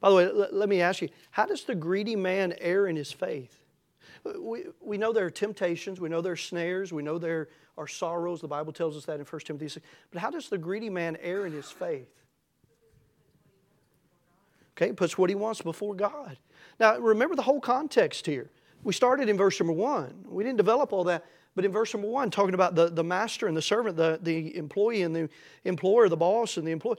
By 0.00 0.08
the 0.08 0.16
way, 0.16 0.32
let, 0.32 0.54
let 0.54 0.68
me 0.68 0.80
ask 0.80 1.02
you 1.02 1.10
how 1.30 1.46
does 1.46 1.64
the 1.64 1.74
greedy 1.74 2.16
man 2.16 2.54
err 2.60 2.86
in 2.86 2.96
his 2.96 3.12
faith? 3.12 3.54
We, 4.24 4.64
we 4.80 4.98
know 4.98 5.12
there 5.12 5.26
are 5.26 5.30
temptations, 5.30 6.00
we 6.00 6.08
know 6.08 6.20
there 6.20 6.32
are 6.32 6.36
snares, 6.36 6.92
we 6.92 7.02
know 7.02 7.18
there 7.18 7.48
are 7.76 7.86
sorrows. 7.86 8.40
The 8.40 8.48
Bible 8.48 8.72
tells 8.72 8.96
us 8.96 9.04
that 9.04 9.20
in 9.20 9.26
1 9.26 9.40
Timothy 9.42 9.68
6. 9.68 9.86
But 10.10 10.20
how 10.20 10.30
does 10.30 10.48
the 10.48 10.58
greedy 10.58 10.90
man 10.90 11.16
err 11.20 11.46
in 11.46 11.52
his 11.52 11.70
faith? 11.70 12.08
Okay, 14.76 14.92
puts 14.92 15.18
what 15.18 15.28
he 15.28 15.36
wants 15.36 15.60
before 15.60 15.94
God. 15.94 16.38
Now, 16.80 16.98
remember 16.98 17.34
the 17.34 17.42
whole 17.42 17.60
context 17.60 18.26
here. 18.26 18.50
We 18.88 18.94
started 18.94 19.28
in 19.28 19.36
verse 19.36 19.60
number 19.60 19.74
one. 19.74 20.24
We 20.26 20.42
didn't 20.44 20.56
develop 20.56 20.94
all 20.94 21.04
that, 21.04 21.26
but 21.54 21.66
in 21.66 21.70
verse 21.70 21.92
number 21.92 22.08
one, 22.08 22.30
talking 22.30 22.54
about 22.54 22.74
the, 22.74 22.88
the 22.88 23.04
master 23.04 23.46
and 23.46 23.54
the 23.54 23.60
servant, 23.60 23.98
the, 23.98 24.18
the 24.22 24.56
employee 24.56 25.02
and 25.02 25.14
the 25.14 25.28
employer, 25.66 26.08
the 26.08 26.16
boss 26.16 26.56
and 26.56 26.66
the 26.66 26.70
employee, 26.70 26.96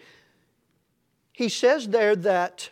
he 1.32 1.50
says 1.50 1.90
there 1.90 2.16
that 2.16 2.70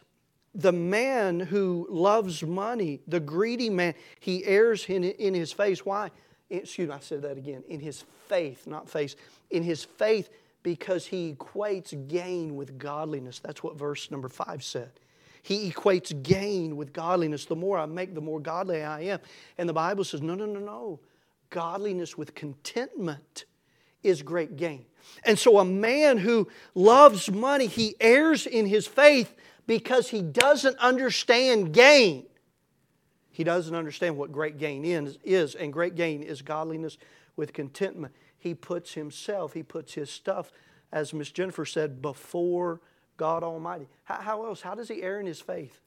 the 0.54 0.72
man 0.72 1.40
who 1.40 1.88
loves 1.90 2.44
money, 2.44 3.00
the 3.08 3.20
greedy 3.20 3.72
man, 3.72 3.96
he 4.20 4.46
errs 4.46 4.86
in, 4.88 5.04
in 5.04 5.34
his 5.34 5.52
face. 5.52 5.84
Why? 5.84 6.12
Excuse 6.52 6.88
me, 6.88 6.94
I 6.94 7.00
said 7.00 7.24
that 7.24 7.40
again. 7.40 7.64
In 7.68 7.80
his 7.80 8.04
faith, 8.28 8.68
not 8.68 8.88
face. 8.88 9.16
In 9.50 9.64
his 9.64 9.84
faith, 9.84 10.30
because 10.62 11.08
he 11.08 11.34
equates 11.34 12.08
gain 12.08 12.56
with 12.56 12.78
godliness. 12.78 13.40
That's 13.40 13.64
what 13.64 13.80
verse 13.80 14.12
number 14.12 14.30
five 14.30 14.64
said. 14.64 14.92
He 15.48 15.72
equates 15.72 16.12
gain 16.24 16.76
with 16.76 16.92
godliness. 16.92 17.46
The 17.46 17.56
more 17.56 17.78
I 17.78 17.86
make, 17.86 18.14
the 18.14 18.20
more 18.20 18.42
godly 18.42 18.84
I 18.84 19.04
am. 19.04 19.20
And 19.58 19.70
the 19.70 19.74
Bible 19.74 20.04
says, 20.04 20.22
no, 20.22 20.36
no, 20.36 20.46
no, 20.46 20.60
no. 20.60 21.00
Godliness 21.50 22.18
with 22.18 22.36
contentment 22.36 23.46
is 24.04 24.22
great 24.22 24.58
gain. 24.58 24.84
And 25.24 25.40
so 25.40 25.60
a 25.60 25.64
man 25.64 26.18
who 26.18 26.50
loves 26.76 27.32
money, 27.32 27.68
he 27.68 27.96
errs 28.02 28.46
in 28.46 28.66
his 28.66 28.88
faith 28.88 29.34
because 29.68 30.10
he 30.10 30.22
doesn't 30.22 30.78
understand 30.80 31.72
gain. 31.72 32.26
He 33.32 33.46
doesn't 33.46 33.74
understand 33.74 34.18
what 34.18 34.34
great 34.34 34.58
gain 34.58 34.84
is, 34.84 35.56
and 35.56 35.72
great 35.72 35.96
gain 35.96 36.24
is 36.24 36.42
godliness 36.42 36.98
with 37.38 37.54
contentment. 37.54 38.14
He 38.38 38.54
puts 38.54 38.96
himself, 38.96 39.54
he 39.54 39.64
puts 39.64 39.94
his 39.94 40.10
stuff, 40.10 40.52
as 40.92 41.14
Miss 41.14 41.32
Jennifer 41.32 41.64
said, 41.64 42.02
before 42.02 42.82
God 43.18 43.44
Almighty. 43.44 43.88
How, 44.04 44.22
how 44.22 44.46
else? 44.46 44.62
How 44.62 44.76
does 44.76 44.88
he 44.88 45.02
err 45.02 45.20
in 45.20 45.26
his 45.26 45.42
faith? 45.42 45.80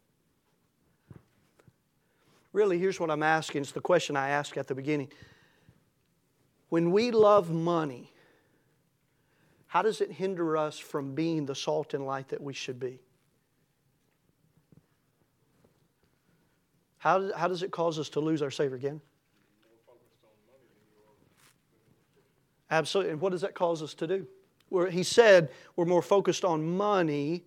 Really, 2.52 2.78
here's 2.78 2.98
what 2.98 3.10
I'm 3.10 3.22
asking. 3.22 3.62
It's 3.62 3.72
the 3.72 3.80
question 3.80 4.16
I 4.16 4.30
asked 4.30 4.56
at 4.56 4.66
the 4.66 4.74
beginning. 4.74 5.08
When 6.68 6.90
we 6.90 7.12
love 7.12 7.50
money, 7.50 8.12
how 9.68 9.82
does 9.82 10.00
it 10.00 10.10
hinder 10.10 10.56
us 10.56 10.78
from 10.78 11.14
being 11.14 11.46
the 11.46 11.54
salt 11.54 11.94
and 11.94 12.04
light 12.04 12.28
that 12.28 12.42
we 12.42 12.52
should 12.52 12.80
be? 12.80 12.98
How, 16.98 17.32
how 17.34 17.48
does 17.48 17.62
it 17.62 17.70
cause 17.70 17.98
us 17.98 18.08
to 18.10 18.20
lose 18.20 18.42
our 18.42 18.50
Savior 18.50 18.76
again? 18.76 19.00
Absolutely. 22.70 23.12
And 23.12 23.20
what 23.20 23.30
does 23.30 23.40
that 23.40 23.54
cause 23.54 23.82
us 23.82 23.94
to 23.94 24.06
do? 24.06 24.26
Where 24.70 24.88
he 24.88 25.02
said 25.02 25.50
we're 25.76 25.84
more 25.84 26.02
focused 26.02 26.44
on 26.44 26.76
money 26.76 27.44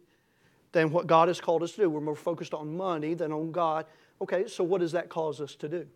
than 0.73 0.91
what 0.91 1.07
God 1.07 1.29
has 1.29 1.41
called 1.41 1.63
us 1.63 1.71
to 1.71 1.81
do. 1.81 1.89
We're 1.89 2.01
more 2.01 2.15
focused 2.15 2.53
on 2.53 2.77
money 2.77 3.15
than 3.15 3.31
on 3.31 3.51
God. 3.51 3.85
Okay, 4.21 4.47
so 4.47 4.63
what 4.63 4.81
does 4.81 4.91
that 4.91 5.09
cause 5.09 5.41
us 5.41 5.55
to 5.55 5.67
do? 5.67 5.87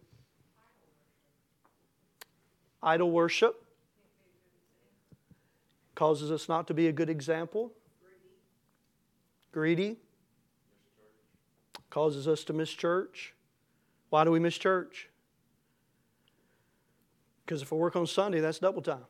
Idol 2.82 3.12
worship 3.12 3.64
causes 5.96 6.32
us 6.32 6.48
not 6.48 6.68
to 6.68 6.74
be 6.74 6.88
a 6.88 6.92
good 6.92 7.10
example. 7.10 7.72
Greedy 9.52 9.98
causes 11.90 12.28
us 12.28 12.44
to 12.44 12.54
miss 12.54 12.70
church. 12.70 13.34
Why 14.10 14.24
do 14.24 14.32
we 14.32 14.40
miss 14.40 14.58
church? 14.58 15.10
Because 17.46 17.62
if 17.62 17.74
I 17.74 17.76
work 17.76 17.96
on 17.96 18.06
Sunday, 18.06 18.40
that's 18.40 18.60
double 18.60 18.82
time. 18.82 19.06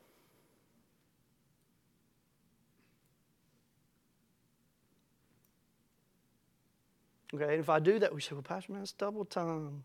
Okay, 7.34 7.44
and 7.44 7.60
if 7.60 7.70
I 7.70 7.80
do 7.80 8.00
that, 8.00 8.14
we 8.14 8.22
say, 8.22 8.34
well, 8.34 8.42
Pastor, 8.42 8.72
man, 8.72 8.82
that's 8.82 8.94
double 8.94 9.26
time. 9.26 9.84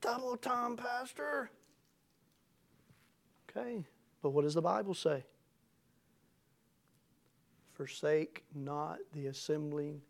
Double 0.00 0.36
time, 0.36 0.76
Pastor. 0.76 1.50
Okay, 3.50 3.84
but 4.22 4.30
what 4.30 4.42
does 4.42 4.54
the 4.54 4.62
Bible 4.62 4.94
say? 4.94 5.24
Forsake 7.74 8.44
not 8.54 8.98
the 9.12 9.26
assembling 9.26 10.00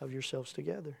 of 0.00 0.12
yourselves 0.12 0.52
together. 0.52 0.96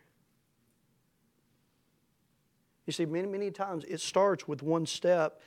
You 2.86 2.92
see, 2.92 3.04
many, 3.04 3.28
many 3.28 3.50
times 3.50 3.84
it 3.86 4.00
starts 4.00 4.48
with 4.48 4.62
one 4.62 4.86
step. 4.86 5.42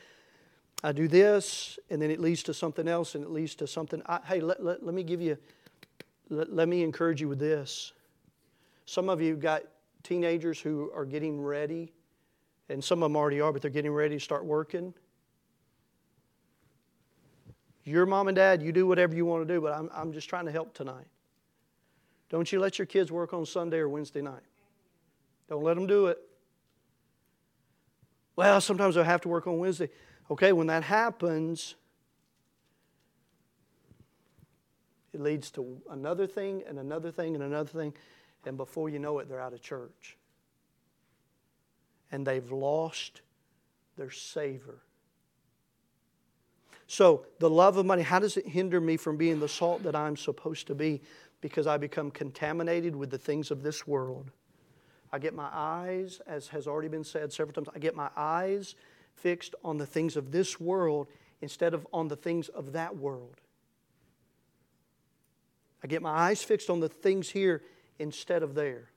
I 0.83 0.91
do 0.91 1.07
this, 1.07 1.79
and 1.89 1.99
then 1.99 2.11
it 2.11 2.19
leads 2.19 2.43
to 2.43 2.53
something 2.53 2.87
else, 2.87 3.15
and 3.15 3.23
it 3.23 3.31
leads 3.31 3.55
to 3.55 3.67
something. 3.67 4.03
I, 4.05 4.19
hey, 4.25 4.39
let, 4.39 4.63
let, 4.63 4.83
let 4.83 4.93
me 4.93 5.01
give 5.01 5.21
you, 5.21 5.37
let, 6.29 6.53
let 6.53 6.67
me 6.67 6.83
encourage 6.83 7.21
you 7.21 7.27
with 7.27 7.39
this. 7.39 7.93
Some 8.91 9.07
of 9.07 9.21
you 9.21 9.37
got 9.37 9.63
teenagers 10.03 10.59
who 10.59 10.91
are 10.93 11.05
getting 11.05 11.39
ready, 11.39 11.93
and 12.67 12.83
some 12.83 13.01
of 13.01 13.09
them 13.09 13.15
already 13.15 13.39
are, 13.39 13.53
but 13.53 13.61
they're 13.61 13.71
getting 13.71 13.93
ready 13.93 14.15
to 14.15 14.19
start 14.19 14.43
working. 14.43 14.93
Your 17.85 18.05
mom 18.05 18.27
and 18.27 18.35
dad, 18.35 18.61
you 18.61 18.73
do 18.73 18.85
whatever 18.85 19.15
you 19.15 19.25
want 19.25 19.47
to 19.47 19.53
do, 19.53 19.61
but 19.61 19.71
I'm, 19.71 19.89
I'm 19.93 20.11
just 20.11 20.27
trying 20.27 20.43
to 20.43 20.51
help 20.51 20.73
tonight. 20.73 21.05
Don't 22.29 22.51
you 22.51 22.59
let 22.59 22.77
your 22.79 22.85
kids 22.85 23.13
work 23.13 23.33
on 23.33 23.45
Sunday 23.45 23.77
or 23.77 23.87
Wednesday 23.87 24.21
night. 24.21 24.43
Don't 25.47 25.63
let 25.63 25.75
them 25.75 25.87
do 25.87 26.07
it. 26.07 26.17
Well, 28.35 28.59
sometimes 28.59 28.97
I 28.97 29.05
have 29.05 29.21
to 29.21 29.29
work 29.29 29.47
on 29.47 29.57
Wednesday. 29.57 29.87
Okay, 30.29 30.51
when 30.51 30.67
that 30.67 30.83
happens, 30.83 31.75
it 35.13 35.21
leads 35.21 35.49
to 35.51 35.81
another 35.89 36.27
thing 36.27 36.63
and 36.67 36.77
another 36.77 37.09
thing 37.09 37.35
and 37.35 37.43
another 37.45 37.69
thing. 37.69 37.93
And 38.45 38.57
before 38.57 38.89
you 38.89 38.99
know 38.99 39.19
it, 39.19 39.29
they're 39.29 39.41
out 39.41 39.53
of 39.53 39.61
church. 39.61 40.17
And 42.11 42.25
they've 42.25 42.51
lost 42.51 43.21
their 43.97 44.11
savor. 44.11 44.79
So, 46.87 47.25
the 47.39 47.49
love 47.49 47.77
of 47.77 47.85
money, 47.85 48.01
how 48.01 48.19
does 48.19 48.35
it 48.35 48.45
hinder 48.45 48.81
me 48.81 48.97
from 48.97 49.15
being 49.15 49.39
the 49.39 49.47
salt 49.47 49.83
that 49.83 49.95
I'm 49.95 50.17
supposed 50.17 50.67
to 50.67 50.75
be? 50.75 51.01
Because 51.39 51.65
I 51.65 51.77
become 51.77 52.11
contaminated 52.11 52.95
with 52.95 53.09
the 53.09 53.17
things 53.17 53.49
of 53.49 53.63
this 53.63 53.87
world. 53.87 54.31
I 55.11 55.19
get 55.19 55.33
my 55.33 55.49
eyes, 55.51 56.21
as 56.27 56.49
has 56.49 56.67
already 56.67 56.87
been 56.87 57.03
said 57.03 57.31
several 57.31 57.53
times, 57.53 57.69
I 57.73 57.79
get 57.79 57.95
my 57.95 58.09
eyes 58.15 58.75
fixed 59.15 59.55
on 59.63 59.77
the 59.77 59.85
things 59.85 60.17
of 60.17 60.31
this 60.31 60.59
world 60.59 61.07
instead 61.41 61.73
of 61.73 61.85
on 61.93 62.07
the 62.07 62.15
things 62.15 62.49
of 62.49 62.73
that 62.73 62.97
world. 62.97 63.39
I 65.83 65.87
get 65.87 66.01
my 66.01 66.11
eyes 66.11 66.43
fixed 66.43 66.69
on 66.69 66.79
the 66.79 66.89
things 66.89 67.29
here 67.29 67.61
instead 68.01 68.41
of 68.41 68.55
there. 68.55 68.89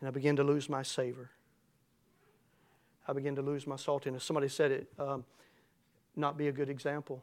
And 0.00 0.08
I 0.08 0.10
begin 0.10 0.36
to 0.36 0.44
lose 0.44 0.68
my 0.68 0.82
savor. 0.82 1.30
I 3.06 3.12
begin 3.12 3.36
to 3.36 3.42
lose 3.42 3.66
my 3.66 3.76
saltiness. 3.76 4.22
Somebody 4.22 4.48
said 4.48 4.70
it, 4.70 4.88
um, 4.98 5.24
not 6.16 6.36
be 6.36 6.48
a 6.48 6.52
good 6.52 6.68
example. 6.68 7.22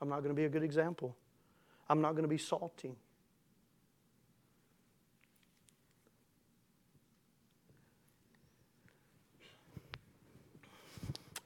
I'm 0.00 0.08
not 0.08 0.20
going 0.20 0.30
to 0.30 0.34
be 0.34 0.44
a 0.44 0.48
good 0.48 0.62
example. 0.62 1.16
I'm 1.90 2.00
not 2.00 2.12
going 2.12 2.22
to 2.22 2.28
be 2.28 2.38
salty. 2.38 2.92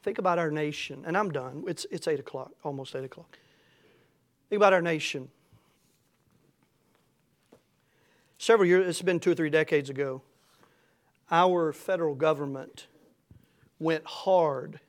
Think 0.03 0.19
about 0.19 0.39
our 0.39 0.51
nation, 0.51 1.05
and 1.07 1.17
I'm 1.17 1.31
done. 1.31 1.65
It's, 1.67 1.87
it's 1.91 2.09
8 2.09 2.19
o'clock, 2.21 2.51
almost 2.65 2.95
8 2.95 3.05
o'clock. 3.05 3.39
Think 4.51 4.59
about 4.59 4.73
our 4.73 4.83
nation. 4.83 5.31
Several 8.43 8.69
years, 8.69 8.89
it's 8.89 9.03
been 9.03 9.21
two 9.21 9.31
or 9.31 9.35
three 9.37 9.51
decades 9.51 9.89
ago, 9.89 10.21
our 11.31 11.73
federal 11.73 12.17
government 12.17 12.89
went 13.79 14.05
hard 14.05 14.81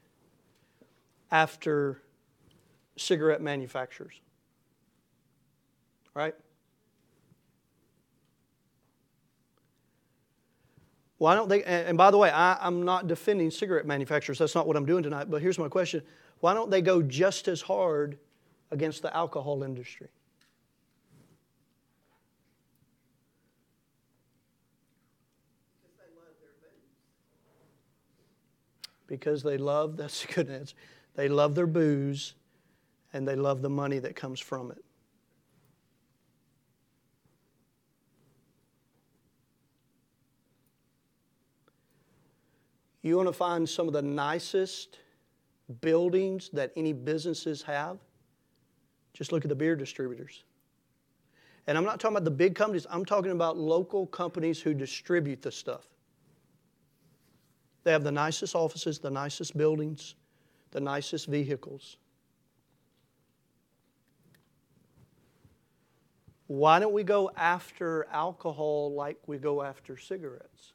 after 1.29 2.01
cigarette 2.97 3.43
manufacturers. 3.43 4.15
Right? 6.15 6.33
Why 11.19 11.35
don't 11.35 11.47
they, 11.47 11.63
and 11.63 11.95
by 11.95 12.09
the 12.09 12.17
way, 12.17 12.31
I, 12.31 12.57
am 12.65 12.81
not 12.81 13.05
defending 13.05 13.51
cigarette 13.51 13.85
manufacturers. 13.85 14.39
That's 14.39 14.55
not 14.55 14.65
what 14.65 14.77
I'm 14.77 14.87
doing 14.87 15.03
tonight. 15.03 15.29
But 15.29 15.43
here's 15.43 15.59
my 15.59 15.69
question 15.69 16.01
Why 16.39 16.55
don't 16.55 16.71
they 16.71 16.81
go 16.81 17.03
just 17.03 17.47
as 17.47 17.61
hard 17.61 18.17
against 18.71 19.03
the 19.03 19.15
alcohol 19.15 19.61
industry? 19.61 20.07
Because 29.13 29.43
they 29.43 29.57
love, 29.57 29.95
that's 29.97 30.25
a 30.25 30.27
good 30.27 30.49
answer. 30.49 30.75
They 31.13 31.29
love 31.29 31.53
their 31.53 31.67
booze 31.67 32.33
and 33.13 33.27
they 33.27 33.35
love 33.35 33.61
the 33.61 33.69
money 33.69 33.99
that 33.99 34.15
comes 34.15 34.39
from 34.39 34.71
it. 34.71 34.83
You 43.03 43.17
want 43.17 43.27
to 43.27 43.33
find 43.33 43.69
some 43.69 43.85
of 43.87 43.93
the 43.93 44.01
nicest 44.01 44.97
buildings 45.81 46.49
that 46.53 46.71
any 46.75 46.93
businesses 46.93 47.61
have? 47.61 47.99
Just 49.13 49.31
look 49.31 49.45
at 49.45 49.49
the 49.49 49.55
beer 49.55 49.75
distributors. 49.75 50.43
And 51.67 51.77
I'm 51.77 51.83
not 51.83 51.99
talking 51.99 52.17
about 52.17 52.25
the 52.25 52.31
big 52.31 52.55
companies, 52.55 52.87
I'm 52.89 53.05
talking 53.05 53.31
about 53.31 53.57
local 53.57 54.07
companies 54.07 54.59
who 54.59 54.73
distribute 54.73 55.43
the 55.43 55.51
stuff. 55.51 55.85
They 57.83 57.91
have 57.91 58.03
the 58.03 58.11
nicest 58.11 58.55
offices, 58.55 58.99
the 58.99 59.11
nicest 59.11 59.57
buildings, 59.57 60.15
the 60.71 60.79
nicest 60.79 61.27
vehicles. 61.27 61.97
Why 66.47 66.79
don't 66.79 66.93
we 66.93 67.03
go 67.03 67.31
after 67.35 68.05
alcohol 68.11 68.93
like 68.93 69.17
we 69.27 69.37
go 69.37 69.61
after 69.61 69.97
cigarettes? 69.97 70.73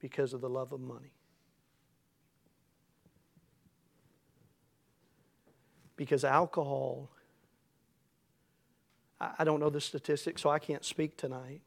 Because 0.00 0.32
of 0.32 0.40
the 0.40 0.48
love 0.48 0.72
of 0.72 0.80
money. 0.80 1.12
Because 5.96 6.24
alcohol, 6.24 7.10
I 9.20 9.44
don't 9.44 9.60
know 9.60 9.68
the 9.68 9.82
statistics, 9.82 10.40
so 10.40 10.48
I 10.48 10.58
can't 10.58 10.84
speak 10.84 11.16
tonight. 11.18 11.60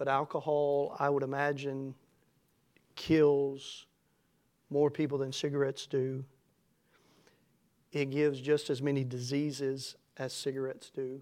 But 0.00 0.08
alcohol, 0.08 0.96
I 0.98 1.10
would 1.10 1.22
imagine, 1.22 1.94
kills 2.96 3.84
more 4.70 4.90
people 4.90 5.18
than 5.18 5.30
cigarettes 5.30 5.86
do. 5.86 6.24
It 7.92 8.08
gives 8.08 8.40
just 8.40 8.70
as 8.70 8.80
many 8.80 9.04
diseases 9.04 9.96
as 10.16 10.32
cigarettes 10.32 10.88
do. 10.88 11.20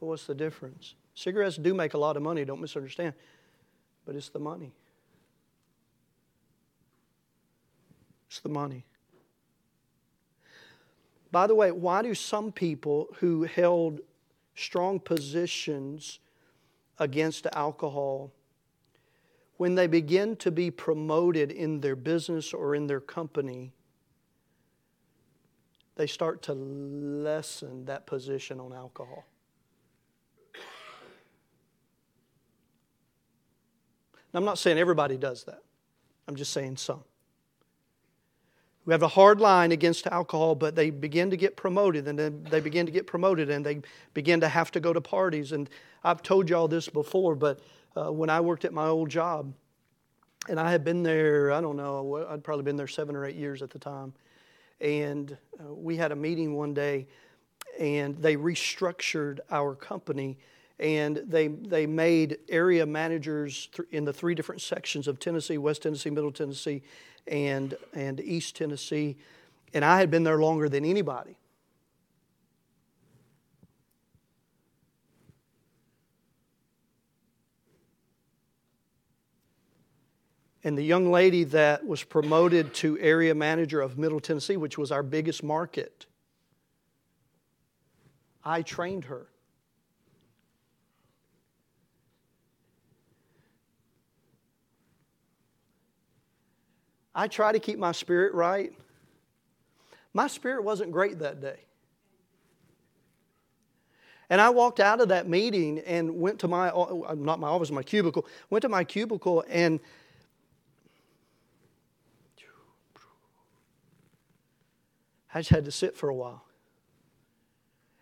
But 0.00 0.06
what's 0.06 0.24
the 0.24 0.34
difference? 0.34 0.94
Cigarettes 1.14 1.58
do 1.58 1.74
make 1.74 1.92
a 1.92 1.98
lot 1.98 2.16
of 2.16 2.22
money, 2.22 2.42
don't 2.46 2.62
misunderstand, 2.62 3.12
but 4.06 4.16
it's 4.16 4.30
the 4.30 4.38
money. 4.38 4.72
It's 8.30 8.40
the 8.40 8.48
money. 8.48 8.86
By 11.30 11.46
the 11.46 11.54
way, 11.54 11.70
why 11.70 12.00
do 12.00 12.14
some 12.14 12.50
people 12.50 13.08
who 13.18 13.42
held 13.42 14.00
strong 14.54 14.98
positions 14.98 16.18
against 16.98 17.46
alcohol, 17.52 18.32
when 19.56 19.74
they 19.74 19.86
begin 19.86 20.36
to 20.36 20.50
be 20.50 20.70
promoted 20.70 21.50
in 21.50 21.80
their 21.80 21.96
business 21.96 22.52
or 22.52 22.74
in 22.74 22.86
their 22.86 23.00
company, 23.00 23.72
they 25.96 26.06
start 26.06 26.42
to 26.42 26.52
lessen 26.52 27.86
that 27.86 28.06
position 28.06 28.60
on 28.60 28.72
alcohol? 28.72 29.24
Now, 34.32 34.40
I'm 34.40 34.44
not 34.44 34.58
saying 34.58 34.78
everybody 34.78 35.16
does 35.16 35.44
that, 35.44 35.62
I'm 36.28 36.36
just 36.36 36.52
saying 36.52 36.76
some 36.76 37.04
who 38.86 38.92
have 38.92 39.02
a 39.02 39.08
hard 39.08 39.40
line 39.40 39.72
against 39.72 40.06
alcohol, 40.06 40.54
but 40.54 40.76
they 40.76 40.90
begin 40.90 41.28
to 41.30 41.36
get 41.36 41.56
promoted, 41.56 42.06
and 42.06 42.16
then 42.16 42.46
they 42.48 42.60
begin 42.60 42.86
to 42.86 42.92
get 42.92 43.04
promoted, 43.04 43.50
and 43.50 43.66
they 43.66 43.80
begin 44.14 44.40
to 44.40 44.48
have 44.48 44.70
to 44.70 44.80
go 44.80 44.92
to 44.92 45.00
parties. 45.00 45.50
And 45.50 45.68
I've 46.04 46.22
told 46.22 46.48
y'all 46.48 46.68
this 46.68 46.88
before, 46.88 47.34
but 47.34 47.58
uh, 47.96 48.12
when 48.12 48.30
I 48.30 48.40
worked 48.40 48.64
at 48.64 48.72
my 48.72 48.86
old 48.86 49.10
job, 49.10 49.52
and 50.48 50.60
I 50.60 50.70
had 50.70 50.84
been 50.84 51.02
there, 51.02 51.50
I 51.50 51.60
don't 51.60 51.76
know, 51.76 52.24
I'd 52.30 52.44
probably 52.44 52.62
been 52.62 52.76
there 52.76 52.86
seven 52.86 53.16
or 53.16 53.24
eight 53.24 53.34
years 53.34 53.60
at 53.60 53.70
the 53.70 53.80
time. 53.80 54.14
And 54.80 55.36
uh, 55.58 55.74
we 55.74 55.96
had 55.96 56.12
a 56.12 56.16
meeting 56.16 56.54
one 56.54 56.72
day, 56.72 57.08
and 57.80 58.16
they 58.18 58.36
restructured 58.36 59.40
our 59.50 59.74
company 59.74 60.38
and 60.78 61.22
they, 61.26 61.48
they 61.48 61.86
made 61.86 62.38
area 62.48 62.84
managers 62.84 63.70
in 63.90 64.04
the 64.04 64.12
three 64.12 64.34
different 64.34 64.60
sections 64.60 65.08
of 65.08 65.18
Tennessee 65.18 65.56
West 65.56 65.82
Tennessee, 65.82 66.10
Middle 66.10 66.30
Tennessee, 66.30 66.82
and, 67.26 67.74
and 67.92 68.20
East 68.20 68.56
Tennessee. 68.56 69.16
And 69.74 69.84
I 69.84 69.98
had 69.98 70.10
been 70.10 70.24
there 70.24 70.38
longer 70.38 70.68
than 70.68 70.84
anybody. 70.84 71.36
And 80.66 80.76
the 80.76 80.82
young 80.82 81.12
lady 81.12 81.44
that 81.44 81.86
was 81.86 82.02
promoted 82.02 82.74
to 82.74 82.98
area 82.98 83.36
manager 83.36 83.80
of 83.80 83.98
Middle 83.98 84.18
Tennessee, 84.18 84.56
which 84.56 84.76
was 84.76 84.90
our 84.90 85.04
biggest 85.04 85.44
market, 85.44 86.06
I 88.42 88.62
trained 88.62 89.04
her. 89.04 89.28
I 97.16 97.28
try 97.28 97.50
to 97.50 97.58
keep 97.58 97.78
my 97.78 97.92
spirit 97.92 98.34
right. 98.34 98.74
My 100.12 100.26
spirit 100.26 100.62
wasn't 100.62 100.92
great 100.92 101.18
that 101.20 101.40
day. 101.40 101.60
And 104.28 104.38
I 104.38 104.50
walked 104.50 104.80
out 104.80 105.00
of 105.00 105.08
that 105.08 105.26
meeting 105.26 105.78
and 105.80 106.20
went 106.20 106.40
to 106.40 106.48
my, 106.48 106.68
uh, 106.68 107.14
not 107.16 107.40
my 107.40 107.48
office, 107.48 107.70
my 107.70 107.82
cubicle, 107.82 108.26
went 108.50 108.62
to 108.62 108.68
my 108.68 108.84
cubicle 108.84 109.44
and 109.48 109.80
I 115.32 115.40
just 115.40 115.50
had 115.50 115.64
to 115.66 115.70
sit 115.70 115.96
for 115.96 116.08
a 116.08 116.14
while. 116.14 116.44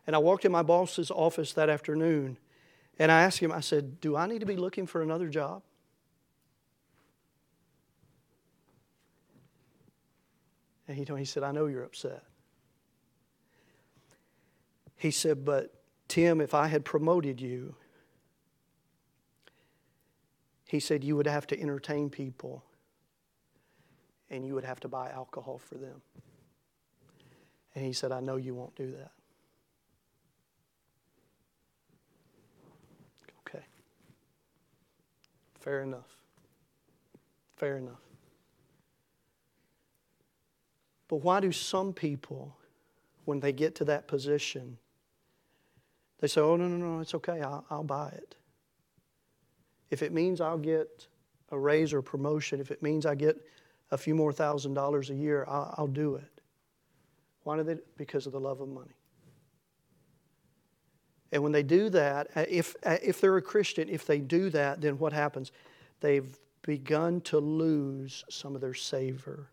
And 0.06 0.14
I 0.14 0.18
walked 0.18 0.44
in 0.44 0.52
my 0.52 0.62
boss's 0.62 1.10
office 1.10 1.52
that 1.54 1.68
afternoon 1.68 2.36
and 2.98 3.12
I 3.12 3.22
asked 3.22 3.38
him, 3.38 3.52
I 3.52 3.60
said, 3.60 4.00
Do 4.00 4.16
I 4.16 4.26
need 4.26 4.40
to 4.40 4.46
be 4.46 4.56
looking 4.56 4.86
for 4.86 5.02
another 5.02 5.28
job? 5.28 5.62
And 10.86 10.98
me, 10.98 11.18
he 11.18 11.24
said, 11.24 11.42
I 11.42 11.52
know 11.52 11.66
you're 11.66 11.84
upset. 11.84 12.22
He 14.96 15.10
said, 15.10 15.44
but 15.44 15.72
Tim, 16.08 16.40
if 16.40 16.54
I 16.54 16.66
had 16.66 16.84
promoted 16.84 17.40
you, 17.40 17.74
he 20.66 20.80
said, 20.80 21.04
you 21.04 21.16
would 21.16 21.26
have 21.26 21.46
to 21.48 21.60
entertain 21.60 22.10
people 22.10 22.64
and 24.30 24.44
you 24.46 24.54
would 24.54 24.64
have 24.64 24.80
to 24.80 24.88
buy 24.88 25.10
alcohol 25.10 25.58
for 25.58 25.76
them. 25.76 26.02
And 27.74 27.84
he 27.84 27.92
said, 27.92 28.12
I 28.12 28.20
know 28.20 28.36
you 28.36 28.54
won't 28.54 28.74
do 28.74 28.92
that. 28.92 29.10
Okay. 33.46 33.64
Fair 35.60 35.82
enough. 35.82 36.16
Fair 37.56 37.78
enough. 37.78 38.03
But 41.08 41.16
why 41.16 41.40
do 41.40 41.52
some 41.52 41.92
people, 41.92 42.56
when 43.24 43.40
they 43.40 43.52
get 43.52 43.74
to 43.76 43.84
that 43.86 44.08
position, 44.08 44.78
they 46.20 46.28
say, 46.28 46.40
oh, 46.40 46.56
no, 46.56 46.66
no, 46.66 46.76
no, 46.76 47.00
it's 47.00 47.14
okay, 47.14 47.40
I'll, 47.40 47.64
I'll 47.70 47.84
buy 47.84 48.08
it. 48.08 48.36
If 49.90 50.02
it 50.02 50.12
means 50.12 50.40
I'll 50.40 50.58
get 50.58 51.06
a 51.50 51.58
raise 51.58 51.92
or 51.92 51.98
a 51.98 52.02
promotion, 52.02 52.60
if 52.60 52.70
it 52.70 52.82
means 52.82 53.04
I 53.06 53.14
get 53.14 53.36
a 53.90 53.98
few 53.98 54.14
more 54.14 54.32
thousand 54.32 54.74
dollars 54.74 55.10
a 55.10 55.14
year, 55.14 55.44
I'll, 55.46 55.74
I'll 55.76 55.86
do 55.86 56.16
it. 56.16 56.40
Why 57.42 57.56
do 57.56 57.62
they? 57.62 57.76
Because 57.96 58.26
of 58.26 58.32
the 58.32 58.40
love 58.40 58.60
of 58.60 58.68
money. 58.68 58.94
And 61.30 61.42
when 61.42 61.52
they 61.52 61.62
do 61.62 61.90
that, 61.90 62.28
uh, 62.34 62.44
if, 62.48 62.74
uh, 62.84 62.96
if 63.02 63.20
they're 63.20 63.36
a 63.36 63.42
Christian, 63.42 63.88
if 63.88 64.06
they 64.06 64.20
do 64.20 64.50
that, 64.50 64.80
then 64.80 64.98
what 64.98 65.12
happens? 65.12 65.52
They've 66.00 66.38
begun 66.62 67.20
to 67.22 67.38
lose 67.38 68.24
some 68.30 68.54
of 68.54 68.60
their 68.60 68.74
savor 68.74 69.50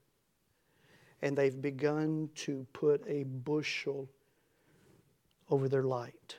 and 1.22 1.38
they've 1.38 1.61
begun 1.61 2.30
to 2.36 2.65
put 2.74 3.03
a 3.07 3.24
bushel 3.24 4.09
over 5.49 5.67
their 5.69 5.84
light. 5.84 6.38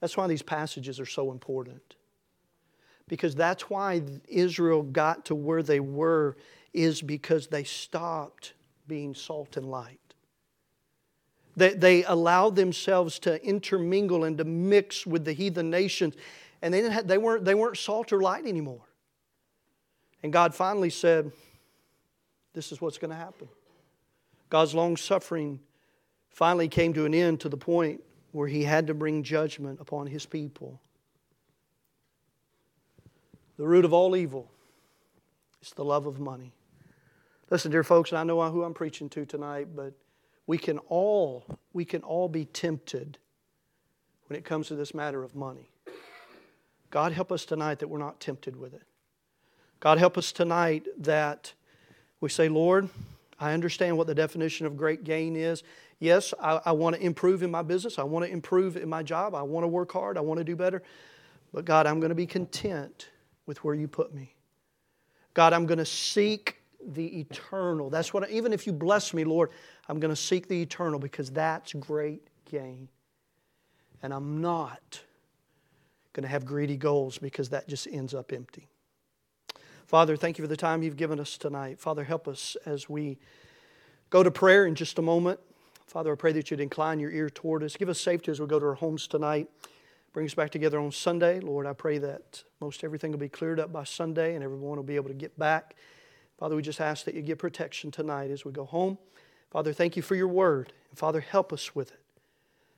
That's 0.00 0.16
why 0.16 0.26
these 0.28 0.42
passages 0.42 1.00
are 1.00 1.06
so 1.06 1.32
important. 1.32 1.96
Because 3.08 3.34
that's 3.34 3.70
why 3.70 4.02
Israel 4.28 4.82
got 4.82 5.24
to 5.26 5.34
where 5.34 5.62
they 5.62 5.80
were, 5.80 6.36
is 6.72 7.02
because 7.02 7.48
they 7.48 7.64
stopped 7.64 8.52
being 8.86 9.14
salt 9.14 9.56
and 9.56 9.66
light. 9.66 9.98
They, 11.56 11.74
they 11.74 12.04
allowed 12.04 12.54
themselves 12.54 13.18
to 13.20 13.44
intermingle 13.44 14.24
and 14.24 14.38
to 14.38 14.44
mix 14.44 15.04
with 15.04 15.24
the 15.24 15.32
heathen 15.32 15.70
nations, 15.70 16.14
and 16.62 16.72
they, 16.72 16.80
didn't 16.80 16.92
have, 16.92 17.08
they, 17.08 17.18
weren't, 17.18 17.44
they 17.44 17.54
weren't 17.54 17.78
salt 17.78 18.12
or 18.12 18.20
light 18.20 18.46
anymore. 18.46 18.84
And 20.22 20.32
God 20.32 20.54
finally 20.54 20.90
said, 20.90 21.32
this 22.58 22.72
is 22.72 22.80
what's 22.80 22.98
going 22.98 23.12
to 23.12 23.16
happen. 23.16 23.46
God's 24.50 24.74
long 24.74 24.96
suffering 24.96 25.60
finally 26.28 26.66
came 26.66 26.92
to 26.94 27.04
an 27.04 27.14
end 27.14 27.38
to 27.42 27.48
the 27.48 27.56
point 27.56 28.02
where 28.32 28.48
he 28.48 28.64
had 28.64 28.88
to 28.88 28.94
bring 28.94 29.22
judgment 29.22 29.78
upon 29.80 30.08
his 30.08 30.26
people. 30.26 30.80
The 33.58 33.64
root 33.64 33.84
of 33.84 33.92
all 33.92 34.16
evil 34.16 34.50
is 35.62 35.70
the 35.70 35.84
love 35.84 36.06
of 36.06 36.18
money. 36.18 36.52
Listen, 37.48 37.70
dear 37.70 37.84
folks, 37.84 38.10
and 38.10 38.18
I 38.18 38.24
know 38.24 38.42
who 38.50 38.64
I'm 38.64 38.74
preaching 38.74 39.08
to 39.10 39.24
tonight, 39.24 39.68
but 39.76 39.92
we 40.48 40.58
can 40.58 40.78
all 40.88 41.44
we 41.72 41.84
can 41.84 42.02
all 42.02 42.28
be 42.28 42.44
tempted 42.44 43.18
when 44.26 44.36
it 44.36 44.44
comes 44.44 44.66
to 44.66 44.74
this 44.74 44.92
matter 44.92 45.22
of 45.22 45.36
money. 45.36 45.70
God 46.90 47.12
help 47.12 47.30
us 47.30 47.44
tonight 47.44 47.78
that 47.78 47.88
we're 47.88 47.98
not 47.98 48.18
tempted 48.18 48.56
with 48.56 48.74
it. 48.74 48.82
God 49.78 49.98
help 49.98 50.18
us 50.18 50.32
tonight 50.32 50.88
that 50.98 51.52
we 52.20 52.28
say, 52.28 52.48
Lord, 52.48 52.88
I 53.38 53.52
understand 53.52 53.96
what 53.96 54.06
the 54.06 54.14
definition 54.14 54.66
of 54.66 54.76
great 54.76 55.04
gain 55.04 55.36
is. 55.36 55.62
Yes, 56.00 56.34
I, 56.40 56.60
I 56.66 56.72
want 56.72 56.96
to 56.96 57.02
improve 57.02 57.42
in 57.42 57.50
my 57.50 57.62
business. 57.62 57.98
I 57.98 58.04
want 58.04 58.24
to 58.24 58.30
improve 58.30 58.76
in 58.76 58.88
my 58.88 59.02
job. 59.02 59.34
I 59.34 59.42
want 59.42 59.64
to 59.64 59.68
work 59.68 59.92
hard. 59.92 60.16
I 60.16 60.20
want 60.20 60.38
to 60.38 60.44
do 60.44 60.56
better. 60.56 60.82
But 61.52 61.64
God, 61.64 61.86
I'm 61.86 62.00
going 62.00 62.10
to 62.10 62.16
be 62.16 62.26
content 62.26 63.08
with 63.46 63.62
where 63.64 63.74
you 63.74 63.88
put 63.88 64.14
me. 64.14 64.34
God, 65.34 65.52
I'm 65.52 65.66
going 65.66 65.78
to 65.78 65.86
seek 65.86 66.56
the 66.84 67.20
eternal. 67.20 67.90
That's 67.90 68.12
what, 68.12 68.24
I, 68.24 68.28
even 68.30 68.52
if 68.52 68.66
you 68.66 68.72
bless 68.72 69.14
me, 69.14 69.24
Lord, 69.24 69.50
I'm 69.88 70.00
going 70.00 70.10
to 70.12 70.20
seek 70.20 70.48
the 70.48 70.60
eternal 70.60 70.98
because 70.98 71.30
that's 71.30 71.72
great 71.74 72.26
gain. 72.50 72.88
And 74.02 74.12
I'm 74.12 74.40
not 74.40 75.00
going 76.12 76.22
to 76.22 76.28
have 76.28 76.44
greedy 76.44 76.76
goals 76.76 77.18
because 77.18 77.48
that 77.50 77.68
just 77.68 77.86
ends 77.90 78.14
up 78.14 78.32
empty. 78.32 78.68
Father, 79.88 80.18
thank 80.18 80.36
you 80.36 80.44
for 80.44 80.48
the 80.48 80.56
time 80.56 80.82
you've 80.82 80.98
given 80.98 81.18
us 81.18 81.38
tonight. 81.38 81.80
Father, 81.80 82.04
help 82.04 82.28
us 82.28 82.58
as 82.66 82.90
we 82.90 83.16
go 84.10 84.22
to 84.22 84.30
prayer 84.30 84.66
in 84.66 84.74
just 84.74 84.98
a 84.98 85.02
moment. 85.02 85.40
Father, 85.86 86.12
I 86.12 86.14
pray 86.14 86.30
that 86.32 86.50
you'd 86.50 86.60
incline 86.60 87.00
your 87.00 87.10
ear 87.10 87.30
toward 87.30 87.62
us. 87.62 87.74
Give 87.74 87.88
us 87.88 87.98
safety 87.98 88.30
as 88.30 88.38
we 88.38 88.46
go 88.46 88.60
to 88.60 88.66
our 88.66 88.74
homes 88.74 89.06
tonight. 89.06 89.48
Bring 90.12 90.26
us 90.26 90.34
back 90.34 90.50
together 90.50 90.78
on 90.78 90.92
Sunday. 90.92 91.40
Lord, 91.40 91.64
I 91.66 91.72
pray 91.72 91.96
that 91.96 92.44
most 92.60 92.84
everything 92.84 93.12
will 93.12 93.18
be 93.18 93.30
cleared 93.30 93.58
up 93.58 93.72
by 93.72 93.84
Sunday 93.84 94.34
and 94.34 94.44
everyone 94.44 94.76
will 94.76 94.82
be 94.82 94.96
able 94.96 95.08
to 95.08 95.14
get 95.14 95.38
back. 95.38 95.74
Father, 96.38 96.54
we 96.54 96.60
just 96.60 96.82
ask 96.82 97.06
that 97.06 97.14
you 97.14 97.22
give 97.22 97.38
protection 97.38 97.90
tonight 97.90 98.30
as 98.30 98.44
we 98.44 98.52
go 98.52 98.66
home. 98.66 98.98
Father, 99.50 99.72
thank 99.72 99.96
you 99.96 100.02
for 100.02 100.16
your 100.16 100.28
word. 100.28 100.70
And 100.90 100.98
Father, 100.98 101.20
help 101.20 101.50
us 101.50 101.74
with 101.74 101.92
it. 101.92 102.00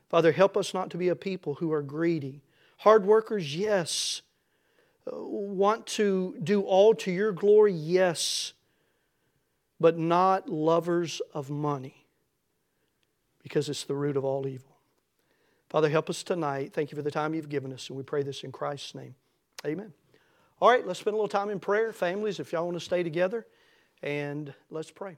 Father, 0.09 0.31
help 0.31 0.57
us 0.57 0.73
not 0.73 0.91
to 0.91 0.97
be 0.97 1.09
a 1.09 1.17
people 1.17 1.55
who 1.55 1.73
are 1.73 1.83
greedy. 1.83 2.45
Hard 2.79 3.05
workers, 3.05 3.57
yes. 3.57 4.23
Want 5.07 5.87
to 5.89 6.37
do 6.43 6.63
all 6.63 6.95
to 6.97 7.11
your 7.11 7.33
glory, 7.33 7.73
yes. 7.73 8.53
But 9.79 9.99
not 9.99 10.49
lovers 10.49 11.23
of 11.33 11.51
money 11.51 12.07
because 13.43 13.69
it's 13.69 13.85
the 13.85 13.95
root 13.95 14.17
of 14.17 14.25
all 14.25 14.47
evil. 14.47 14.77
Father, 15.71 15.89
help 15.89 16.11
us 16.11 16.23
tonight. 16.23 16.73
Thank 16.73 16.91
you 16.91 16.97
for 16.97 17.03
the 17.03 17.11
time 17.11 17.33
you've 17.33 17.49
given 17.49 17.73
us, 17.73 17.89
and 17.89 17.97
we 17.97 18.03
pray 18.03 18.23
this 18.23 18.45
in 18.45 18.53
Christ's 18.53 18.95
name. 18.95 19.15
Amen. 19.65 19.93
All 20.61 20.69
right, 20.69 20.87
let's 20.87 21.01
spend 21.01 21.15
a 21.15 21.17
little 21.17 21.29
time 21.29 21.49
in 21.49 21.61
prayer. 21.61 21.93
Families, 21.93 22.41
if 22.41 22.53
y'all 22.53 22.67
want 22.67 22.77
to 22.77 22.85
stay 22.85 23.03
together, 23.03 23.47
and 24.03 24.53
let's 24.71 24.91
pray. 24.91 25.17